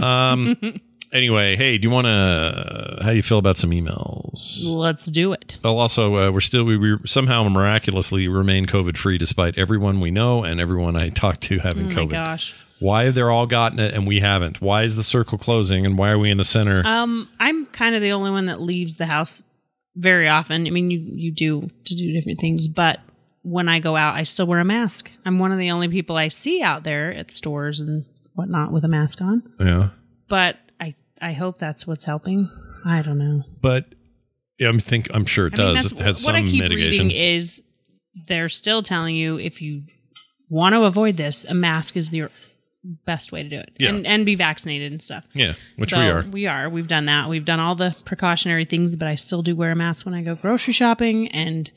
Um. 0.00 0.56
anyway, 1.14 1.56
hey, 1.56 1.78
do 1.78 1.88
you 1.88 1.90
want 1.94 2.06
to? 2.06 2.98
How 3.02 3.10
do 3.10 3.16
you 3.16 3.22
feel 3.22 3.38
about 3.38 3.56
some 3.56 3.70
emails? 3.70 4.66
Let's 4.66 5.06
do 5.06 5.32
it. 5.32 5.58
Well, 5.64 5.78
also, 5.78 6.14
uh, 6.16 6.30
we're 6.30 6.40
still 6.40 6.64
we, 6.64 6.76
we 6.76 6.96
somehow 7.06 7.48
miraculously 7.48 8.28
remain 8.28 8.66
COVID 8.66 8.98
free 8.98 9.16
despite 9.16 9.56
everyone 9.56 10.00
we 10.00 10.10
know 10.10 10.44
and 10.44 10.60
everyone 10.60 10.96
I 10.96 11.08
talk 11.08 11.40
to 11.40 11.58
having 11.60 11.86
Oh 11.86 11.88
my 11.88 11.94
COVID. 11.94 12.10
gosh. 12.10 12.54
Why 12.80 13.04
have 13.04 13.14
they 13.14 13.22
all 13.22 13.46
gotten 13.46 13.78
it 13.78 13.94
and 13.94 14.06
we 14.06 14.20
haven't? 14.20 14.60
Why 14.60 14.82
is 14.82 14.96
the 14.96 15.02
circle 15.02 15.38
closing 15.38 15.86
and 15.86 15.96
why 15.96 16.10
are 16.10 16.18
we 16.18 16.30
in 16.30 16.36
the 16.36 16.44
center? 16.44 16.82
Um, 16.84 17.28
I'm 17.40 17.64
kind 17.66 17.94
of 17.94 18.02
the 18.02 18.12
only 18.12 18.30
one 18.30 18.46
that 18.46 18.60
leaves 18.60 18.96
the 18.96 19.06
house 19.06 19.42
very 19.96 20.28
often. 20.28 20.66
I 20.66 20.70
mean, 20.70 20.90
you 20.90 20.98
you 20.98 21.30
do 21.30 21.70
to 21.86 21.94
do 21.94 22.12
different 22.12 22.40
things, 22.40 22.68
but 22.68 23.00
when 23.42 23.68
I 23.68 23.78
go 23.78 23.94
out, 23.96 24.16
I 24.16 24.24
still 24.24 24.46
wear 24.46 24.58
a 24.58 24.64
mask. 24.64 25.10
I'm 25.24 25.38
one 25.38 25.52
of 25.52 25.58
the 25.58 25.70
only 25.70 25.88
people 25.88 26.16
I 26.16 26.28
see 26.28 26.62
out 26.62 26.82
there 26.82 27.12
at 27.14 27.32
stores 27.32 27.78
and 27.80 28.04
whatnot 28.34 28.72
with 28.72 28.84
a 28.84 28.88
mask 28.88 29.20
on. 29.22 29.42
yeah, 29.60 29.90
But 30.28 30.56
I 31.22 31.32
hope 31.32 31.58
that's 31.58 31.86
what's 31.86 32.04
helping. 32.04 32.50
I 32.84 33.02
don't 33.02 33.18
know. 33.18 33.42
but 33.62 33.94
yeah, 34.58 34.68
I'm 34.68 34.78
think 34.78 35.08
I'm 35.12 35.24
sure 35.26 35.46
it 35.48 35.58
I 35.58 35.64
mean, 35.64 35.74
does. 35.76 35.92
it 35.92 35.98
has 35.98 36.16
what 36.24 36.34
some 36.34 36.34
I 36.36 36.42
keep 36.42 36.60
mitigation. 36.62 37.08
reading 37.08 37.10
is 37.36 37.62
they're 38.26 38.48
still 38.48 38.82
telling 38.82 39.16
you 39.16 39.38
if 39.38 39.60
you 39.62 39.82
want 40.48 40.74
to 40.74 40.82
avoid 40.84 41.16
this, 41.16 41.44
a 41.44 41.54
mask 41.54 41.96
is 41.96 42.10
the 42.10 42.28
best 43.06 43.32
way 43.32 43.42
to 43.42 43.48
do 43.48 43.56
it, 43.56 43.72
Yeah. 43.80 43.88
and 43.90 44.06
and 44.06 44.26
be 44.26 44.34
vaccinated 44.34 44.92
and 44.92 45.02
stuff. 45.02 45.24
yeah, 45.34 45.54
which 45.76 45.88
So 45.88 45.98
we 45.98 46.04
are. 46.06 46.22
We 46.22 46.46
are. 46.46 46.68
We've 46.68 46.86
done 46.86 47.06
that. 47.06 47.28
We've 47.30 47.44
done 47.44 47.58
all 47.58 47.74
the 47.74 47.96
precautionary 48.04 48.64
things, 48.66 48.94
but 48.96 49.08
I 49.08 49.14
still 49.14 49.42
do 49.42 49.56
wear 49.56 49.72
a 49.72 49.76
mask 49.76 50.04
when 50.06 50.14
I 50.14 50.22
go 50.22 50.34
grocery 50.36 50.74
shopping. 50.74 51.28
And 51.28 51.70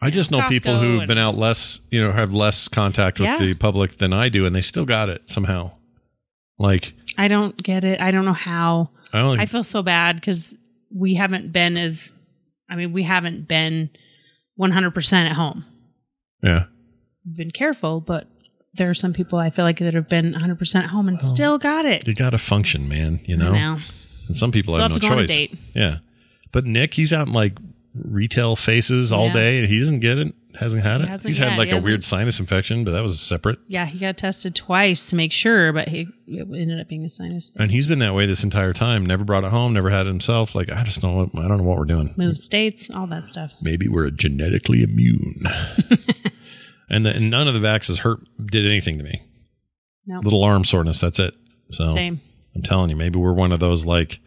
I 0.00 0.08
just 0.10 0.30
know 0.30 0.42
people 0.48 0.78
who've 0.80 1.06
been 1.06 1.18
out 1.18 1.36
less, 1.36 1.82
you 1.90 2.02
know, 2.02 2.12
have 2.12 2.32
less 2.32 2.66
contact 2.68 3.20
with 3.20 3.28
Yeah. 3.28 3.38
the 3.38 3.54
public 3.54 3.98
than 3.98 4.12
I 4.14 4.28
do, 4.30 4.46
and 4.46 4.56
they 4.56 4.60
still 4.62 4.86
got 4.86 5.08
it 5.10 5.28
somehow. 5.28 5.72
Like 6.58 6.94
I 7.18 7.28
don't 7.28 7.56
get 7.62 7.84
it. 7.84 8.00
I 8.00 8.10
don't 8.10 8.24
know 8.24 8.32
how. 8.32 8.90
I 9.12 9.20
don't. 9.20 9.40
I 9.40 9.46
feel 9.46 9.64
so 9.64 9.82
bad 9.82 10.16
because 10.16 10.54
we 10.94 11.14
haven't 11.14 11.52
been 11.52 11.76
as. 11.76 12.12
I 12.70 12.76
mean, 12.76 12.92
we 12.92 13.02
haven't 13.02 13.48
been 13.48 13.90
100% 14.58 15.12
at 15.12 15.32
home. 15.32 15.64
yeah. 16.42 16.64
We've 17.26 17.36
been 17.36 17.50
careful, 17.50 18.00
but 18.00 18.26
there 18.74 18.88
are 18.88 18.94
some 18.94 19.12
people 19.12 19.38
I 19.38 19.50
feel 19.50 19.64
like 19.66 19.78
that 19.80 19.92
have 19.94 20.08
been 20.08 20.32
100% 20.34 20.74
at 20.76 20.86
home 20.86 21.08
and 21.08 21.20
still 21.20 21.58
got 21.58 21.84
it. 21.84 22.06
You 22.06 22.14
got 22.14 22.30
to 22.30 22.38
function, 22.38 22.88
man. 22.88 23.20
You 23.24 23.36
know. 23.36 23.52
Know. 23.52 23.78
and 24.28 24.36
some 24.36 24.50
people 24.52 24.74
Still 24.74 24.84
have, 24.88 24.92
have 24.92 25.02
no 25.02 25.08
to 25.08 25.14
go 25.14 25.18
on 25.18 25.24
a 25.24 25.26
choice. 25.26 25.56
Yeah, 25.74 25.96
but 26.52 26.64
Nick, 26.64 26.94
he's 26.94 27.12
out 27.12 27.26
in 27.26 27.32
like 27.34 27.58
retail 27.94 28.56
faces 28.56 29.12
all 29.12 29.26
Yeah. 29.26 29.32
day, 29.34 29.58
and 29.58 29.68
he 29.68 29.78
doesn't 29.78 29.98
get 30.00 30.16
it. 30.18 30.32
Hasn't 30.58 30.82
had 30.82 31.02
it. 31.02 31.08
hasn't 31.08 31.28
He's 31.30 31.38
yet. 31.38 31.50
had 31.50 31.58
like 31.58 31.68
He 31.68 31.76
a 31.76 31.80
weird 31.80 32.02
sinus 32.02 32.40
infection, 32.40 32.82
but 32.84 32.90
that 32.90 33.02
was 33.02 33.20
separate. 33.20 33.60
Yeah, 33.68 33.86
he 33.86 33.98
got 33.98 34.16
tested 34.16 34.56
twice 34.56 35.08
to 35.10 35.16
make 35.16 35.30
sure, 35.30 35.72
but 35.72 35.86
he 35.88 36.08
it 36.26 36.48
ended 36.52 36.80
up 36.80 36.88
being 36.88 37.04
a 37.04 37.08
sinus 37.08 37.50
thing. 37.50 37.62
And 37.62 37.70
he's 37.70 37.86
been 37.86 38.00
that 38.00 38.12
way 38.12 38.26
this 38.26 38.42
entire 38.42 38.72
time. 38.72 39.06
Never 39.06 39.22
brought 39.24 39.44
it 39.44 39.50
home. 39.50 39.72
Never 39.72 39.88
had 39.90 40.06
it 40.06 40.10
himself. 40.10 40.56
Like 40.56 40.70
I 40.70 40.82
just 40.82 41.00
don't. 41.00 41.30
I 41.38 41.46
don't 41.46 41.58
know 41.58 41.62
what 41.64 41.78
we're 41.78 41.84
doing. 41.84 42.12
Move 42.16 42.38
states, 42.38 42.90
all 42.90 43.06
that 43.06 43.26
stuff. 43.26 43.54
Maybe 43.62 43.86
we're 43.86 44.10
genetically 44.10 44.82
immune. 44.82 45.44
and, 46.90 47.06
the, 47.06 47.14
and 47.14 47.30
none 47.30 47.46
of 47.46 47.54
the 47.54 47.60
vaxes 47.60 47.98
hurt. 47.98 48.20
Did 48.44 48.66
anything 48.66 48.98
to 48.98 49.04
me. 49.04 49.22
No, 50.06 50.18
Little 50.20 50.42
arm 50.42 50.64
soreness. 50.64 51.00
That's 51.00 51.18
it. 51.20 51.34
So 51.70 51.84
same. 51.84 52.20
I'm 52.56 52.62
telling 52.62 52.90
you, 52.90 52.96
maybe 52.96 53.18
we're 53.18 53.32
one 53.32 53.52
of 53.52 53.60
those 53.60 53.86
like 53.86 54.18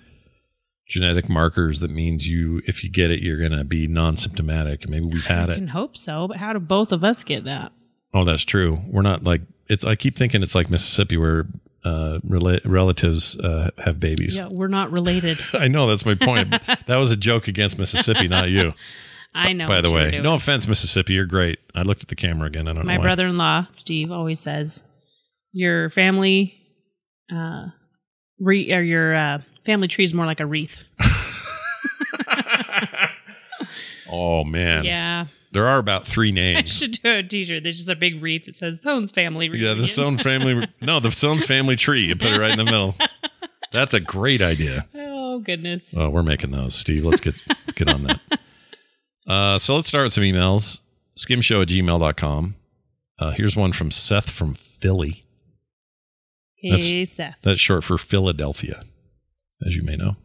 genetic 0.92 1.30
markers 1.30 1.80
that 1.80 1.90
means 1.90 2.28
you, 2.28 2.62
if 2.68 2.84
you 2.84 2.90
get 2.90 3.10
it, 3.12 3.22
you're 3.22 3.42
gonna 3.42 3.64
be 3.64 3.88
non-symptomatic. 3.88 4.88
Maybe 4.90 5.06
we've 5.06 5.26
had 5.26 5.50
I 5.50 5.54
it. 5.54 5.56
can 5.56 5.68
hope 5.70 5.96
so, 5.98 6.28
but 6.28 6.38
how 6.38 6.52
do 6.54 6.60
both 6.60 6.92
of 6.92 7.04
us 7.04 7.24
get 7.24 7.46
that? 7.46 7.72
Oh, 8.14 8.26
that's 8.26 8.44
true. 8.44 8.82
We're 8.88 9.02
not 9.02 9.24
like 9.24 9.42
it's. 9.70 9.86
I 9.86 9.96
keep 9.96 10.18
thinking 10.18 10.44
it's 10.44 10.54
like 10.54 10.70
Mississippi 10.70 11.16
where 11.16 11.48
uh, 11.86 12.20
rela- 12.28 12.60
relatives 12.66 13.40
uh, 13.40 13.70
have 13.84 14.00
babies. 14.02 14.36
Yeah, 14.36 14.50
we're 14.52 14.68
not 14.68 14.92
related. 14.92 15.38
I 15.54 15.70
know 15.70 15.88
that's 15.88 16.06
my 16.06 16.16
point. 16.16 16.52
that 16.88 16.98
was 16.98 17.12
a 17.12 17.18
joke 17.18 17.48
against 17.48 17.80
Mississippi, 17.80 18.28
not 18.28 18.50
you. 18.50 18.74
I 19.34 19.54
know. 19.54 19.66
By 19.66 19.80
the 19.80 19.90
way, 19.90 20.20
no 20.22 20.34
offense, 20.34 20.68
Mississippi, 20.68 21.14
you're 21.14 21.26
great. 21.26 21.60
I 21.74 21.84
looked 21.84 22.02
at 22.04 22.10
the 22.10 22.18
camera 22.18 22.48
again. 22.48 22.68
I 22.68 22.74
don't 22.74 22.86
my 22.86 22.96
know. 22.96 23.00
why. 23.00 23.06
brother-in-law 23.06 23.68
Steve 23.72 24.12
always 24.12 24.42
says 24.42 24.84
your 25.54 25.90
family, 25.90 26.54
uh, 27.34 27.68
re- 28.42 28.74
or 28.74 28.82
your 28.82 29.16
uh, 29.16 29.38
family 29.64 29.88
tree 29.88 30.04
is 30.04 30.14
more 30.14 30.26
like 30.26 30.40
a 30.40 30.46
wreath. 30.46 30.78
Oh 34.14 34.44
man, 34.44 34.84
Yeah, 34.84 35.28
there 35.54 35.68
are 35.68 35.78
about 35.78 36.06
three 36.06 36.30
I 36.32 36.32
names. 36.32 36.78
should 36.78 36.92
do 36.94 37.16
a 37.18 37.24
T-shirt. 37.24 37.64
There's 37.64 37.78
just 37.78 37.90
a 37.90 37.96
big 37.96 38.22
wreath 38.22 38.46
that 38.46 38.56
says 38.58 38.78
Stone's 38.78 39.12
family. 39.12 39.46
yeah, 39.48 39.52
the 39.52 39.66
reunion." 39.68 39.88
Stone 39.88 40.18
family. 40.18 40.68
No, 40.82 41.00
the 41.00 41.12
Stone's 41.12 41.46
family 41.46 41.76
tree. 41.78 42.02
You 42.06 42.16
put 42.16 42.32
it 42.34 42.38
right 42.40 42.52
in 42.52 42.58
the 42.58 42.66
middle. 42.66 42.96
That's 43.72 43.94
a 43.94 44.00
great 44.02 44.42
idea. 44.42 44.86
Oh 44.96 45.40
goodness. 45.40 45.96
Oh, 45.96 46.10
we're 46.10 46.24
making 46.24 46.52
those, 46.52 46.76
Steve. 46.76 47.06
Let's 47.06 47.22
get 47.22 47.36
let's 47.48 47.72
get 47.74 47.88
on 47.88 48.04
that. 48.04 48.20
Uh, 49.26 49.58
so 49.58 49.76
let's 49.76 49.88
start 49.88 50.04
with 50.06 50.14
some 50.14 50.24
emails. 50.26 50.82
Skimshow 51.18 51.62
at 51.62 51.70
gmail.com. 51.70 52.56
Uh, 53.20 53.32
here's 53.32 53.56
one 53.56 53.72
from 53.72 53.92
Seth 53.92 54.30
from 54.32 54.54
Philly. 54.56 55.26
Hey 56.56 57.06
Seth. 57.06 57.38
That's 57.44 57.60
short 57.62 57.84
for 57.86 57.98
Philadelphia, 57.98 58.84
as 59.66 59.76
you 59.76 59.84
may 59.84 59.96
know. 59.96 60.16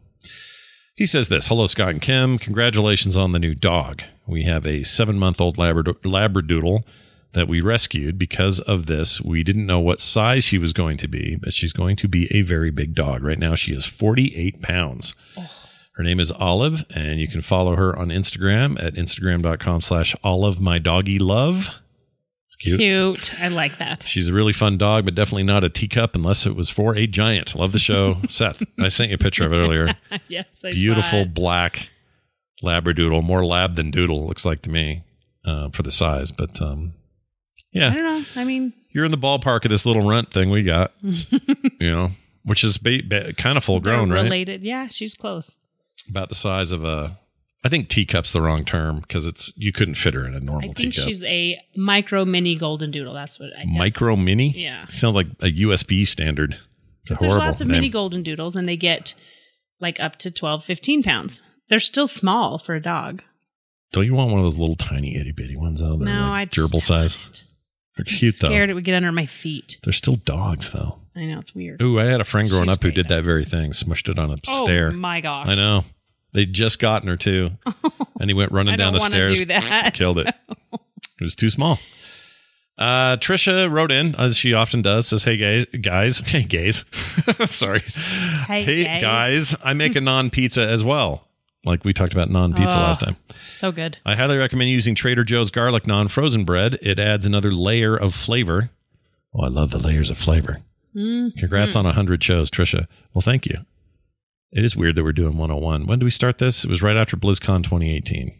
He 0.95 1.05
says 1.05 1.29
this 1.29 1.47
Hello, 1.47 1.67
Scott 1.67 1.89
and 1.89 2.01
Kim. 2.01 2.37
Congratulations 2.37 3.15
on 3.15 3.31
the 3.31 3.39
new 3.39 3.53
dog. 3.53 4.01
We 4.25 4.43
have 4.43 4.65
a 4.65 4.83
seven 4.83 5.19
month 5.19 5.39
old 5.39 5.57
Labrador- 5.57 5.93
Labradoodle 6.03 6.83
that 7.33 7.47
we 7.47 7.61
rescued. 7.61 8.17
Because 8.17 8.59
of 8.61 8.87
this, 8.87 9.21
we 9.21 9.43
didn't 9.43 9.65
know 9.67 9.79
what 9.79 9.99
size 9.99 10.43
she 10.43 10.57
was 10.57 10.73
going 10.73 10.97
to 10.97 11.07
be, 11.07 11.35
but 11.35 11.53
she's 11.53 11.73
going 11.73 11.95
to 11.97 12.07
be 12.07 12.27
a 12.35 12.41
very 12.41 12.71
big 12.71 12.95
dog. 12.95 13.23
Right 13.23 13.37
now, 13.37 13.53
she 13.53 13.73
is 13.73 13.85
48 13.85 14.61
pounds. 14.61 15.13
Her 15.93 16.03
name 16.03 16.19
is 16.19 16.31
Olive, 16.31 16.83
and 16.95 17.19
you 17.19 17.27
can 17.27 17.41
follow 17.41 17.75
her 17.75 17.97
on 17.97 18.09
Instagram 18.09 18.81
at 18.83 18.93
instagram.com 18.95 19.81
slash 19.81 20.15
olive 20.23 20.59
my 20.61 20.77
doggy 20.79 21.19
love. 21.19 21.81
Cute. 22.59 22.79
Cute. 22.79 23.41
I 23.41 23.49
like 23.49 23.77
that. 23.77 24.03
She's 24.03 24.29
a 24.29 24.33
really 24.33 24.53
fun 24.53 24.77
dog, 24.77 25.05
but 25.05 25.15
definitely 25.15 25.43
not 25.43 25.63
a 25.63 25.69
teacup 25.69 26.15
unless 26.15 26.45
it 26.45 26.55
was 26.55 26.69
for 26.69 26.95
a 26.95 27.05
giant. 27.07 27.55
Love 27.55 27.71
the 27.71 27.79
show. 27.79 28.17
Seth, 28.27 28.63
I 28.79 28.87
sent 28.89 29.09
you 29.09 29.15
a 29.15 29.19
picture 29.19 29.45
of 29.45 29.53
it 29.53 29.57
earlier. 29.57 29.95
yes. 30.27 30.63
I 30.65 30.71
Beautiful 30.71 31.25
black 31.25 31.89
labradoodle, 32.63 33.23
more 33.23 33.45
lab 33.45 33.75
than 33.75 33.91
doodle, 33.91 34.25
looks 34.27 34.45
like 34.45 34.61
to 34.63 34.69
me, 34.69 35.03
uh, 35.45 35.69
for 35.69 35.83
the 35.83 35.91
size. 35.91 36.31
But 36.31 36.59
um, 36.61 36.93
I 36.95 37.79
yeah, 37.79 37.93
don't 37.93 38.03
know. 38.03 38.41
I 38.41 38.43
mean, 38.43 38.73
you're 38.91 39.05
in 39.05 39.11
the 39.11 39.17
ballpark 39.17 39.63
of 39.65 39.69
this 39.69 39.85
little 39.85 40.07
runt 40.07 40.31
thing 40.31 40.49
we 40.49 40.63
got, 40.63 40.93
you 41.01 41.91
know, 41.91 42.11
which 42.43 42.63
is 42.63 42.77
ba- 42.77 43.03
ba- 43.07 43.33
kind 43.33 43.57
of 43.57 43.63
full 43.63 43.79
grown, 43.79 44.09
they're 44.09 44.17
right? 44.17 44.23
related. 44.23 44.63
Yeah, 44.63 44.87
she's 44.87 45.13
close. 45.13 45.57
About 46.09 46.29
the 46.29 46.35
size 46.35 46.71
of 46.71 46.83
a. 46.83 47.19
I 47.63 47.69
think 47.69 47.89
teacup's 47.89 48.31
the 48.33 48.41
wrong 48.41 48.63
term 48.63 48.99
because 49.01 49.25
it's 49.25 49.51
you 49.57 49.71
couldn't 49.71 49.95
fit 49.95 50.13
her 50.13 50.25
in 50.25 50.33
a 50.35 50.39
normal 50.39 50.69
I 50.69 50.73
think 50.73 50.93
teacup. 50.93 51.05
she's 51.05 51.23
a 51.23 51.59
micro 51.75 52.23
mini 52.23 52.55
golden 52.55 52.91
doodle. 52.91 53.13
That's 53.13 53.39
what 53.39 53.47
I 53.55 53.59
that's- 53.65 53.77
Micro 53.77 54.15
mini. 54.15 54.51
Yeah. 54.55 54.85
sounds 54.87 55.15
like 55.15 55.27
a 55.41 55.47
USB 55.51 56.05
standard. 56.07 56.57
It's 57.01 57.11
a 57.11 57.15
There's 57.15 57.31
horrible 57.33 57.47
lots 57.49 57.61
of 57.61 57.67
name. 57.67 57.77
mini 57.77 57.89
golden 57.89 58.21
doodles, 58.23 58.55
and 58.55 58.67
they 58.69 58.77
get 58.77 59.15
like 59.79 59.99
up 59.99 60.17
to 60.17 60.31
12, 60.31 60.63
15 60.63 61.03
pounds. 61.03 61.41
They're 61.69 61.79
still 61.79 62.07
small 62.07 62.57
for 62.57 62.75
a 62.75 62.81
dog. 62.81 63.21
Don't 63.91 64.05
you 64.05 64.13
want 64.13 64.31
one 64.31 64.39
of 64.39 64.45
those 64.45 64.57
little 64.57 64.75
tiny 64.75 65.15
itty 65.17 65.31
bitty 65.31 65.55
ones 65.55 65.79
though? 65.79 65.97
They're 65.97 66.07
No, 66.13 66.21
like 66.29 66.31
I'd 66.49 66.51
gerbil 66.51 66.81
size. 66.81 67.17
They're 67.95 68.05
I'm 68.07 68.17
cute 68.17 68.35
scared 68.35 68.69
though. 68.69 68.71
it 68.71 68.75
would 68.75 68.83
get 68.83 68.95
under 68.95 69.11
my 69.11 69.25
feet. 69.25 69.79
They're 69.83 69.93
still 69.93 70.17
dogs 70.17 70.69
though. 70.71 70.97
I 71.15 71.25
know 71.25 71.39
it's 71.39 71.55
weird. 71.55 71.81
Ooh, 71.81 71.99
I 71.99 72.05
had 72.05 72.21
a 72.21 72.25
friend 72.25 72.47
growing 72.49 72.65
She's 72.65 72.73
up 72.73 72.83
who 72.83 72.91
did 72.91 73.07
though. 73.07 73.15
that 73.15 73.23
very 73.23 73.43
thing. 73.45 73.71
Smushed 73.71 74.07
it 74.09 74.19
on 74.19 74.29
a 74.29 74.35
oh 74.47 74.63
stair. 74.65 74.89
Oh 74.89 74.95
my 74.95 75.19
gosh! 75.21 75.47
I 75.49 75.55
know. 75.55 75.83
They'd 76.33 76.53
just 76.53 76.79
gotten 76.79 77.07
her 77.07 77.17
too, 77.17 77.51
and 78.19 78.29
he 78.29 78.33
went 78.33 78.51
running 78.51 78.77
down 78.77 78.93
the 78.93 78.99
stairs. 78.99 79.37
do 79.39 79.45
that. 79.45 79.93
Killed 79.93 80.19
it. 80.19 80.33
It 81.19 81.23
was 81.23 81.35
too 81.35 81.49
small. 81.49 81.79
Uh, 82.77 83.17
Trisha 83.17 83.71
wrote 83.71 83.91
in, 83.91 84.13
as 84.15 84.37
she 84.37 84.53
often 84.53 84.83
does, 84.83 85.07
says, 85.07 85.23
Hey, 85.23 85.35
guys, 85.37 85.65
guys, 85.81 86.19
hey, 86.19 86.43
gays. 86.43 86.85
Sorry. 87.47 87.79
Hey, 88.45 88.63
hey, 88.63 88.83
guys. 88.83 89.01
guys, 89.01 89.55
I 89.63 89.73
make 89.73 89.95
a 89.95 89.99
naan 89.99 90.31
pizza 90.31 90.61
as 90.61 90.83
well. 90.83 91.27
Like 91.65 91.83
we 91.83 91.91
talked 91.91 92.13
about 92.13 92.29
naan 92.29 92.55
pizza 92.55 92.77
Oh. 92.77 92.81
last 92.81 92.99
time. 93.01 93.15
So 93.49 93.71
good. 93.71 93.97
I 94.05 94.13
highly 94.15 94.37
recommend 94.37 94.69
using 94.69 94.93
Trader 94.93 95.23
Joe's 95.23 95.49
garlic 95.49 95.85
naan 95.85 96.07
frozen 96.07 96.43
bread. 96.45 96.77
It 96.83 96.99
adds 96.99 97.25
another 97.25 97.51
layer 97.51 97.95
of 97.97 98.13
flavor. 98.13 98.69
Oh, 99.33 99.43
I 99.43 99.47
love 99.47 99.71
the 99.71 99.79
layers 99.79 100.11
of 100.11 100.19
flavor. 100.19 100.57
Mm-hmm. 100.95 101.39
Congrats 101.39 101.75
on 101.75 101.85
100 101.85 102.23
shows, 102.23 102.51
Trisha. 102.51 102.85
Well, 103.15 103.23
thank 103.23 103.47
you. 103.47 103.65
It 104.51 104.63
is 104.63 104.75
weird 104.75 104.95
that 104.95 105.03
we're 105.03 105.11
doing 105.13 105.37
101. 105.37 105.85
When 105.87 105.99
did 105.99 106.05
we 106.05 106.09
start 106.11 106.37
this? 106.37 106.63
It 106.63 106.69
was 106.69 106.81
right 106.81 106.95
after 106.97 107.17
BlizzCon 107.17 107.63
2018. 107.63 108.31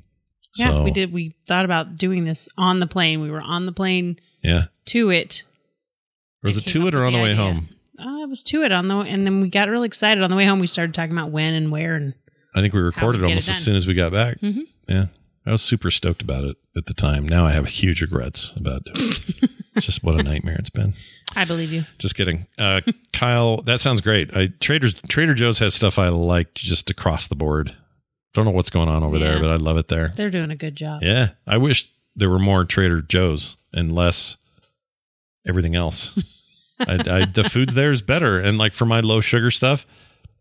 Yeah, 0.56 0.66
so, 0.72 0.84
we 0.84 0.92
did. 0.92 1.12
We 1.12 1.36
thought 1.48 1.66
about 1.66 1.98
doing 1.98 2.26
this 2.26 2.48
on 2.58 2.80
the 2.80 2.88
plane. 2.88 3.22
We 3.22 3.30
were 3.30 3.44
on 3.44 3.66
the 3.66 3.72
plane 3.74 4.20
Yeah. 4.42 4.66
to 4.86 5.10
it. 5.10 5.44
Or 6.44 6.48
was 6.48 6.58
it 6.58 6.66
to 6.68 6.88
it 6.88 6.96
or 6.96 7.04
on 7.04 7.14
the 7.14 7.20
way 7.20 7.32
idea. 7.32 7.36
home? 7.44 7.70
Uh, 8.00 8.24
it 8.24 8.30
was 8.30 8.42
to 8.44 8.64
it 8.64 8.72
on 8.72 8.88
the, 8.88 8.98
and 9.00 9.26
then 9.26 9.42
we 9.42 9.50
got 9.50 9.70
really 9.70 9.88
excited 9.88 10.24
on 10.24 10.30
the 10.30 10.36
way 10.38 10.46
home. 10.46 10.60
We 10.60 10.68
started 10.68 10.94
talking 10.94 11.12
about 11.18 11.32
when 11.32 11.54
and 11.54 11.72
where, 11.72 11.96
and 11.96 12.14
I 12.56 12.62
think 12.62 12.74
we 12.74 12.80
recorded 12.80 13.24
almost 13.24 13.50
as 13.50 13.58
soon 13.58 13.76
as 13.76 13.86
we 13.88 13.94
got 13.94 14.12
back. 14.12 14.40
Mhm. 14.40 14.62
Yeah. 14.88 15.06
I 15.46 15.52
was 15.52 15.62
super 15.62 15.92
stoked 15.92 16.22
about 16.22 16.44
it 16.44 16.58
at 16.76 16.86
the 16.88 16.94
time. 16.94 17.28
Now 17.28 17.46
I 17.46 17.52
have 17.52 17.68
huge 17.68 18.02
regrets 18.02 18.54
about 18.56 18.84
doing 18.86 19.12
it. 19.12 19.50
It's 19.78 19.86
just 19.86 20.04
what 20.04 20.20
a 20.20 20.24
nightmare 20.24 20.56
it's 20.58 20.72
been. 20.72 20.96
I 21.38 21.46
believe 21.46 21.72
you. 21.72 21.84
Just 22.00 22.16
kidding. 22.16 22.48
Uh, 22.58 22.82
Kyle, 23.14 23.62
that 23.62 23.80
sounds 23.80 24.02
great. 24.02 24.36
I, 24.36 24.48
Trader's 24.60 24.96
Trader 25.08 25.36
Joe's 25.36 25.60
has 25.60 25.76
stuff 25.76 26.00
I 26.00 26.10
like 26.10 26.54
just 26.56 26.90
across 26.90 27.28
the 27.28 27.36
board. 27.36 27.76
Don't 28.34 28.46
know 28.46 28.52
what's 28.52 28.72
going 28.72 28.90
on 28.90 29.04
over 29.04 29.20
there, 29.20 29.40
but 29.40 29.52
I 29.52 29.56
love 29.56 29.78
it 29.78 29.88
there. 29.88 30.12
They're 30.16 30.30
doing 30.32 30.50
a 30.52 30.56
good 30.56 30.76
job. 30.76 31.04
Yeah. 31.04 31.30
I 31.46 31.58
wish 31.58 31.92
there 32.16 32.30
were 32.30 32.40
more 32.40 32.66
Trader 32.66 33.02
Joe's 33.02 33.58
and 33.72 33.92
less 33.92 34.38
everything 35.48 35.76
else. 35.76 36.18
I, 36.80 36.94
I, 37.08 37.26
the 37.26 37.44
food 37.50 37.70
there 37.72 37.92
is 37.92 38.02
better. 38.02 38.40
And 38.40 38.58
like 38.58 38.74
for 38.74 38.86
my 38.86 39.00
low 39.00 39.22
sugar 39.22 39.52
stuff, 39.52 39.86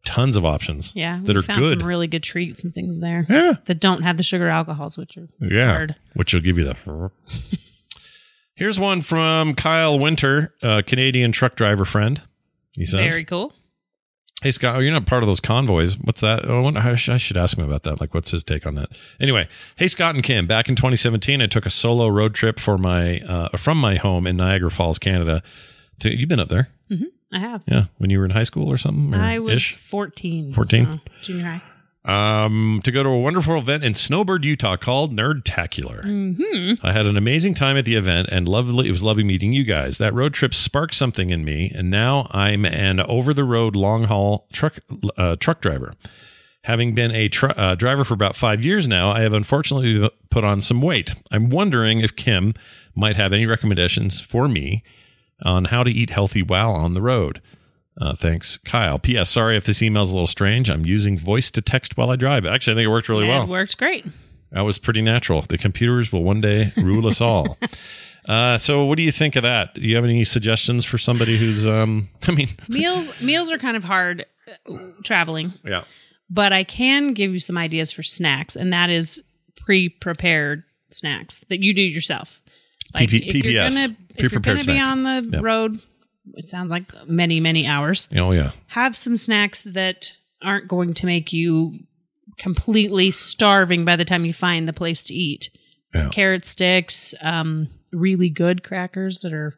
tons 0.07 0.37
of 0.37 0.45
options 0.45 0.93
Yeah, 0.95 1.21
that 1.25 1.37
are 1.37 1.43
found 1.43 1.61
good. 1.61 1.81
some 1.81 1.87
really 1.89 2.07
good 2.07 2.23
treats 2.23 2.65
and 2.65 2.73
things 2.73 3.01
there 3.01 3.27
yeah. 3.29 3.55
that 3.67 3.81
don't 3.81 4.03
have 4.03 4.17
the 4.17 4.23
sugar 4.23 4.49
alcohols, 4.49 4.97
which 4.97 5.17
are 5.19 5.29
Yeah. 5.41 5.73
hard. 5.73 5.97
Which 6.15 6.33
will 6.33 6.41
give 6.43 6.57
you 6.59 6.65
the. 6.65 7.11
Here's 8.57 8.81
one 8.81 9.03
from 9.03 9.55
Kyle 9.55 9.99
Winter, 9.99 10.55
a 10.63 10.83
Canadian 10.83 11.31
truck 11.31 11.55
driver 11.57 11.85
friend. 11.85 12.21
He 12.73 12.87
says, 12.87 13.13
Very 13.13 13.25
cool. 13.25 13.53
Hey 14.43 14.51
Scott, 14.51 14.77
oh, 14.77 14.79
you're 14.81 14.93
not 14.93 15.07
part 15.07 15.23
of 15.23 15.29
those 15.29 15.41
convoys. 15.41 15.99
What's 15.99 16.21
that? 16.21 16.45
Oh, 16.49 16.59
I, 16.59 16.61
wonder, 16.61 16.81
I 16.81 16.95
sh- 16.95 17.09
I 17.09 17.17
should 17.17 17.37
ask 17.39 17.57
him 17.57 17.65
about 17.65 17.85
that. 17.85 18.01
Like, 18.01 18.13
what's 18.13 18.31
his 18.31 18.45
take 18.45 18.67
on 18.67 18.75
that? 18.75 18.91
Anyway, 19.19 19.49
hey 19.77 19.89
Scott 19.89 20.15
and 20.15 20.23
Kim. 20.23 20.47
Back 20.47 20.69
in 20.69 20.77
2017, 20.77 21.41
I 21.41 21.47
took 21.47 21.65
a 21.65 21.71
solo 21.71 22.07
road 22.09 22.35
trip 22.35 22.59
for 22.59 22.77
my 22.77 23.21
uh, 23.21 23.49
from 23.57 23.79
my 23.79 23.97
home 23.97 24.27
in 24.27 24.37
Niagara 24.37 24.71
Falls, 24.71 24.99
Canada. 24.99 25.43
To 26.01 26.15
you've 26.15 26.29
been 26.29 26.41
up 26.41 26.49
there, 26.51 26.69
I 27.33 27.39
have. 27.39 27.63
yeah? 27.67 27.85
When 27.97 28.11
you 28.11 28.19
were 28.19 28.25
in 28.27 28.31
high 28.31 28.43
school 28.43 28.71
or 28.71 28.77
something? 28.77 29.15
or 29.15 29.23
I 29.23 29.39
was 29.39 29.57
ish? 29.57 29.77
14. 29.77 30.53
14? 30.53 30.87
so 30.87 31.01
junior 31.23 31.45
high. 31.45 31.63
Um, 32.07 32.81
to 32.85 32.93
go 32.93 33.03
to 33.03 33.09
a 33.09 33.19
wonderful 33.19 33.59
event 33.59 33.85
in 33.85 33.95
Snowbird, 33.95 34.45
Utah 34.45 34.77
called 34.77 35.13
Nerdtacular. 35.13 36.05
Mm-hmm. 36.05 36.87
I 36.87 36.93
had 36.93 37.07
an 37.07 37.17
amazing 37.17 37.55
time 37.55 37.77
at 37.77 37.85
the 37.85 37.97
event 37.97 38.29
and 38.31 38.49
lovely. 38.49 38.89
It 38.89 38.93
was 38.93 39.03
lovely 39.03 39.25
meeting 39.25 39.53
you 39.53 39.65
guys. 39.65 39.99
That 39.99 40.15
road 40.15 40.33
trip 40.33 40.55
sparked 40.55 40.95
something 40.95 41.31
in 41.31 41.45
me, 41.45 41.73
and 41.75 41.91
now 41.91 42.29
I'm 42.31 42.65
an 42.65 43.01
over-the-road 43.01 43.75
long 43.75 44.05
haul 44.05 44.47
truck 44.53 44.79
uh, 45.17 45.37
truck 45.37 45.61
driver. 45.61 45.95
Having 46.63 46.95
been 46.95 47.13
a 47.13 47.29
tr- 47.29 47.53
uh, 47.57 47.75
driver 47.77 48.05
for 48.05 48.15
about 48.15 48.35
five 48.35 48.65
years 48.65 48.89
now, 48.89 49.11
I 49.11 49.21
have 49.21 49.33
unfortunately 49.33 50.09
put 50.31 50.45
on 50.45 50.61
some 50.61 50.83
weight. 50.83 51.15
I'm 51.31 51.49
wondering 51.51 52.01
if 52.01 52.17
Kim 52.17 52.55
might 52.95 53.17
have 53.17 53.33
any 53.33 53.47
recommendations 53.47 54.21
for 54.21 54.49
me 54.49 54.83
on 55.43 55.67
how 55.67 55.83
to 55.83 55.91
eat 55.91 56.11
healthy 56.11 56.43
while 56.43 56.73
on 56.73 56.95
the 56.95 57.03
road. 57.03 57.41
Uh, 58.01 58.15
thanks, 58.15 58.59
Kyle. 58.59 58.99
P.S. 58.99 59.31
Sorry 59.31 59.57
if 59.57 59.65
this 59.65 59.83
email's 59.83 60.11
a 60.11 60.15
little 60.15 60.27
strange. 60.27 60.69
I'm 60.69 60.85
using 60.85 61.17
voice 61.17 61.51
to 61.53 61.63
text 61.63 61.97
while 61.97 62.11
I 62.11 62.17
drive. 62.17 62.45
Actually, 62.45 62.73
I 62.73 62.77
think 62.77 62.85
it 62.87 62.91
worked 62.91 63.09
really 63.09 63.27
well. 63.29 63.45
it 63.45 63.49
worked 63.49 63.79
great. 63.79 64.05
That 64.53 64.63
was 64.63 64.79
pretty 64.79 65.03
natural. 65.03 65.43
The 65.43 65.59
computers 65.59 66.13
will 66.13 66.23
one 66.23 66.41
day 66.41 66.73
rule 66.77 67.07
us 67.07 67.21
all. 67.21 67.59
Uh, 68.29 68.59
so, 68.59 68.85
what 68.87 68.97
do 68.97 69.05
you 69.05 69.13
think 69.13 69.37
of 69.37 69.45
that? 69.45 69.73
Do 69.75 69.83
you 69.83 69.95
have 69.95 70.05
any 70.05 70.25
suggestions 70.25 70.85
for 70.85 70.99
somebody 70.99 71.37
who's? 71.39 71.65
Um, 71.65 72.09
I 72.27 72.33
mean, 72.33 72.49
Meals 72.69 73.23
meals 73.23 73.53
are 73.53 73.59
kind 73.59 73.77
of 73.77 73.85
hard 73.85 74.27
uh, 74.69 74.79
traveling, 75.05 75.53
yeah, 75.65 75.85
but 76.29 76.53
I 76.53 76.65
can 76.65 77.13
give 77.15 77.33
you 77.33 77.39
some 77.39 77.57
ideas 77.57 77.93
for 77.93 78.03
snacks, 78.03 78.57
and 78.57 78.73
that 78.73 78.91
is 78.91 79.23
pre-prepared 79.55 80.65
snacks 80.91 81.45
that 81.51 81.63
you 81.63 81.73
do 81.73 81.83
yourself. 81.83 82.41
Like 82.95 83.13
if 83.13 83.13
you're 83.13 83.45
PPS, 83.45 83.75
gonna 83.77 83.97
if 84.17 84.33
you're 84.33 84.41
gonna 84.41 84.65
be 84.65 84.81
on 84.81 85.03
the 85.05 85.29
Yep. 85.35 85.43
road, 85.45 85.81
it 86.35 86.49
sounds 86.49 86.71
like 86.71 86.93
many 87.07 87.41
many 87.41 87.67
hours. 87.67 88.09
oh 88.17 88.33
yeah, 88.33 88.51
Have 88.69 88.97
some 88.97 89.17
snacks 89.17 89.63
that 89.65 90.17
aren't 90.43 90.69
going 90.69 90.95
to 90.95 91.07
make 91.07 91.33
you 91.33 91.73
completely 92.39 93.11
starving 93.11 93.85
by 93.85 93.97
the 93.97 94.05
time 94.05 94.25
you 94.25 94.33
find 94.33 94.69
the 94.69 94.73
place 94.73 95.05
to 95.05 95.15
eat. 95.15 95.51
Yeah. 95.95 96.11
Carrot 96.11 96.45
sticks, 96.45 97.15
um, 97.23 97.69
really 97.93 98.29
good 98.29 98.63
crackers 98.63 99.21
that 99.21 99.33
are 99.33 99.55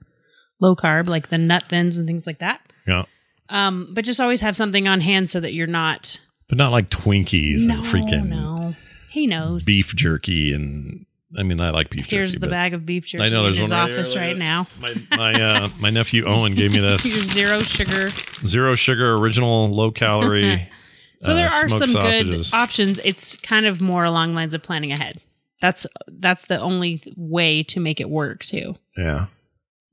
low 0.60 0.76
carb, 0.76 1.08
like 1.08 1.28
the 1.30 1.38
nut 1.38 1.64
thins 1.68 1.98
and 1.98 2.06
things 2.06 2.26
like 2.26 2.38
that. 2.38 2.60
yeah, 2.86 3.04
Um, 3.48 3.90
but 3.92 4.04
just 4.04 4.20
always 4.20 4.40
have 4.40 4.54
something 4.54 4.86
on 4.86 5.00
hand 5.00 5.28
so 5.28 5.40
that 5.40 5.54
you're 5.54 5.66
not 5.66 6.20
but 6.48 6.56
not 6.58 6.72
like 6.72 6.88
Twinkies 6.88 7.66
no, 7.66 7.74
and 7.74 7.82
freaking 7.82 8.26
no. 8.28 8.74
He 9.10 9.26
knows. 9.26 9.64
beef 9.64 9.94
jerky 9.96 10.52
and. 10.52 11.04
I 11.36 11.42
mean, 11.42 11.60
I 11.60 11.70
like 11.70 11.90
beef 11.90 12.04
jerky. 12.04 12.16
Here's 12.16 12.34
the 12.36 12.46
bag 12.46 12.72
of 12.72 12.86
beef 12.86 13.04
jerky 13.06 13.24
I 13.24 13.28
know 13.28 13.42
there's 13.42 13.56
in 13.56 13.62
his 13.64 13.70
one 13.70 13.80
office 13.90 14.12
here, 14.14 14.22
right 14.22 14.36
now. 14.36 14.66
My 14.80 14.94
my 15.10 15.34
uh, 15.42 15.68
my 15.78 15.90
nephew 15.90 16.24
Owen 16.26 16.54
gave 16.54 16.72
me 16.72 16.78
this 16.80 17.04
Your 17.04 17.20
zero 17.20 17.60
sugar. 17.60 18.10
zero 18.46 18.74
sugar, 18.74 19.16
original, 19.16 19.68
low 19.68 19.90
calorie. 19.90 20.70
So 21.20 21.34
there 21.34 21.48
uh, 21.48 21.64
are 21.64 21.68
some 21.68 21.88
sausages. 21.88 22.52
good 22.52 22.56
options. 22.56 23.00
It's 23.04 23.36
kind 23.38 23.66
of 23.66 23.80
more 23.80 24.04
along 24.04 24.34
lines 24.36 24.54
of 24.54 24.62
planning 24.62 24.92
ahead. 24.92 25.20
That's 25.60 25.84
that's 26.06 26.44
the 26.44 26.60
only 26.60 27.02
way 27.16 27.64
to 27.64 27.80
make 27.80 28.00
it 28.00 28.08
work 28.08 28.44
too. 28.44 28.76
Yeah, 28.96 29.26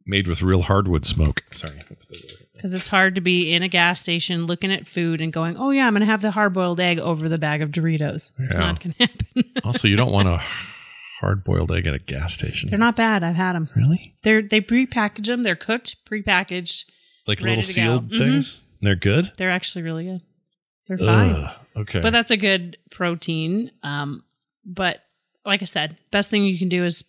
made 0.05 0.27
with 0.27 0.43
real 0.43 0.61
hardwood 0.61 1.03
smoke. 1.03 1.41
Sorry. 1.55 1.79
Because 2.53 2.75
it's 2.75 2.87
hard 2.89 3.15
to 3.15 3.21
be 3.21 3.51
in 3.51 3.63
a 3.63 3.67
gas 3.67 4.01
station 4.01 4.45
looking 4.45 4.71
at 4.71 4.87
food 4.87 5.19
and 5.19 5.33
going, 5.33 5.57
"Oh 5.57 5.71
yeah, 5.71 5.87
I'm 5.87 5.93
going 5.93 6.01
to 6.01 6.05
have 6.05 6.21
the 6.21 6.29
hard 6.29 6.53
boiled 6.53 6.79
egg 6.79 6.99
over 6.99 7.27
the 7.27 7.39
bag 7.39 7.63
of 7.63 7.71
Doritos." 7.71 8.31
It's 8.37 8.53
Yeah. 8.53 8.59
not 8.59 8.83
going 8.83 8.93
to 8.99 9.07
happen. 9.07 9.51
Also, 9.63 9.87
you 9.87 9.95
don't 9.95 10.11
want 10.11 10.27
a 10.27 10.43
hard 11.25 11.43
boiled 11.43 11.71
egg 11.71 11.87
at 11.87 11.93
a 11.95 11.99
gas 11.99 12.33
station. 12.33 12.69
They're 12.69 12.77
not 12.79 12.95
bad. 12.95 13.23
I've 13.23 13.35
had 13.35 13.53
them. 13.53 13.69
really 13.75 14.15
They're 14.23 14.41
they 14.43 14.61
prepackage 14.61 15.25
them. 15.25 15.41
They're 15.43 15.55
cooked, 15.55 15.95
prepackaged. 16.05 16.85
like 17.27 17.39
Ready 17.39 17.57
little 17.57 17.61
to 17.63 17.67
go. 17.67 17.85
sealed 17.85 18.11
Mhm. 18.11 18.17
things. 18.17 18.63
They're 18.81 18.95
good. 18.95 19.25
They're 19.37 19.49
actually 19.51 19.81
really 19.81 20.05
good. 20.05 20.21
They're 20.87 20.97
fine. 20.99 21.31
Ugh, 21.31 21.55
okay. 21.77 21.99
But 21.99 22.11
that's 22.11 22.29
a 22.29 22.37
good 22.37 22.77
protein. 22.91 23.71
Um, 23.81 24.23
but 24.63 24.99
like 25.43 25.61
I 25.63 25.65
said, 25.65 25.97
best 26.11 26.29
thing 26.29 26.45
you 26.45 26.57
can 26.59 26.69
do 26.69 26.85
is 26.85 27.03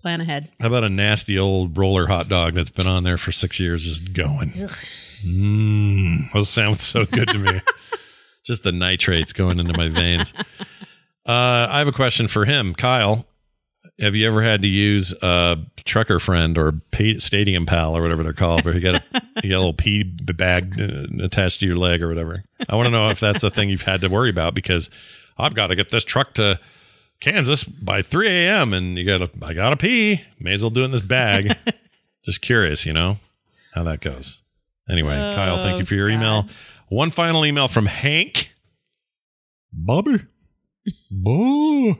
plan 0.00 0.22
ahead. 0.22 0.50
How 0.58 0.68
about 0.68 0.84
a 0.84 0.88
nasty 0.88 1.38
old 1.38 1.76
roller 1.76 2.06
hot 2.06 2.28
dog 2.28 2.54
that's 2.54 2.70
been 2.70 2.86
on 2.86 3.04
there 3.04 3.18
for 3.18 3.32
six 3.32 3.60
years, 3.60 3.84
just 3.84 4.14
going? 4.14 4.52
Mmm, 5.24 6.32
those 6.32 6.48
sound 6.48 6.80
so 6.80 7.04
good 7.04 7.28
to 7.28 7.38
me. 7.38 7.60
just 8.44 8.62
the 8.62 8.72
nitrates 8.72 9.32
going 9.34 9.58
into 9.58 9.76
my 9.76 9.88
veins. 9.88 10.32
Uh, 11.26 11.68
I 11.70 11.78
have 11.78 11.88
a 11.88 11.92
question 11.92 12.26
for 12.28 12.46
him, 12.46 12.74
Kyle. 12.74 13.26
Have 14.00 14.16
you 14.16 14.26
ever 14.26 14.42
had 14.42 14.62
to 14.62 14.68
use 14.68 15.12
a 15.22 15.58
trucker 15.84 16.18
friend 16.18 16.56
or 16.56 16.80
stadium 17.18 17.66
pal 17.66 17.96
or 17.96 18.02
whatever 18.02 18.22
they're 18.22 18.32
called, 18.32 18.64
where 18.64 18.74
you 18.74 18.80
got 18.80 18.94
a 18.96 19.22
you 19.42 19.50
got 19.50 19.56
a 19.56 19.60
little 19.60 19.72
pee 19.74 20.02
bag 20.02 20.80
uh, 20.80 21.24
attached 21.24 21.60
to 21.60 21.66
your 21.66 21.76
leg 21.76 22.02
or 22.02 22.08
whatever? 22.08 22.42
I 22.68 22.76
want 22.76 22.86
to 22.86 22.90
know 22.90 23.10
if 23.10 23.20
that's 23.20 23.44
a 23.44 23.50
thing 23.50 23.68
you've 23.68 23.82
had 23.82 24.00
to 24.02 24.08
worry 24.08 24.30
about 24.30 24.54
because 24.54 24.88
I've 25.38 25.54
got 25.54 25.68
to 25.68 25.76
get 25.76 25.90
this 25.90 26.04
truck 26.04 26.34
to 26.34 26.58
Kansas 27.20 27.64
by 27.64 28.00
3 28.02 28.28
a.m. 28.28 28.72
and 28.72 28.96
you 28.96 29.04
gotta 29.04 29.30
I 29.42 29.52
gotta 29.54 29.76
pee. 29.76 30.22
May 30.38 30.52
as 30.54 30.62
well 30.62 30.70
do 30.70 30.82
it 30.82 30.86
in 30.86 30.90
this 30.92 31.02
bag. 31.02 31.56
Just 32.24 32.40
curious, 32.42 32.86
you 32.86 32.92
know, 32.94 33.18
how 33.74 33.82
that 33.84 34.00
goes. 34.00 34.42
Anyway, 34.88 35.14
Oh, 35.16 35.34
Kyle, 35.34 35.58
thank 35.58 35.78
you 35.78 35.84
for 35.84 35.94
your 35.94 36.08
Scott. 36.08 36.16
email. 36.18 36.48
One 36.88 37.10
final 37.10 37.44
email 37.46 37.68
from 37.68 37.86
Hank. 37.86 38.50
Bobby. 39.72 40.20
Boo. 41.10 41.94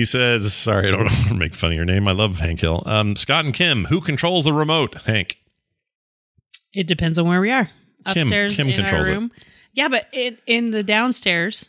He 0.00 0.06
says, 0.06 0.50
sorry, 0.54 0.88
I 0.88 0.92
don't 0.92 1.00
want 1.04 1.12
to 1.28 1.34
make 1.34 1.54
fun 1.54 1.72
of 1.72 1.76
your 1.76 1.84
name. 1.84 2.08
I 2.08 2.12
love 2.12 2.38
Hank 2.38 2.60
Hill. 2.60 2.82
Um, 2.86 3.16
Scott 3.16 3.44
and 3.44 3.52
Kim, 3.52 3.84
who 3.84 4.00
controls 4.00 4.44
the 4.46 4.52
remote? 4.54 4.94
Hank. 5.04 5.36
It 6.72 6.86
depends 6.86 7.18
on 7.18 7.26
where 7.28 7.40
we 7.42 7.50
are. 7.50 7.66
Kim- 8.08 8.22
Upstairs 8.22 8.56
Kim 8.56 8.68
in 8.70 8.76
controls 8.76 9.08
it. 9.08 9.10
our 9.10 9.16
room. 9.18 9.30
Yeah, 9.74 9.88
but 9.88 10.06
in, 10.12 10.38
in 10.46 10.70
the 10.70 10.82
downstairs 10.82 11.68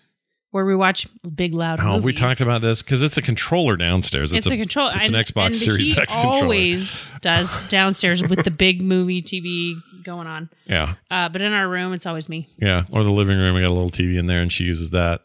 where 0.52 0.66
we 0.66 0.74
watch 0.76 1.08
big 1.36 1.54
loud 1.54 1.80
Oh, 1.82 1.98
we 2.00 2.14
talked 2.14 2.40
about 2.40 2.62
this 2.62 2.82
because 2.82 3.02
it's 3.02 3.18
a 3.18 3.22
controller 3.22 3.76
downstairs. 3.76 4.32
It's, 4.32 4.48
a, 4.48 4.56
control. 4.56 4.88
It's 4.88 5.08
and, 5.08 5.16
an 5.16 5.22
Xbox 5.24 5.46
and 5.48 5.56
Series 5.56 5.94
he 5.94 6.00
X 6.00 6.14
controller. 6.14 6.44
always 6.44 6.98
does 7.20 7.60
downstairs 7.70 8.24
with 8.24 8.46
the 8.46 8.52
big 8.52 8.82
movie 8.82 9.22
TV 9.22 9.76
going 10.04 10.28
on. 10.28 10.50
Yeah, 10.66 10.96
Uh, 11.10 11.28
but 11.28 11.42
in 11.42 11.52
our 11.52 11.68
room, 11.68 11.92
it's 11.92 12.06
always 12.06 12.30
me. 12.30 12.48
yeah. 12.58 12.84
Or 12.92 13.04
the 13.04 13.12
living 13.12 13.38
room. 13.38 13.56
We 13.56 13.62
got 13.62 13.70
a 13.72 13.74
little 13.74 13.92
TV 13.92 14.18
in 14.18 14.28
there, 14.28 14.42
and 14.42 14.50
she 14.52 14.64
uses 14.64 14.92
that. 14.92 15.22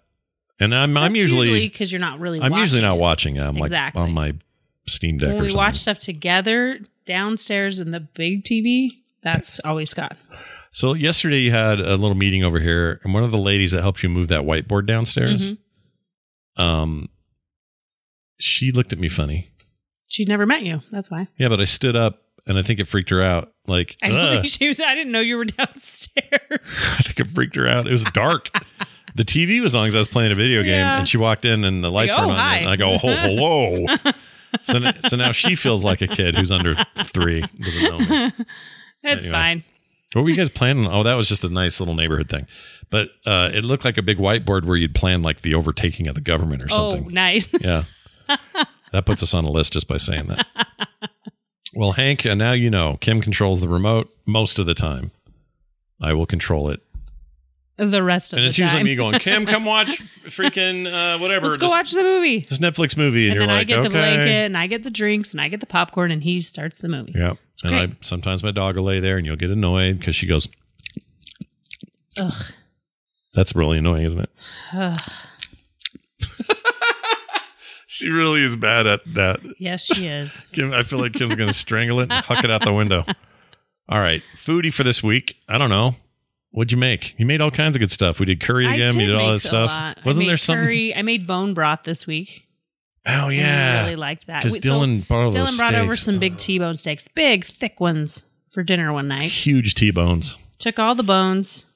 And 0.58 0.74
I'm 0.74 0.96
I'm 0.96 1.14
usually, 1.16 1.60
because 1.68 1.92
you're 1.92 2.00
not 2.00 2.18
really. 2.18 2.40
I'm 2.40 2.52
usually 2.54 2.80
not 2.82 2.96
it. 2.96 3.00
watching 3.00 3.36
it. 3.36 3.42
I'm 3.42 3.56
Exactly. 3.58 4.00
like 4.00 4.08
on 4.08 4.14
my 4.14 4.32
Steam 4.88 5.18
Deck 5.18 5.34
When 5.34 5.42
we 5.44 5.54
watch 5.54 5.76
stuff 5.76 5.98
together 5.98 6.78
downstairs 7.04 7.78
in 7.80 7.90
the 7.90 8.00
big 8.00 8.44
TV, 8.44 8.88
that's 9.22 9.60
always 9.60 9.90
Scott. 9.90 10.16
So 10.70 10.94
yesterday 10.94 11.40
you 11.40 11.50
had 11.52 11.80
a 11.80 11.96
little 11.96 12.14
meeting 12.14 12.42
over 12.44 12.58
here, 12.60 13.00
and 13.04 13.12
one 13.14 13.22
of 13.22 13.30
the 13.32 13.38
ladies 13.38 13.72
that 13.72 13.82
helped 13.82 14.02
you 14.02 14.08
move 14.08 14.28
that 14.28 14.42
whiteboard 14.42 14.86
downstairs, 14.86 15.52
Mm-hmm. 15.52 16.62
um, 16.62 17.08
she 18.38 18.70
looked 18.72 18.92
at 18.92 18.98
me 18.98 19.08
funny. 19.08 19.50
She'd 20.08 20.28
never 20.28 20.46
met 20.46 20.62
you. 20.62 20.82
That's 20.90 21.10
why. 21.10 21.28
Yeah, 21.38 21.48
but 21.48 21.60
I 21.60 21.64
stood 21.64 21.96
up, 21.96 22.22
and 22.46 22.58
I 22.58 22.62
think 22.62 22.80
it 22.80 22.86
freaked 22.88 23.10
her 23.10 23.22
out. 23.22 23.52
Like, 23.66 23.96
I 24.02 24.10
think 24.10 24.46
she 24.46 24.66
was. 24.66 24.80
I 24.80 24.94
didn't 24.94 25.12
know 25.12 25.20
you 25.20 25.36
were 25.36 25.44
downstairs. 25.46 26.30
I 26.50 27.02
think 27.02 27.20
it 27.20 27.26
freaked 27.26 27.56
her 27.56 27.66
out. 27.68 27.86
It 27.86 27.92
was 27.92 28.04
dark. 28.04 28.50
The 29.16 29.24
TV 29.24 29.60
was 29.60 29.74
on 29.74 29.84
because 29.84 29.96
I 29.96 29.98
was 29.98 30.08
playing 30.08 30.30
a 30.32 30.34
video 30.36 30.62
game, 30.62 30.72
Yeah. 30.86 30.98
and 31.00 31.08
she 31.08 31.16
walked 31.16 31.44
in, 31.44 31.64
and 31.64 31.82
the 31.82 31.90
lights 31.90 32.12
Like, 32.14 32.22
oh, 32.22 32.26
weren't 32.28 32.38
on. 32.40 32.46
hi. 32.46 32.56
And 32.58 32.68
I 32.70 32.76
go, 32.76 32.94
oh, 32.94 32.98
hello. 32.98 33.86
so, 34.62 34.80
so 35.08 35.16
now 35.16 35.32
she 35.32 35.54
feels 35.54 35.82
like 35.84 36.00
a 36.02 36.06
kid 36.06 36.36
who's 36.36 36.50
under 36.50 36.74
three. 36.96 37.42
Doesn't 37.60 37.82
know 37.82 37.98
me. 37.98 38.32
It's 39.02 39.24
Anyway. 39.26 39.30
fine. 39.38 39.64
What 40.14 40.22
were 40.22 40.30
you 40.30 40.36
guys 40.36 40.48
planning? 40.50 40.86
Oh, 40.86 41.02
that 41.04 41.14
was 41.14 41.28
just 41.28 41.44
a 41.44 41.48
nice 41.48 41.78
little 41.78 41.94
neighborhood 41.94 42.28
thing. 42.28 42.46
But 42.90 43.10
uh, 43.24 43.50
it 43.52 43.64
looked 43.64 43.84
like 43.84 43.98
a 43.98 44.02
big 44.02 44.18
whiteboard 44.18 44.64
where 44.64 44.76
you'd 44.76 44.94
plan 44.96 45.22
like 45.22 45.42
the 45.42 45.54
overtaking 45.54 46.08
of 46.08 46.14
the 46.16 46.20
government 46.20 46.62
or 46.62 46.68
something. 46.68 47.04
Oh, 47.06 47.08
nice. 47.08 47.48
Yeah. 47.60 47.84
that 48.92 49.04
puts 49.06 49.22
us 49.22 49.32
on 49.34 49.44
a 49.44 49.50
list 49.50 49.74
just 49.74 49.86
by 49.86 49.96
saying 49.98 50.26
that. 50.26 50.46
Well, 51.74 51.92
Hank, 51.92 52.24
uh, 52.26 52.34
now 52.34 52.52
you 52.52 52.70
know 52.70 52.96
Kim 53.00 53.20
controls 53.20 53.60
the 53.60 53.68
remote 53.68 54.08
most 54.26 54.58
of 54.58 54.66
the 54.66 54.74
time. 54.74 55.10
I 56.00 56.12
will 56.14 56.26
control 56.26 56.68
it. 56.70 56.80
The 57.76 58.02
rest 58.02 58.32
of 58.32 58.38
And 58.38 58.44
the 58.44 58.48
it's 58.48 58.58
usually 58.58 58.78
time. 58.80 58.86
me 58.86 58.94
going, 58.96 59.18
Kim, 59.18 59.44
come 59.46 59.64
watch 59.66 60.02
freaking 60.24 60.86
uh, 60.90 61.18
whatever. 61.18 61.46
Let's 61.46 61.58
go 61.58 61.68
watch 61.68 61.92
the 61.92 62.02
movie. 62.02 62.40
this 62.40 62.58
Netflix 62.58 62.96
movie. 62.96 63.28
And, 63.28 63.32
And 63.32 63.34
you're 63.40 63.46
then 63.46 63.50
I 63.54 63.58
like, 63.58 63.66
get 63.66 63.78
okay. 63.80 63.88
the 63.88 63.92
blanket 63.92 64.28
and 64.28 64.56
I 64.56 64.66
get 64.66 64.82
the 64.82 64.90
drinks 64.90 65.32
and 65.32 65.40
I 65.40 65.48
get 65.48 65.60
the 65.60 65.66
popcorn 65.66 66.10
and 66.10 66.22
he 66.22 66.40
starts 66.40 66.78
the 66.80 66.88
movie. 66.88 67.12
Yeah. 67.14 67.34
And 67.64 67.74
I 67.76 67.92
sometimes 68.00 68.42
my 68.42 68.50
dog 68.50 68.76
will 68.76 68.84
lay 68.84 69.00
there 69.00 69.16
and 69.18 69.26
you'll 69.26 69.36
get 69.36 69.50
annoyed 69.50 69.98
because 69.98 70.16
she 70.16 70.26
goes, 70.26 70.48
Ugh. 72.18 72.32
that's 73.34 73.54
really 73.54 73.78
annoying, 73.78 74.04
isn't 74.04 74.22
it? 74.22 74.30
Ugh. 74.74 74.98
She 77.88 78.10
really 78.10 78.42
is 78.42 78.56
bad 78.56 78.86
at 78.86 79.00
that. 79.14 79.40
Yes, 79.58 79.84
she 79.86 80.06
is. 80.06 80.46
Kim, 80.52 80.72
I 80.74 80.82
feel 80.82 80.98
like 80.98 81.12
Kim's 81.12 81.34
going 81.36 81.48
to 81.48 81.54
strangle 81.54 82.00
it 82.00 82.10
and 82.10 82.24
huck 82.24 82.44
it 82.44 82.50
out 82.50 82.62
the 82.62 82.72
window. 82.72 83.04
All 83.88 84.00
right. 84.00 84.22
Foodie 84.36 84.72
for 84.74 84.82
this 84.82 85.02
week. 85.02 85.36
I 85.48 85.56
don't 85.56 85.70
know. 85.70 85.94
What'd 86.56 86.72
you 86.72 86.78
make? 86.78 87.14
You 87.18 87.26
made 87.26 87.42
all 87.42 87.50
kinds 87.50 87.76
of 87.76 87.80
good 87.80 87.90
stuff. 87.90 88.18
We 88.18 88.24
did 88.24 88.40
curry 88.40 88.64
again. 88.64 88.92
did 88.92 88.96
we 88.98 89.04
did 89.04 89.14
all 89.14 89.30
that 89.32 89.40
stuff. 89.40 89.96
Wasn't 90.06 90.22
I 90.22 90.24
made 90.24 90.28
there 90.30 90.36
something? 90.38 90.64
curry. 90.64 90.96
I 90.96 91.02
made 91.02 91.26
bone 91.26 91.52
broth 91.52 91.80
this 91.84 92.06
week. 92.06 92.46
Oh, 93.04 93.10
and 93.10 93.20
I 93.28 93.32
yeah. 93.32 93.82
really 93.82 93.96
liked 93.96 94.26
that. 94.28 94.38
Because 94.42 94.54
We- 94.54 94.60
so 94.62 94.70
Dylan 94.70 95.06
brought 95.06 95.34
Dylan 95.34 95.58
brought 95.58 95.74
over 95.74 95.94
some 95.94 96.18
big 96.18 96.32
oh. 96.32 96.36
T-bone 96.38 96.72
steaks, 96.74 97.08
big, 97.14 97.44
thick 97.44 97.78
ones 97.78 98.24
for 98.52 98.62
dinner 98.62 98.90
one 98.90 99.06
night. 99.06 99.28
Huge 99.28 99.74
T-bones. 99.74 100.38
Took 100.58 100.78
all 100.78 100.94
the 100.94 101.02
bones, 101.02 101.66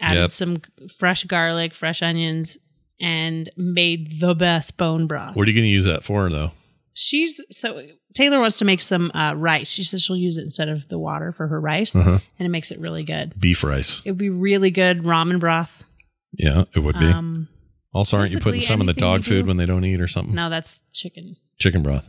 added 0.00 0.20
Yep. 0.20 0.30
some 0.30 0.56
fresh 0.98 1.24
garlic, 1.24 1.74
fresh 1.74 2.00
onions, 2.00 2.56
and 2.98 3.50
made 3.58 4.18
the 4.20 4.34
best 4.34 4.78
bone 4.78 5.06
broth. 5.06 5.36
What 5.36 5.46
are 5.46 5.50
you 5.50 5.54
going 5.56 5.66
to 5.66 5.70
use 5.70 5.84
that 5.84 6.04
for, 6.04 6.30
though? 6.30 6.52
She's 6.94 7.42
so 7.50 7.82
Taylor 8.16 8.40
wants 8.40 8.58
to 8.58 8.64
make 8.64 8.80
some 8.80 9.10
uh, 9.14 9.34
rice. 9.36 9.70
She 9.70 9.82
says 9.82 10.02
she'll 10.02 10.16
use 10.16 10.38
it 10.38 10.42
instead 10.42 10.68
of 10.68 10.88
the 10.88 10.98
water 10.98 11.32
for 11.32 11.46
her 11.48 11.60
rice, 11.60 11.94
Uh-huh. 11.94 12.18
and 12.38 12.46
it 12.46 12.48
makes 12.48 12.70
it 12.70 12.80
really 12.80 13.04
good. 13.04 13.38
Beef 13.38 13.62
rice. 13.62 14.00
It 14.04 14.10
would 14.12 14.18
be 14.18 14.30
really 14.30 14.70
good 14.70 15.02
ramen 15.02 15.38
broth. 15.38 15.84
Yeah, 16.32 16.64
it 16.74 16.80
would 16.80 16.98
be. 16.98 17.06
Um, 17.06 17.48
also, 17.92 18.16
aren't 18.18 18.32
you 18.32 18.38
putting 18.40 18.60
some 18.60 18.80
in 18.80 18.86
the 18.86 18.92
dog 18.94 19.24
food 19.24 19.46
when 19.46 19.56
they 19.58 19.66
don't 19.66 19.84
eat 19.84 20.00
or 20.00 20.06
something? 20.08 20.34
no, 20.34 20.50
that's 20.50 20.80
chicken. 20.92 21.36
Chicken 21.58 21.82
broth. 21.82 22.08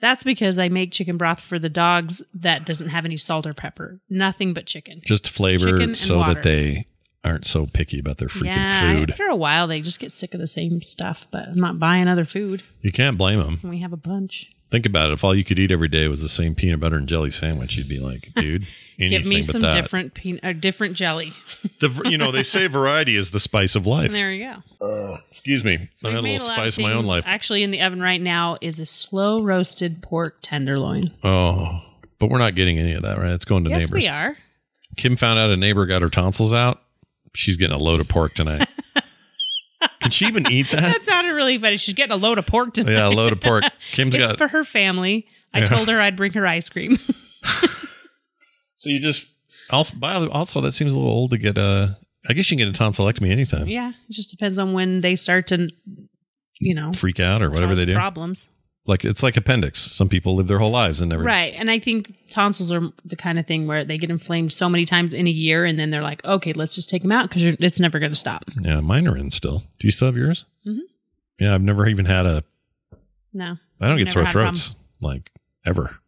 That's 0.00 0.24
because 0.24 0.58
I 0.58 0.68
make 0.68 0.92
chicken 0.92 1.16
broth 1.16 1.40
for 1.40 1.58
the 1.58 1.70
dogs 1.70 2.22
that 2.34 2.66
doesn't 2.66 2.88
have 2.88 3.04
any 3.06 3.16
salt 3.16 3.46
or 3.46 3.54
pepper. 3.54 4.00
Nothing 4.10 4.52
but 4.52 4.66
chicken. 4.66 5.00
Just 5.06 5.30
flavor 5.30 5.78
Chicken 5.78 5.94
so 5.94 6.18
water. 6.18 6.34
that 6.34 6.42
they 6.42 6.86
aren't 7.24 7.46
so 7.46 7.66
picky 7.66 7.98
about 7.98 8.18
their 8.18 8.28
freaking 8.28 8.46
yeah, 8.56 8.80
food. 8.94 9.10
after 9.12 9.26
a 9.26 9.36
while 9.36 9.66
they 9.66 9.80
just 9.80 10.00
get 10.00 10.12
sick 10.12 10.34
of 10.34 10.40
the 10.40 10.46
same 10.46 10.82
stuff, 10.82 11.26
but 11.30 11.48
I'm 11.48 11.56
not 11.56 11.78
buying 11.78 12.08
other 12.08 12.24
food 12.24 12.62
You 12.80 12.92
can't 12.92 13.16
blame 13.18 13.38
them. 13.38 13.60
we 13.62 13.80
have 13.80 13.92
a 13.92 13.96
bunch. 13.98 14.50
Think 14.70 14.86
about 14.86 15.10
it. 15.10 15.12
If 15.12 15.24
all 15.24 15.34
you 15.34 15.44
could 15.44 15.58
eat 15.58 15.70
every 15.70 15.88
day 15.88 16.08
was 16.08 16.20
the 16.22 16.28
same 16.28 16.54
peanut 16.54 16.80
butter 16.80 16.96
and 16.96 17.08
jelly 17.08 17.30
sandwich, 17.30 17.76
you'd 17.76 17.88
be 17.88 18.00
like, 18.00 18.30
dude, 18.36 18.66
Give 18.98 19.26
me 19.26 19.42
some 19.42 19.62
that. 19.62 19.72
different 19.72 20.14
peanut, 20.14 20.44
uh, 20.44 20.52
different 20.52 20.94
jelly. 20.94 21.32
The, 21.80 22.08
you 22.08 22.16
know, 22.16 22.30
they 22.30 22.42
say 22.44 22.66
variety 22.68 23.16
is 23.16 23.30
the 23.30 23.40
spice 23.40 23.74
of 23.74 23.86
life. 23.86 24.12
There 24.12 24.32
you 24.32 24.54
go. 24.80 25.18
Excuse 25.28 25.64
me. 25.64 25.90
So 25.96 26.08
I 26.08 26.12
had 26.12 26.20
a 26.20 26.22
little 26.22 26.36
of 26.36 26.40
spice 26.42 26.78
in 26.78 26.84
my 26.84 26.92
own 26.92 27.04
life. 27.04 27.24
Actually, 27.26 27.62
in 27.62 27.70
the 27.72 27.82
oven 27.82 28.00
right 28.00 28.20
now 28.20 28.58
is 28.60 28.80
a 28.80 28.86
slow 28.86 29.42
roasted 29.42 30.02
pork 30.02 30.38
tenderloin. 30.40 31.10
Oh, 31.22 31.82
but 32.18 32.30
we're 32.30 32.38
not 32.38 32.54
getting 32.54 32.78
any 32.78 32.94
of 32.94 33.02
that, 33.02 33.18
right? 33.18 33.32
It's 33.32 33.44
going 33.44 33.64
to 33.64 33.70
yes, 33.70 33.82
neighbors. 33.82 34.02
we 34.04 34.08
are. 34.08 34.36
Kim 34.96 35.16
found 35.16 35.38
out 35.38 35.50
a 35.50 35.56
neighbor 35.56 35.84
got 35.86 36.02
her 36.02 36.08
tonsils 36.08 36.54
out. 36.54 36.80
She's 37.34 37.56
getting 37.56 37.74
a 37.76 37.78
load 37.80 38.00
of 38.00 38.08
pork 38.08 38.34
tonight. 38.34 38.68
Can 40.00 40.10
she 40.10 40.26
even 40.26 40.50
eat 40.50 40.68
that? 40.70 40.80
That 40.80 41.04
sounded 41.04 41.32
really 41.32 41.58
funny. 41.58 41.76
She's 41.76 41.94
getting 41.94 42.12
a 42.12 42.16
load 42.16 42.38
of 42.38 42.46
pork 42.46 42.74
tonight. 42.74 42.92
yeah, 42.92 43.08
a 43.08 43.10
load 43.10 43.32
of 43.32 43.40
pork. 43.40 43.64
Kim's 43.92 44.14
it's 44.14 44.28
got. 44.28 44.38
for 44.38 44.48
her 44.48 44.64
family. 44.64 45.26
I 45.52 45.60
Yeah. 45.60 45.64
told 45.66 45.88
her 45.88 46.00
I'd 46.00 46.16
bring 46.16 46.32
her 46.32 46.46
ice 46.46 46.68
cream. 46.68 46.96
so 48.76 48.90
you 48.90 49.00
just 49.00 49.26
also 49.70 49.96
by 49.96 50.18
the- 50.18 50.30
also 50.30 50.60
that 50.62 50.72
seems 50.72 50.92
a 50.94 50.96
little 50.98 51.12
old 51.12 51.30
to 51.30 51.38
get 51.38 51.58
a. 51.58 51.96
I 52.28 52.32
guess 52.32 52.50
you 52.50 52.56
can 52.56 52.70
get 52.72 52.80
a 52.80 52.82
tonsillectomy 52.82 53.30
anytime. 53.30 53.66
yeah, 53.68 53.90
it 54.08 54.12
just 54.12 54.30
depends 54.30 54.58
on 54.58 54.72
when 54.72 55.02
they 55.02 55.14
start 55.14 55.46
to, 55.48 55.68
you 56.58 56.74
know, 56.74 56.92
Freak 56.94 57.20
out 57.20 57.42
or 57.42 57.50
whatever 57.50 57.72
cause 57.72 57.80
they 57.80 57.84
do. 57.84 57.94
Problems. 57.94 58.48
Like 58.86 59.04
it's 59.04 59.22
like 59.22 59.36
appendix. 59.38 59.78
Some 59.80 60.08
people 60.10 60.34
live 60.36 60.46
their 60.46 60.58
whole 60.58 60.70
lives 60.70 61.00
and 61.00 61.10
never. 61.10 61.22
Right. 61.24 61.54
And 61.56 61.70
I 61.70 61.78
think 61.78 62.12
tonsils 62.30 62.70
are 62.70 62.82
the 63.04 63.16
kind 63.16 63.38
of 63.38 63.46
thing 63.46 63.66
where 63.66 63.82
they 63.84 63.96
get 63.96 64.10
inflamed 64.10 64.52
so 64.52 64.68
many 64.68 64.84
times 64.84 65.14
in 65.14 65.26
a 65.26 65.30
year 65.30 65.64
and 65.64 65.78
then 65.78 65.90
they're 65.90 66.02
like, 66.02 66.22
okay, 66.24 66.52
let's 66.52 66.74
just 66.74 66.90
take 66.90 67.00
them 67.02 67.10
out 67.12 67.28
because 67.28 67.44
it's 67.60 67.80
never 67.80 67.98
going 67.98 68.12
to 68.12 68.16
stop. 68.18 68.44
Yeah, 68.60 68.80
mine 68.80 69.08
are 69.08 69.16
in 69.16 69.30
still. 69.30 69.62
Do 69.78 69.88
you 69.88 69.90
still 69.90 70.08
have 70.08 70.16
yours? 70.18 70.44
Mhm. 70.66 70.80
Yeah, 71.40 71.54
I've 71.54 71.62
never 71.62 71.86
even 71.86 72.04
had 72.04 72.26
a. 72.26 72.44
No. 73.32 73.56
I 73.80 73.88
don't 73.88 73.96
get 73.98 74.10
sore 74.10 74.22
had 74.24 74.30
a 74.30 74.32
problem. 74.32 74.54
throats 74.54 74.76
like 75.00 75.30
ever, 75.66 75.98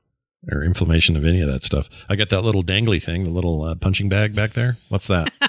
or 0.52 0.62
inflammation 0.62 1.16
of 1.16 1.24
any 1.24 1.40
of 1.40 1.48
that 1.48 1.62
stuff. 1.64 1.88
I 2.08 2.14
got 2.16 2.28
that 2.28 2.42
little 2.42 2.62
dangly 2.62 3.02
thing, 3.02 3.24
the 3.24 3.30
little 3.30 3.62
uh, 3.64 3.74
punching 3.74 4.08
bag 4.08 4.34
back 4.34 4.52
there. 4.52 4.76
What's 4.88 5.06
that? 5.08 5.32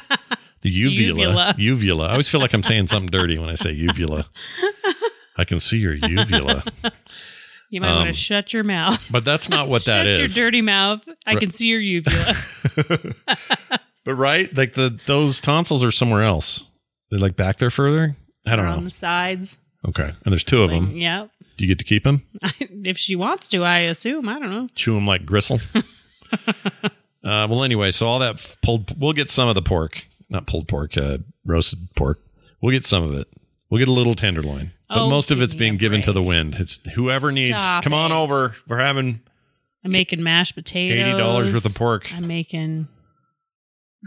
The 0.63 0.71
uvula. 0.71 1.13
Uvula. 1.19 1.55
Uvula. 1.57 2.07
I 2.07 2.11
always 2.11 2.27
feel 2.27 2.41
like 2.41 2.51
I'm 2.51 2.63
saying 2.63 2.87
something 2.87 3.11
dirty 3.11 3.37
when 3.37 3.47
I 3.47 3.53
say 3.53 3.71
uvula. 3.73 4.25
I 5.37 5.45
can 5.45 5.59
see 5.59 5.77
your 5.77 5.93
uvula, 5.93 6.63
You 7.69 7.81
might 7.81 7.89
want 7.93 8.07
Um, 8.07 8.07
to 8.07 8.13
shut 8.13 8.53
your 8.53 8.63
mouth. 8.63 9.05
but 9.11 9.25
that's 9.25 9.49
not 9.49 9.67
what 9.67 9.85
that 9.85 10.07
is. 10.07 10.31
shut 10.33 10.37
your 10.37 10.45
dirty 10.47 10.61
mouth. 10.61 11.01
I 11.25 11.33
Right. 11.33 11.39
can 11.41 11.51
see 11.51 11.67
your 11.67 11.79
uvula. 11.81 12.33
But 14.05 14.15
right, 14.15 14.55
like 14.55 14.73
the 14.73 14.97
those 15.05 15.41
tonsils 15.41 15.83
are 15.83 15.91
somewhere 15.91 16.23
else. 16.23 16.63
They're 17.09 17.19
like 17.19 17.35
back 17.35 17.57
there 17.57 17.69
further. 17.69 18.15
I 18.45 18.55
don't 18.55 18.63
Or 18.63 18.69
on 18.69 18.77
know. 18.77 18.83
the 18.85 18.89
sides. 18.89 19.59
Okay, 19.85 20.03
and 20.23 20.31
there's 20.31 20.45
two 20.45 20.63
of 20.63 20.69
them. 20.69 20.95
Yep. 20.95 21.29
Do 21.57 21.65
you 21.65 21.67
get 21.67 21.79
to 21.79 21.83
keep 21.83 22.05
them? 22.05 22.23
if 22.61 22.97
she 22.97 23.17
wants 23.17 23.49
to, 23.49 23.65
I 23.65 23.79
assume. 23.79 24.29
I 24.29 24.39
don't 24.39 24.49
know. 24.49 24.69
chew 24.75 24.93
them 24.93 25.05
like 25.05 25.25
gristle. 25.25 25.59
uh, 25.73 26.61
well, 27.21 27.63
anyway, 27.65 27.91
so 27.91 28.07
all 28.07 28.19
that 28.19 28.35
f- 28.35 28.57
pulled, 28.61 28.97
we'll 28.99 29.11
get 29.13 29.29
some 29.29 29.49
of 29.49 29.55
the 29.55 29.61
pork, 29.61 30.05
not 30.29 30.47
pulled 30.47 30.67
pork, 30.69 30.97
uh, 30.97 31.17
roasted 31.45 31.79
pork. 31.95 32.19
We'll 32.61 32.71
get 32.71 32.85
some 32.85 33.03
of 33.03 33.13
it. 33.13 33.27
We'll 33.69 33.79
get 33.79 33.87
a 33.89 33.93
little 33.93 34.15
tenderloin, 34.15 34.71
but 34.89 34.97
Oh, 34.99 35.09
most 35.09 35.31
of 35.31 35.41
it's 35.41 35.53
being 35.53 35.77
given 35.77 36.01
to 36.03 36.13
the 36.13 36.23
wind. 36.23 36.55
It's 36.59 36.79
whoever 36.91 37.31
needs. 37.31 37.51
Stop 37.61 37.83
Come 37.83 37.93
on 37.93 38.11
over. 38.11 38.55
We're 38.67 38.79
having 38.79 39.21
I'm 39.83 39.91
making 39.91 40.23
mashed 40.23 40.55
potatoes. 40.55 40.99
eighty 41.07 41.17
dollars 41.17 41.51
worth 41.53 41.65
of 41.65 41.75
pork. 41.75 42.13
I'm 42.13 42.27
making. 42.27 42.87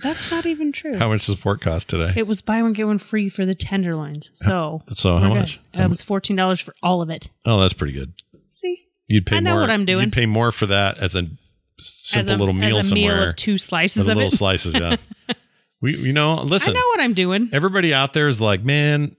That's 0.02 0.30
not 0.30 0.46
even 0.46 0.72
true. 0.72 0.96
How 0.96 1.08
much 1.08 1.26
does 1.26 1.34
pork 1.36 1.60
cost 1.60 1.88
today? 1.88 2.12
It 2.16 2.26
was 2.26 2.40
buy 2.40 2.62
one 2.62 2.72
get 2.72 2.86
one 2.86 2.98
free 2.98 3.28
for 3.28 3.44
the 3.44 3.54
tenderloins. 3.54 4.30
So 4.34 4.82
So 4.90 5.18
how 5.18 5.28
we're 5.28 5.34
good. 5.34 5.40
much? 5.40 5.60
It 5.74 5.88
was 5.88 6.00
fourteen 6.00 6.36
dollars 6.36 6.60
for 6.60 6.74
all 6.82 7.02
of 7.02 7.10
it. 7.10 7.30
Oh, 7.44 7.60
that's 7.60 7.72
pretty 7.72 7.92
good. 7.92 8.12
See, 8.50 8.86
You'd 9.08 9.26
pay 9.26 9.36
I 9.36 9.40
know 9.40 9.52
more. 9.52 9.60
what 9.62 9.70
I'm 9.70 9.84
doing. 9.84 10.04
You'd 10.04 10.12
pay 10.12 10.26
more 10.26 10.52
for 10.52 10.66
that 10.66 10.98
as 10.98 11.16
a 11.16 11.28
simple 11.78 12.34
a, 12.34 12.36
little 12.36 12.54
meal 12.54 12.78
as 12.78 12.86
a 12.86 12.88
somewhere. 12.90 13.16
meal 13.20 13.28
of 13.30 13.36
two 13.36 13.58
slices 13.58 14.02
of 14.06 14.16
little 14.16 14.28
it. 14.28 14.32
slices, 14.36 14.74
yeah. 14.74 14.96
we, 15.82 15.96
you 15.96 16.12
know, 16.12 16.40
listen. 16.42 16.70
I 16.76 16.78
know 16.78 16.86
what 16.88 17.00
I'm 17.00 17.14
doing. 17.14 17.48
everybody 17.52 17.92
out 17.92 18.12
there 18.12 18.28
is 18.28 18.40
like, 18.40 18.62
man, 18.62 19.16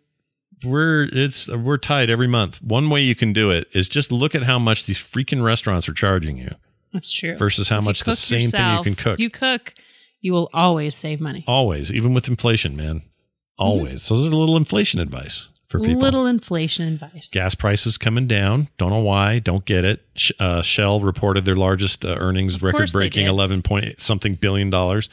we're 0.64 1.10
it's 1.12 1.48
we're 1.48 1.78
tied 1.78 2.10
every 2.10 2.28
month. 2.28 2.62
One 2.62 2.90
way 2.90 3.02
you 3.02 3.16
can 3.16 3.34
do 3.34 3.52
it 3.52 3.68
is 3.74 3.90
just 3.90 4.12
look 4.12 4.36
at 4.36 4.44
how 4.44 4.60
much 4.60 4.86
these 4.86 5.00
freaking 5.00 5.44
restaurants 5.44 5.88
are 5.90 5.94
charging 5.94 6.38
you 6.38 6.56
That's 6.94 7.12
true. 7.12 7.36
versus 7.36 7.70
how 7.70 7.80
If 7.80 7.84
much 7.86 8.04
the 8.04 8.16
same 8.16 8.50
thing 8.50 8.78
you 8.78 8.84
can 8.84 8.96
cook. 8.96 9.20
You 9.20 9.30
cook, 9.30 9.74
you 10.22 10.34
will 10.34 10.50
always 10.54 10.96
save 10.96 11.20
money. 11.20 11.44
Always, 11.48 11.92
even 11.92 12.14
with 12.14 12.28
inflation, 12.28 12.76
man. 12.76 13.02
Always. 13.58 14.02
So 14.02 14.16
there's 14.16 14.32
a 14.32 14.36
little 14.36 14.58
inflation 14.58 15.00
advice 15.00 15.50
for 15.68 15.80
people. 15.80 15.96
Mm-hmm. 15.96 16.04
Little 16.04 16.26
inflation 16.26 16.88
advice. 16.88 17.30
Gas 17.30 17.56
prices 17.56 17.98
coming 17.98 18.28
down. 18.28 18.70
Don't 18.78 18.90
know 18.90 19.00
why. 19.00 19.40
Don't 19.40 19.66
get 19.66 19.86
it. 19.86 20.02
Uh, 20.40 20.62
Shell 20.62 21.00
reported 21.02 21.46
their 21.46 21.56
largest 21.56 22.04
uh, 22.04 22.16
earnings, 22.20 22.62
record 22.62 22.92
breaking, 22.92 23.28
eleven 23.28 23.62
point 23.62 24.00
something 24.00 24.36
billion 24.36 24.70
dollars. 24.70 25.10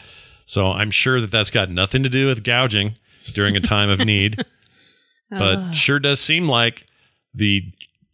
So 0.46 0.68
I'm 0.72 0.90
sure 0.90 1.20
that 1.20 1.30
that's 1.30 1.50
got 1.50 1.70
nothing 1.70 2.02
to 2.04 2.08
do 2.08 2.26
with 2.26 2.42
gouging 2.42 2.94
during 3.34 3.56
a 3.56 3.60
time 3.60 3.90
of 3.90 3.98
need. 4.00 4.44
but 5.30 5.72
sure 5.72 5.98
does 5.98 6.20
seem 6.20 6.48
like 6.48 6.86
the 7.34 7.62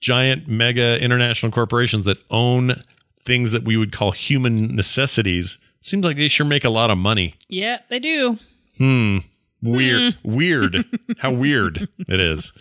giant 0.01 0.49
mega 0.49 1.01
international 1.01 1.53
corporations 1.53 2.05
that 2.05 2.19
own 2.31 2.83
things 3.23 3.53
that 3.53 3.65
we 3.65 3.77
would 3.77 3.93
call 3.93 4.11
human 4.13 4.75
necessities 4.77 5.59
seems 5.81 6.05
like 6.05 6.17
they 6.17 6.29
sure 6.29 6.47
make 6.47 6.65
a 6.65 6.71
lot 6.71 6.91
of 6.91 6.99
money. 6.99 7.35
Yeah, 7.49 7.79
they 7.89 7.99
do. 7.99 8.39
Hmm. 8.79 9.19
Weird. 9.63 10.17
Weird. 10.23 10.85
How 11.19 11.31
weird 11.33 11.89
it 12.09 12.21
is. 12.21 12.53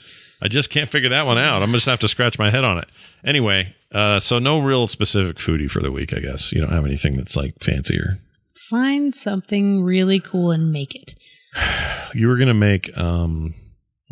I 0.41 0.47
just 0.47 0.69
can't 0.69 0.89
figure 0.89 1.09
that 1.09 1.25
one 1.25 1.37
out. 1.37 1.63
I'm 1.63 1.71
just 1.71 1.85
have 1.85 1.99
to 1.99 2.07
scratch 2.07 2.37
my 2.39 2.49
head 2.49 2.63
on 2.63 2.77
it. 2.77 2.85
Anyway, 3.25 3.75
uh, 3.93 4.19
so 4.19 4.39
no 4.39 4.59
real 4.59 4.87
specific 4.87 5.37
foodie 5.37 5.69
for 5.71 5.79
the 5.81 5.91
week, 5.91 6.13
I 6.13 6.19
guess. 6.19 6.51
You 6.51 6.61
don't 6.61 6.71
have 6.71 6.85
anything 6.85 7.15
that's 7.15 7.35
like 7.37 7.61
fancier. 7.61 8.15
Find 8.69 9.15
something 9.15 9.83
really 9.83 10.19
cool 10.19 10.51
and 10.51 10.71
make 10.71 10.95
it. 10.95 11.15
You 12.15 12.27
were 12.27 12.37
gonna 12.37 12.53
make 12.53 12.95
um 12.95 13.55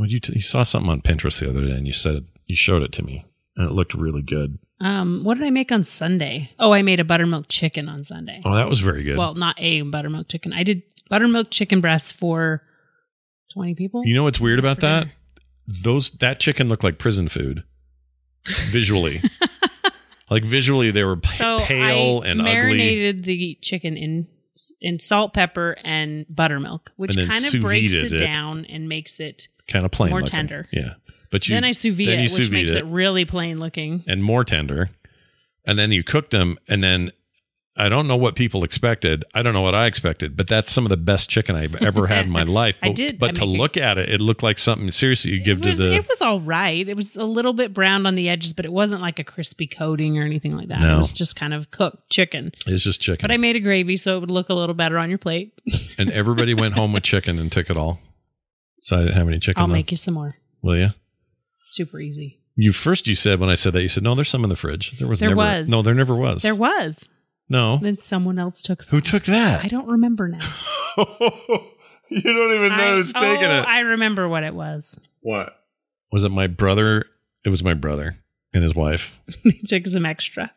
what 0.02 0.10
you 0.10 0.20
t- 0.20 0.34
you 0.34 0.42
saw 0.42 0.64
something 0.64 0.90
on 0.90 1.02
Pinterest 1.02 1.40
the 1.40 1.50
other 1.50 1.62
day 1.62 1.72
and 1.74 1.86
you 1.86 1.94
said 1.94 2.16
it, 2.16 2.24
you 2.48 2.56
showed 2.56 2.82
it 2.82 2.92
to 2.94 3.04
me 3.04 3.24
and 3.56 3.68
it 3.68 3.72
looked 3.72 3.94
really 3.94 4.24
good. 4.24 4.58
Um, 4.80 5.24
what 5.24 5.38
did 5.38 5.46
I 5.46 5.52
make 5.52 5.72
on 5.72 5.84
Sunday? 5.84 6.50
Oh, 6.58 6.74
I 6.74 6.82
made 6.82 7.00
a 7.00 7.04
buttermilk 7.04 7.46
chicken 7.50 7.88
on 7.88 8.04
Sunday. 8.04 8.42
Oh, 8.44 8.56
that 8.56 8.68
was 8.68 8.80
very 8.80 9.04
good. 9.04 9.16
Well, 9.18 9.36
not 9.36 9.56
a 9.60 9.84
buttermilk 9.84 10.28
chicken. 10.28 10.54
I 10.54 10.64
did 10.64 10.82
buttermilk 11.08 11.52
chicken 11.52 11.82
breasts 11.82 12.12
for 12.12 12.64
twenty 13.54 13.76
people. 13.76 14.02
you 14.06 14.16
know 14.16 14.24
what's 14.24 14.40
weird 14.40 14.58
about 14.58 14.80
that? 14.80 15.02
dinner. 15.02 15.14
Those 15.68 16.10
that 16.12 16.40
chicken 16.40 16.68
looked 16.68 16.84
like 16.84 16.98
prison 16.98 17.28
food 17.28 17.64
visually. 18.70 19.22
like 20.32 20.44
visually 20.44 20.90
they 20.90 21.04
were 21.04 21.18
p- 21.18 21.30
so 21.30 21.60
pale 21.60 22.24
I 22.26 22.28
and 22.30 22.42
ugly. 22.42 22.52
So 22.52 22.58
I 22.58 22.62
marinated 22.64 23.24
the 23.24 23.60
chicken 23.62 23.96
in 23.98 24.28
in 24.82 25.00
salt, 25.00 25.34
pepper, 25.34 25.78
and 25.84 26.26
buttermilk, 26.30 26.91
which 26.97 27.15
And 27.15 27.30
kind 27.30 27.45
of 27.56 27.62
breaks 27.62 27.93
it, 27.93 28.12
it. 28.13 28.17
down 28.17 28.65
and 28.65 28.88
makes 28.89 29.19
it. 29.19 29.47
kind 29.67 29.86
of 29.86 29.91
plain 29.91 30.10
more 30.12 30.19
looking. 30.21 30.32
tender. 30.32 30.67
Yeah. 30.71 30.93
But 31.32 31.47
you 31.47 31.56
then 31.56 31.63
I 31.63 31.71
sous 31.71 31.95
vide 31.95 32.08
it, 32.10 32.32
which 32.38 32.52
makes 32.52 32.71
it. 32.71 32.78
it 32.80 32.86
really 32.86 33.24
plain 33.26 33.60
looking. 33.60 34.04
and 34.08 34.24
more 34.24 34.43
tender. 34.43 34.89
And 35.65 35.78
then 35.80 35.91
you 35.91 36.04
cooked 36.04 36.32
them, 36.32 36.58
and 36.67 36.84
then 36.84 37.12
I 37.78 37.88
don't 37.88 38.06
know 38.06 38.18
what 38.18 38.36
people 38.36 38.66
expected. 38.66 39.24
I 39.34 39.42
don't 39.42 39.54
know 39.54 39.62
what 39.62 39.74
I 39.74 39.86
expected, 39.86 40.36
but 40.36 40.48
that's 40.50 40.70
some 40.70 40.86
of 40.86 40.90
the 40.90 40.98
best 40.98 41.30
chicken 41.30 41.56
I've 41.56 41.76
ever 41.82 42.06
had 42.08 42.26
in 42.26 42.32
my 42.32 42.44
life. 42.62 42.78
I 42.84 42.88
But, 42.90 42.96
did. 42.98 43.18
But 43.20 43.30
I 43.30 43.34
to 43.34 43.42
mean, 43.46 43.58
look 43.58 43.78
at 43.78 43.98
it, 43.98 44.10
it 44.10 44.20
looked 44.20 44.44
like 44.44 44.58
something 44.58 44.92
seriously 44.92 45.32
you 45.32 45.40
give 45.42 45.60
it 45.60 45.64
to 45.64 45.70
was, 45.70 45.80
the. 45.80 45.94
it 45.96 46.08
was 46.10 46.22
all 46.22 46.42
right. 46.42 46.88
It 46.88 46.96
was 46.98 47.16
a 47.16 47.24
little 47.24 47.54
bit 47.54 47.74
browned 47.74 48.06
on 48.08 48.16
the 48.16 48.28
edges, 48.28 48.52
but 48.52 48.66
it 48.66 48.74
wasn't 48.74 49.02
like 49.02 49.20
a 49.20 49.24
crispy 49.24 49.68
coating 49.68 50.18
or 50.18 50.26
anything 50.26 50.54
like 50.56 50.68
that. 50.68 50.82
No. 50.82 50.96
It 50.96 50.98
was 50.98 51.14
just 51.14 51.38
kind 51.38 51.54
of 51.54 51.72
cooked 51.72 52.10
chicken. 52.10 52.52
it's 52.68 52.84
just 52.84 53.00
chicken. 53.00 53.24
But 53.24 53.32
I 53.32 53.38
made 53.38 53.56
a 53.56 53.62
gravy 53.62 53.96
so 53.96 54.18
it 54.18 54.20
would 54.20 54.32
look 54.32 54.50
a 54.50 54.54
little 54.54 54.76
better 54.76 54.98
on 55.00 55.08
your 55.10 55.18
plate. 55.20 55.54
and 55.98 56.12
everybody 56.12 56.54
went 56.54 56.74
home 56.74 56.92
with 56.92 57.04
chicken 57.04 57.40
and 57.40 57.50
took 57.50 57.69
it 57.69 57.78
all. 57.78 58.00
So 58.82 58.98
I 58.98 59.00
didn't 59.04 59.15
have 59.15 59.28
any 59.30 59.40
chicken. 59.40 59.62
I'll 59.62 59.67
left. 59.67 59.78
make 59.78 59.92
you 59.92 59.98
some 59.98 60.15
more. 60.15 60.36
Will 60.62 60.76
you? 60.78 60.90
It's 61.56 61.74
super 61.74 62.00
easy. 62.02 62.40
You 62.58 62.74
first 62.74 63.08
you 63.08 63.15
said 63.15 63.40
when 63.40 63.50
I 63.50 63.56
said 63.56 63.72
that 63.74 63.82
you 63.82 63.88
said 63.88 64.04
no, 64.04 64.13
there's 64.13 64.28
some 64.28 64.44
in 64.44 64.50
the 64.50 64.56
fridge. 64.58 64.98
There 65.00 65.08
was 65.08 65.22
There 65.22 65.30
never. 65.30 65.38
was. 65.38 65.69
No, 65.69 65.82
there 65.82 65.94
never 65.96 66.15
was. 66.15 66.42
There 66.42 66.54
was. 66.54 67.08
No. 67.52 67.77
Then 67.77 67.97
someone 67.97 68.39
else 68.39 68.62
took 68.62 68.81
some. 68.81 68.97
Who 68.97 69.02
took 69.02 69.23
that? 69.23 69.63
I 69.63 69.67
don't 69.67 69.87
remember 69.87 70.27
now. 70.27 70.39
you 70.97 72.21
don't 72.23 72.54
even 72.54 72.69
know 72.69 72.91
I- 72.91 72.95
who's 72.95 73.13
taking 73.13 73.49
oh, 73.49 73.60
it. 73.60 73.67
I 73.67 73.81
remember 73.81 74.27
what 74.27 74.43
it 74.43 74.56
was. 74.56 74.99
what 75.19 75.54
was 76.12 76.23
it? 76.23 76.29
My 76.29 76.47
brother. 76.47 77.06
It 77.43 77.49
was 77.49 77.63
my 77.63 77.73
brother 77.73 78.15
and 78.54 78.63
his 78.63 78.75
wife. 78.75 79.19
he 79.43 79.62
took 79.65 79.85
some 79.87 80.06
extra. 80.06 80.52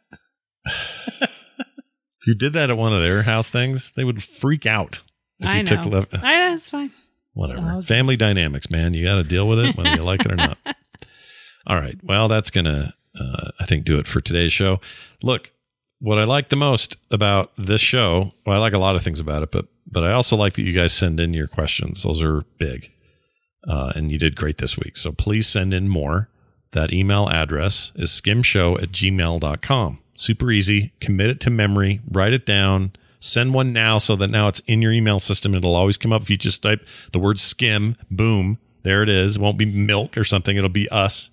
If 0.67 2.29
you 2.29 2.35
did 2.35 2.53
that 2.53 2.71
at 2.71 2.77
one 2.77 2.95
of 2.95 3.03
their 3.03 3.23
house 3.23 3.51
things, 3.51 3.93
they 3.93 4.05
would 4.05 4.23
freak 4.23 4.67
out. 4.67 5.01
If 5.41 5.49
I 5.49 5.57
you 5.57 5.59
know. 5.59 5.65
took 5.65 5.87
left, 5.87 6.15
I 6.15 6.39
know, 6.39 6.55
it's 6.55 6.71
fine. 6.71 6.93
whatever. 7.33 7.77
good. 7.77 7.87
Family 7.87 8.17
dynamics, 8.17 8.71
man. 8.71 8.95
You 8.95 9.05
got 9.05 9.17
to 9.17 9.25
deal 9.25 9.49
with 9.49 9.59
it 9.59 9.77
whether 9.77 9.95
you 9.95 10.03
like 10.03 10.21
it 10.21 10.33
or 10.33 10.37
not. 10.37 10.59
All 11.67 11.77
right. 11.77 11.99
Well, 12.03 12.29
that's 12.29 12.51
gonna 12.51 12.95
uh, 13.19 13.51
I 13.61 13.65
think, 13.65 13.85
do 13.85 13.99
it 13.99 14.07
for 14.07 14.21
today's 14.21 14.53
show. 14.53 14.81
Look, 15.23 15.53
what 16.05 16.19
I 16.19 16.25
like 16.25 16.51
the 16.51 16.57
most 16.57 16.99
about 17.11 17.51
this 17.57 17.81
show, 17.81 18.35
well, 18.45 18.57
I 18.57 18.59
like 18.59 18.75
a 18.75 18.79
lot 18.79 18.95
of 18.95 19.03
things 19.03 19.21
about 19.21 19.43
it, 19.43 19.51
but 19.51 19.67
but 19.91 20.05
I 20.05 20.13
also 20.13 20.37
like 20.37 20.53
that 20.55 20.63
you 20.63 20.75
guys 20.75 20.93
send 20.93 21.19
in 21.19 21.33
your 21.33 21.47
questions. 21.47 22.03
Those 22.03 22.21
are 22.23 22.43
big, 22.59 22.91
uh, 23.67 23.93
and 23.97 24.13
you 24.13 24.19
did 24.19 24.37
great 24.37 24.59
this 24.59 24.77
week. 24.77 24.99
So 24.99 25.13
please 25.13 25.47
send 25.49 25.73
in 25.73 25.89
more. 25.89 26.29
That 26.73 26.93
email 26.93 27.29
address 27.31 27.93
is 27.97 28.11
skimshow 28.11 28.83
at 28.83 28.91
gmail.com. 28.91 29.99
Super 30.15 30.51
easy. 30.51 30.93
Commit 31.01 31.31
it 31.31 31.41
to 31.41 31.51
memory. 31.51 32.01
Write 32.11 32.35
it 32.35 32.45
down. 32.45 32.93
Send 33.21 33.55
one 33.55 33.73
now 33.73 33.97
so 33.97 34.15
that 34.17 34.29
now 34.29 34.49
it's 34.49 34.61
in 34.67 34.83
your 34.83 34.93
email 34.93 35.21
system. 35.21 35.55
It'll 35.55 35.77
always 35.77 35.97
come 35.97 36.13
up 36.13 36.23
if 36.23 36.29
you 36.29 36.37
just 36.37 36.63
type 36.63 36.85
the 37.13 37.19
word 37.19 37.39
skim. 37.39 37.97
Boom. 38.11 38.59
There 38.83 39.03
it 39.03 39.09
is. 39.09 39.37
It 39.37 39.41
won't 39.41 39.57
be 39.57 39.65
milk 39.65 40.19
or 40.19 40.25
something. 40.25 40.57
It'll 40.57 40.69
be 40.69 40.89
us. 40.91 41.31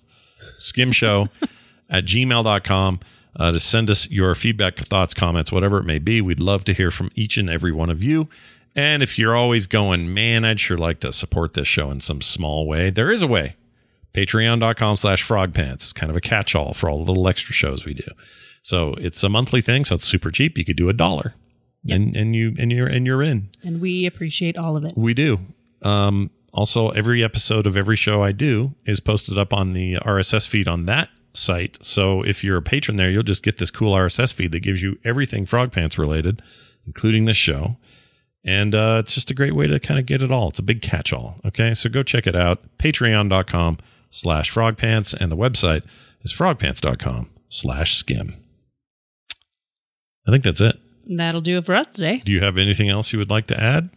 Skimshow 0.58 1.28
at 1.90 2.04
gmail.com. 2.04 3.00
Uh, 3.34 3.50
to 3.50 3.58
send 3.58 3.88
us 3.88 4.10
your 4.10 4.34
feedback, 4.34 4.76
thoughts, 4.76 5.14
comments, 5.14 5.50
whatever 5.50 5.78
it 5.78 5.84
may 5.84 5.98
be. 5.98 6.20
We'd 6.20 6.40
love 6.40 6.64
to 6.64 6.74
hear 6.74 6.90
from 6.90 7.10
each 7.14 7.38
and 7.38 7.48
every 7.48 7.72
one 7.72 7.88
of 7.88 8.04
you. 8.04 8.28
And 8.74 9.02
if 9.02 9.18
you're 9.18 9.34
always 9.34 9.66
going, 9.66 10.12
man, 10.12 10.44
I'd 10.44 10.60
sure 10.60 10.76
like 10.76 11.00
to 11.00 11.12
support 11.12 11.54
this 11.54 11.68
show 11.68 11.90
in 11.90 12.00
some 12.00 12.20
small 12.20 12.66
way, 12.66 12.90
there 12.90 13.10
is 13.10 13.22
a 13.22 13.26
way. 13.26 13.56
Patreon.com 14.14 14.96
slash 14.96 15.26
frogpants. 15.26 15.72
It's 15.74 15.92
kind 15.92 16.10
of 16.10 16.16
a 16.16 16.20
catch 16.20 16.54
all 16.54 16.74
for 16.74 16.90
all 16.90 16.98
the 17.02 17.10
little 17.10 17.28
extra 17.28 17.54
shows 17.54 17.84
we 17.84 17.94
do. 17.94 18.06
So 18.62 18.94
it's 18.98 19.22
a 19.24 19.28
monthly 19.28 19.60
thing, 19.60 19.84
so 19.84 19.94
it's 19.94 20.04
super 20.04 20.30
cheap. 20.30 20.56
You 20.58 20.64
could 20.64 20.76
do 20.76 20.88
a 20.88 20.92
dollar. 20.92 21.34
And 21.88 22.14
and 22.16 22.36
you 22.36 22.54
and 22.60 22.70
you're 22.70 22.86
and 22.86 23.04
you're 23.06 23.22
in. 23.22 23.48
And 23.64 23.80
we 23.80 24.06
appreciate 24.06 24.56
all 24.56 24.76
of 24.76 24.84
it. 24.84 24.96
We 24.96 25.14
do. 25.14 25.38
Um, 25.82 26.30
also, 26.52 26.90
every 26.90 27.24
episode 27.24 27.66
of 27.66 27.76
every 27.76 27.96
show 27.96 28.22
I 28.22 28.30
do 28.30 28.74
is 28.86 29.00
posted 29.00 29.36
up 29.36 29.52
on 29.52 29.72
the 29.72 29.96
RSS 29.96 30.46
feed 30.46 30.68
on 30.68 30.86
that 30.86 31.08
site. 31.34 31.78
So 31.84 32.22
if 32.22 32.42
you're 32.44 32.56
a 32.56 32.62
patron 32.62 32.96
there, 32.96 33.10
you'll 33.10 33.22
just 33.22 33.42
get 33.42 33.58
this 33.58 33.70
cool 33.70 33.94
RSS 33.94 34.32
feed 34.32 34.52
that 34.52 34.60
gives 34.60 34.82
you 34.82 34.98
everything 35.04 35.46
Frog 35.46 35.72
Pants 35.72 35.98
related, 35.98 36.42
including 36.86 37.24
this 37.24 37.36
show. 37.36 37.76
And 38.44 38.74
uh, 38.74 38.98
it's 39.00 39.14
just 39.14 39.30
a 39.30 39.34
great 39.34 39.54
way 39.54 39.66
to 39.66 39.78
kind 39.78 40.00
of 40.00 40.06
get 40.06 40.22
it 40.22 40.32
all. 40.32 40.48
It's 40.48 40.58
a 40.58 40.64
big 40.64 40.82
catch 40.82 41.12
all. 41.12 41.36
Okay. 41.44 41.74
So 41.74 41.88
go 41.88 42.02
check 42.02 42.26
it 42.26 42.34
out. 42.34 42.60
Patreon.com 42.78 43.78
slash 44.10 44.52
frogpants. 44.52 45.14
And 45.14 45.30
the 45.30 45.36
website 45.36 45.84
is 46.22 46.32
frogpants.com 46.32 47.30
slash 47.48 47.96
skim. 47.96 48.34
I 50.26 50.32
think 50.32 50.44
that's 50.44 50.60
it. 50.60 50.78
That'll 51.06 51.40
do 51.40 51.58
it 51.58 51.66
for 51.66 51.74
us 51.74 51.88
today. 51.88 52.22
Do 52.24 52.32
you 52.32 52.42
have 52.42 52.58
anything 52.58 52.88
else 52.88 53.12
you 53.12 53.18
would 53.18 53.30
like 53.30 53.46
to 53.48 53.60
add? 53.60 53.90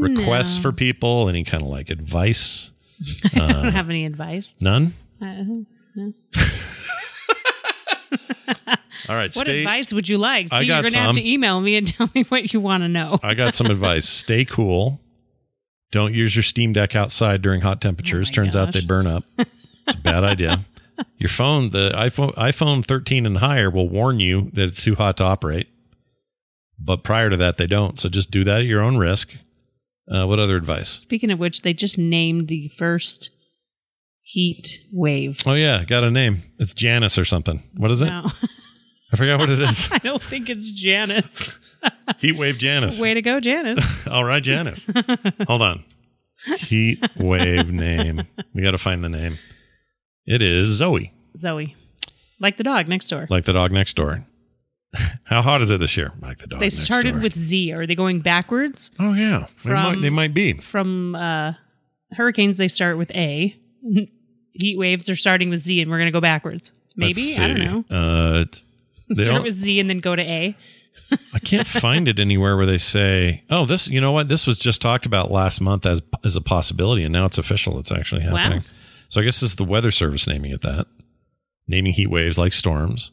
Requests 0.00 0.58
for 0.58 0.72
people? 0.72 1.28
Any 1.28 1.44
kind 1.44 1.62
of 1.62 1.68
like 1.68 1.90
advice? 1.90 2.70
I 3.34 3.38
don't 3.38 3.72
have 3.72 3.90
any 3.90 4.06
advice. 4.06 4.54
None? 4.60 4.94
Uh, 5.20 5.64
All 9.08 9.16
right. 9.16 9.34
what 9.34 9.46
stay, 9.46 9.60
advice 9.60 9.92
would 9.92 10.08
you 10.08 10.18
like? 10.18 10.48
I 10.52 10.60
You're 10.60 10.82
going 10.82 10.92
to 10.92 10.98
have 10.98 11.14
to 11.14 11.28
email 11.28 11.60
me 11.60 11.76
and 11.76 11.86
tell 11.96 12.08
me 12.14 12.22
what 12.24 12.52
you 12.52 12.60
want 12.60 12.84
to 12.84 12.88
know. 12.88 13.18
I 13.22 13.34
got 13.34 13.54
some 13.54 13.68
advice. 13.68 14.08
Stay 14.08 14.44
cool. 14.44 15.00
Don't 15.90 16.14
use 16.14 16.36
your 16.36 16.44
Steam 16.44 16.72
Deck 16.72 16.94
outside 16.94 17.42
during 17.42 17.62
hot 17.62 17.80
temperatures. 17.80 18.30
Oh 18.30 18.34
Turns 18.34 18.54
out 18.54 18.72
they 18.72 18.84
burn 18.84 19.06
up. 19.08 19.24
It's 19.38 19.96
a 19.96 19.98
bad 19.98 20.22
idea. 20.22 20.60
Your 21.16 21.30
phone, 21.30 21.70
the 21.70 21.90
iPhone 21.94 22.34
iPhone 22.34 22.84
13 22.84 23.24
and 23.24 23.38
higher 23.38 23.70
will 23.70 23.88
warn 23.88 24.20
you 24.20 24.50
that 24.52 24.68
it's 24.68 24.84
too 24.84 24.94
hot 24.94 25.16
to 25.16 25.24
operate. 25.24 25.68
But 26.78 27.04
prior 27.04 27.30
to 27.30 27.36
that, 27.38 27.56
they 27.56 27.66
don't. 27.66 27.98
So 27.98 28.10
just 28.10 28.30
do 28.30 28.44
that 28.44 28.60
at 28.60 28.66
your 28.66 28.82
own 28.82 28.98
risk. 28.98 29.34
Uh, 30.06 30.26
what 30.26 30.38
other 30.38 30.56
advice? 30.56 30.88
Speaking 30.88 31.30
of 31.30 31.38
which, 31.38 31.62
they 31.62 31.72
just 31.72 31.98
named 31.98 32.48
the 32.48 32.68
first 32.68 33.30
heat 34.30 34.80
wave. 34.92 35.42
Oh 35.44 35.54
yeah, 35.54 35.84
got 35.84 36.04
a 36.04 36.10
name. 36.10 36.42
It's 36.58 36.72
Janice 36.72 37.18
or 37.18 37.24
something. 37.24 37.62
What 37.76 37.90
is 37.90 38.00
it? 38.02 38.06
No, 38.06 38.26
I 39.12 39.16
forgot 39.16 39.40
what 39.40 39.50
it 39.50 39.60
is. 39.68 39.90
I 39.92 39.98
don't 39.98 40.22
think 40.22 40.48
it's 40.48 40.70
Janice. 40.70 41.58
Heat 42.18 42.36
wave 42.36 42.58
Janice. 42.58 43.00
Way 43.00 43.14
to 43.14 43.22
go, 43.22 43.40
Janice. 43.40 44.06
All 44.06 44.22
right, 44.24 44.42
Janice. 44.42 44.86
Hold 45.46 45.62
on. 45.62 45.82
Heat 46.58 46.98
wave 47.16 47.70
name. 47.70 48.22
We 48.54 48.62
got 48.62 48.72
to 48.72 48.78
find 48.78 49.02
the 49.02 49.08
name. 49.08 49.38
It 50.26 50.42
is 50.42 50.68
Zoe, 50.68 51.12
Zoe. 51.36 51.74
Like 52.38 52.56
the 52.58 52.64
dog 52.64 52.86
next 52.86 53.08
door. 53.08 53.26
like 53.30 53.46
the 53.46 53.52
dog 53.54 53.72
next 53.72 53.94
door. 53.96 54.26
How 55.24 55.40
hot 55.40 55.62
is 55.62 55.70
it 55.70 55.80
this 55.80 55.96
year? 55.96 56.12
Like 56.20 56.38
the 56.38 56.46
dog. 56.48 56.60
they 56.60 56.68
started 56.70 57.14
door. 57.14 57.22
with 57.22 57.34
Z. 57.36 57.72
Are 57.72 57.86
they 57.86 57.94
going 57.94 58.20
backwards? 58.20 58.90
Oh 58.98 59.14
yeah, 59.14 59.46
they, 59.64 59.72
might, 59.72 60.00
they 60.02 60.10
might 60.10 60.34
be. 60.34 60.54
From 60.54 61.14
uh, 61.14 61.54
hurricanes, 62.12 62.58
they 62.58 62.68
start 62.68 62.98
with 62.98 63.10
A. 63.12 63.56
Heat 64.58 64.78
waves 64.78 65.08
are 65.08 65.16
starting 65.16 65.50
with 65.50 65.60
Z, 65.60 65.80
and 65.80 65.90
we're 65.90 65.98
going 65.98 66.08
to 66.08 66.12
go 66.12 66.20
backwards. 66.20 66.72
Maybe 66.96 67.36
I 67.38 67.46
don't 67.48 67.58
know. 67.90 67.96
Uh, 67.96 68.44
they 69.08 69.24
Start 69.24 69.42
with 69.42 69.54
Z 69.54 69.78
and 69.80 69.88
then 69.88 70.00
go 70.00 70.16
to 70.16 70.22
A. 70.22 70.56
I 71.32 71.38
can't 71.38 71.66
find 71.66 72.08
it 72.08 72.18
anywhere 72.20 72.56
where 72.56 72.66
they 72.66 72.78
say, 72.78 73.42
"Oh, 73.50 73.64
this." 73.66 73.88
You 73.88 74.00
know 74.00 74.12
what? 74.12 74.28
This 74.28 74.46
was 74.46 74.58
just 74.58 74.80
talked 74.82 75.06
about 75.06 75.30
last 75.30 75.60
month 75.60 75.86
as 75.86 76.02
as 76.24 76.36
a 76.36 76.40
possibility, 76.40 77.04
and 77.04 77.12
now 77.12 77.24
it's 77.26 77.38
official. 77.38 77.78
It's 77.78 77.92
actually 77.92 78.22
Wow. 78.26 78.36
happening. 78.36 78.64
So 79.08 79.20
I 79.20 79.24
guess 79.24 79.40
this 79.40 79.50
is 79.50 79.56
the 79.56 79.64
Weather 79.64 79.90
Service 79.90 80.26
naming 80.28 80.52
it 80.52 80.62
that, 80.62 80.86
naming 81.66 81.92
heat 81.92 82.08
waves 82.10 82.38
like 82.38 82.52
storms, 82.52 83.10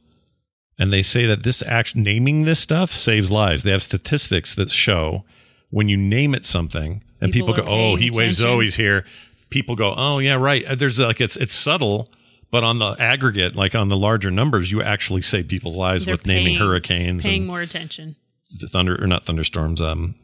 and 0.78 0.92
they 0.94 1.02
say 1.02 1.26
that 1.26 1.44
this 1.44 1.64
act 1.64 1.96
naming 1.96 2.44
this 2.46 2.60
stuff 2.60 2.92
saves 2.92 3.32
lives. 3.32 3.64
They 3.64 3.72
have 3.72 3.82
statistics 3.84 4.54
that 4.56 4.70
show 4.70 5.24
when 5.70 5.88
you 5.90 5.98
name 5.98 6.36
it 6.36 6.46
something, 6.46 7.04
and 7.20 7.32
People 7.34 7.54
people, 7.56 7.66
go, 7.66 7.72
"Oh, 7.72 7.96
heat 7.96 8.10
attention. 8.16 8.34
Zoe's 8.36 8.76
here." 8.76 9.06
People 9.50 9.76
go, 9.76 9.94
"Oh 9.96 10.20
yeah, 10.20 10.34
right." 10.36 10.66
Uh, 10.66 10.76
There's 10.76 11.00
like 11.00 11.22
it's 11.22 11.38
it's 11.38 11.54
subtle. 11.54 12.12
But 12.50 12.64
on 12.64 12.80
the 12.80 12.96
aggregate, 12.98 13.58
like 13.58 13.76
on 13.76 13.90
the 13.90 13.98
larger 13.98 14.32
numbers, 14.32 14.72
you 14.72 14.82
actually 14.82 15.22
save 15.22 15.50
people's 15.50 15.76
lives 15.76 16.06
They're 16.06 16.14
with 16.14 16.26
naming 16.26 16.56
hurricanes 16.56 17.26
Paying 17.26 17.42
and 17.42 17.48
more 17.48 17.60
attention. 17.60 18.16
thunder 18.72 18.98
or 19.04 19.06
not 19.06 19.26
thunderstorms, 19.26 19.82
um, 19.82 20.16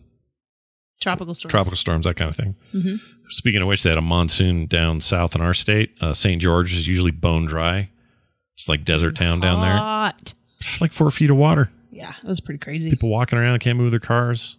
Tropical 1.02 1.34
storms. 1.36 1.52
tropical 1.52 1.76
storms, 1.76 2.06
that 2.06 2.16
kind 2.16 2.30
of 2.30 2.36
thing. 2.38 2.56
Mm-hmm. 2.74 2.96
Speaking 3.28 3.62
of 3.62 3.68
which, 3.68 3.84
they 3.84 3.90
had 3.90 3.98
a 4.00 4.02
monsoon 4.02 4.68
down 4.68 5.02
south 5.02 5.36
in 5.36 5.42
our 5.42 5.54
state. 5.54 5.92
Uh, 6.00 6.14
St. 6.14 6.42
George 6.42 6.72
is 6.72 6.88
usually 6.88 7.12
bone 7.12 7.46
dry. 7.46 7.90
It's 8.56 8.70
like 8.70 8.86
desert 8.86 9.18
town 9.18 9.42
down 9.42 9.60
there. 9.60 9.76
Hot. 9.76 10.34
It's 10.60 10.80
like 10.80 10.94
four 10.94 11.12
feet 11.12 11.30
of 11.30 11.36
water. 11.36 11.70
Yeah, 11.92 12.14
it 12.24 12.28
was 12.28 12.40
pretty 12.40 12.60
crazy. 12.60 12.90
People 12.90 13.10
walking 13.10 13.38
around, 13.38 13.52
they 13.54 13.60
can't 13.60 13.78
move 13.78 13.92
their 13.92 14.00
cars. 14.00 14.58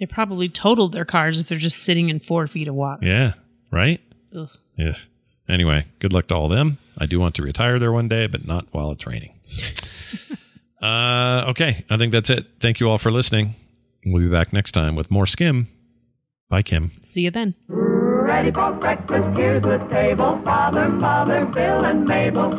They 0.00 0.06
probably 0.06 0.48
totaled 0.48 0.92
their 0.92 1.04
cars 1.04 1.38
if 1.38 1.46
they're 1.48 1.58
just 1.58 1.82
sitting 1.82 2.08
in 2.08 2.20
four 2.20 2.46
feet 2.46 2.68
of 2.68 2.74
water. 2.74 3.04
Yeah, 3.04 3.34
right? 3.72 4.00
Ugh. 4.36 4.50
Yeah. 4.76 4.94
Anyway, 5.48 5.86
good 5.98 6.12
luck 6.12 6.28
to 6.28 6.34
all 6.36 6.44
of 6.44 6.50
them. 6.56 6.78
I 6.96 7.06
do 7.06 7.18
want 7.18 7.34
to 7.36 7.42
retire 7.42 7.78
there 7.78 7.92
one 7.92 8.08
day, 8.08 8.26
but 8.26 8.46
not 8.46 8.66
while 8.70 8.92
it's 8.92 9.06
raining. 9.06 9.34
uh, 10.82 11.46
okay, 11.48 11.84
I 11.90 11.96
think 11.96 12.12
that's 12.12 12.30
it. 12.30 12.46
Thank 12.60 12.78
you 12.78 12.88
all 12.88 12.98
for 12.98 13.10
listening. 13.10 13.54
We'll 14.04 14.22
be 14.22 14.28
back 14.28 14.52
next 14.52 14.72
time 14.72 14.94
with 14.94 15.10
more 15.10 15.26
Skim. 15.26 15.68
Bye, 16.48 16.62
Kim. 16.62 16.92
See 17.02 17.22
you 17.22 17.30
then. 17.30 17.54
Ready 17.68 18.50
for 18.52 18.72
breakfast, 18.72 19.36
here's 19.36 19.62
the 19.62 19.78
table. 19.90 20.40
Father, 20.44 20.88
mother, 20.88 21.44
Bill, 21.46 21.84
and 21.84 22.04
Mabel. 22.04 22.58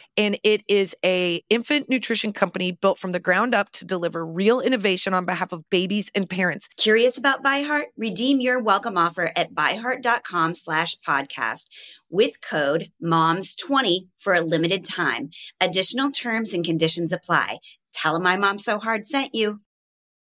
and 0.17 0.37
it 0.43 0.61
is 0.67 0.95
a 1.03 1.43
infant 1.49 1.89
nutrition 1.89 2.33
company 2.33 2.71
built 2.71 2.97
from 2.99 3.11
the 3.11 3.19
ground 3.19 3.55
up 3.55 3.71
to 3.71 3.85
deliver 3.85 4.25
real 4.25 4.59
innovation 4.59 5.13
on 5.13 5.25
behalf 5.25 5.51
of 5.51 5.69
babies 5.69 6.11
and 6.13 6.29
parents. 6.29 6.67
Curious 6.77 7.17
about 7.17 7.43
By 7.43 7.61
Heart? 7.61 7.87
Redeem 7.97 8.39
your 8.39 8.61
welcome 8.61 8.97
offer 8.97 9.31
at 9.35 9.53
byheart.com 9.53 10.55
slash 10.55 10.95
podcast 11.07 11.67
with 12.09 12.41
code 12.41 12.91
MOMS20 13.03 14.07
for 14.17 14.33
a 14.33 14.41
limited 14.41 14.85
time. 14.85 15.29
Additional 15.59 16.11
terms 16.11 16.53
and 16.53 16.65
conditions 16.65 17.11
apply. 17.11 17.59
Tell 17.93 18.13
them 18.13 18.27
I 18.27 18.37
Mom 18.37 18.57
So 18.57 18.79
Hard 18.79 19.05
sent 19.05 19.35
you. 19.35 19.61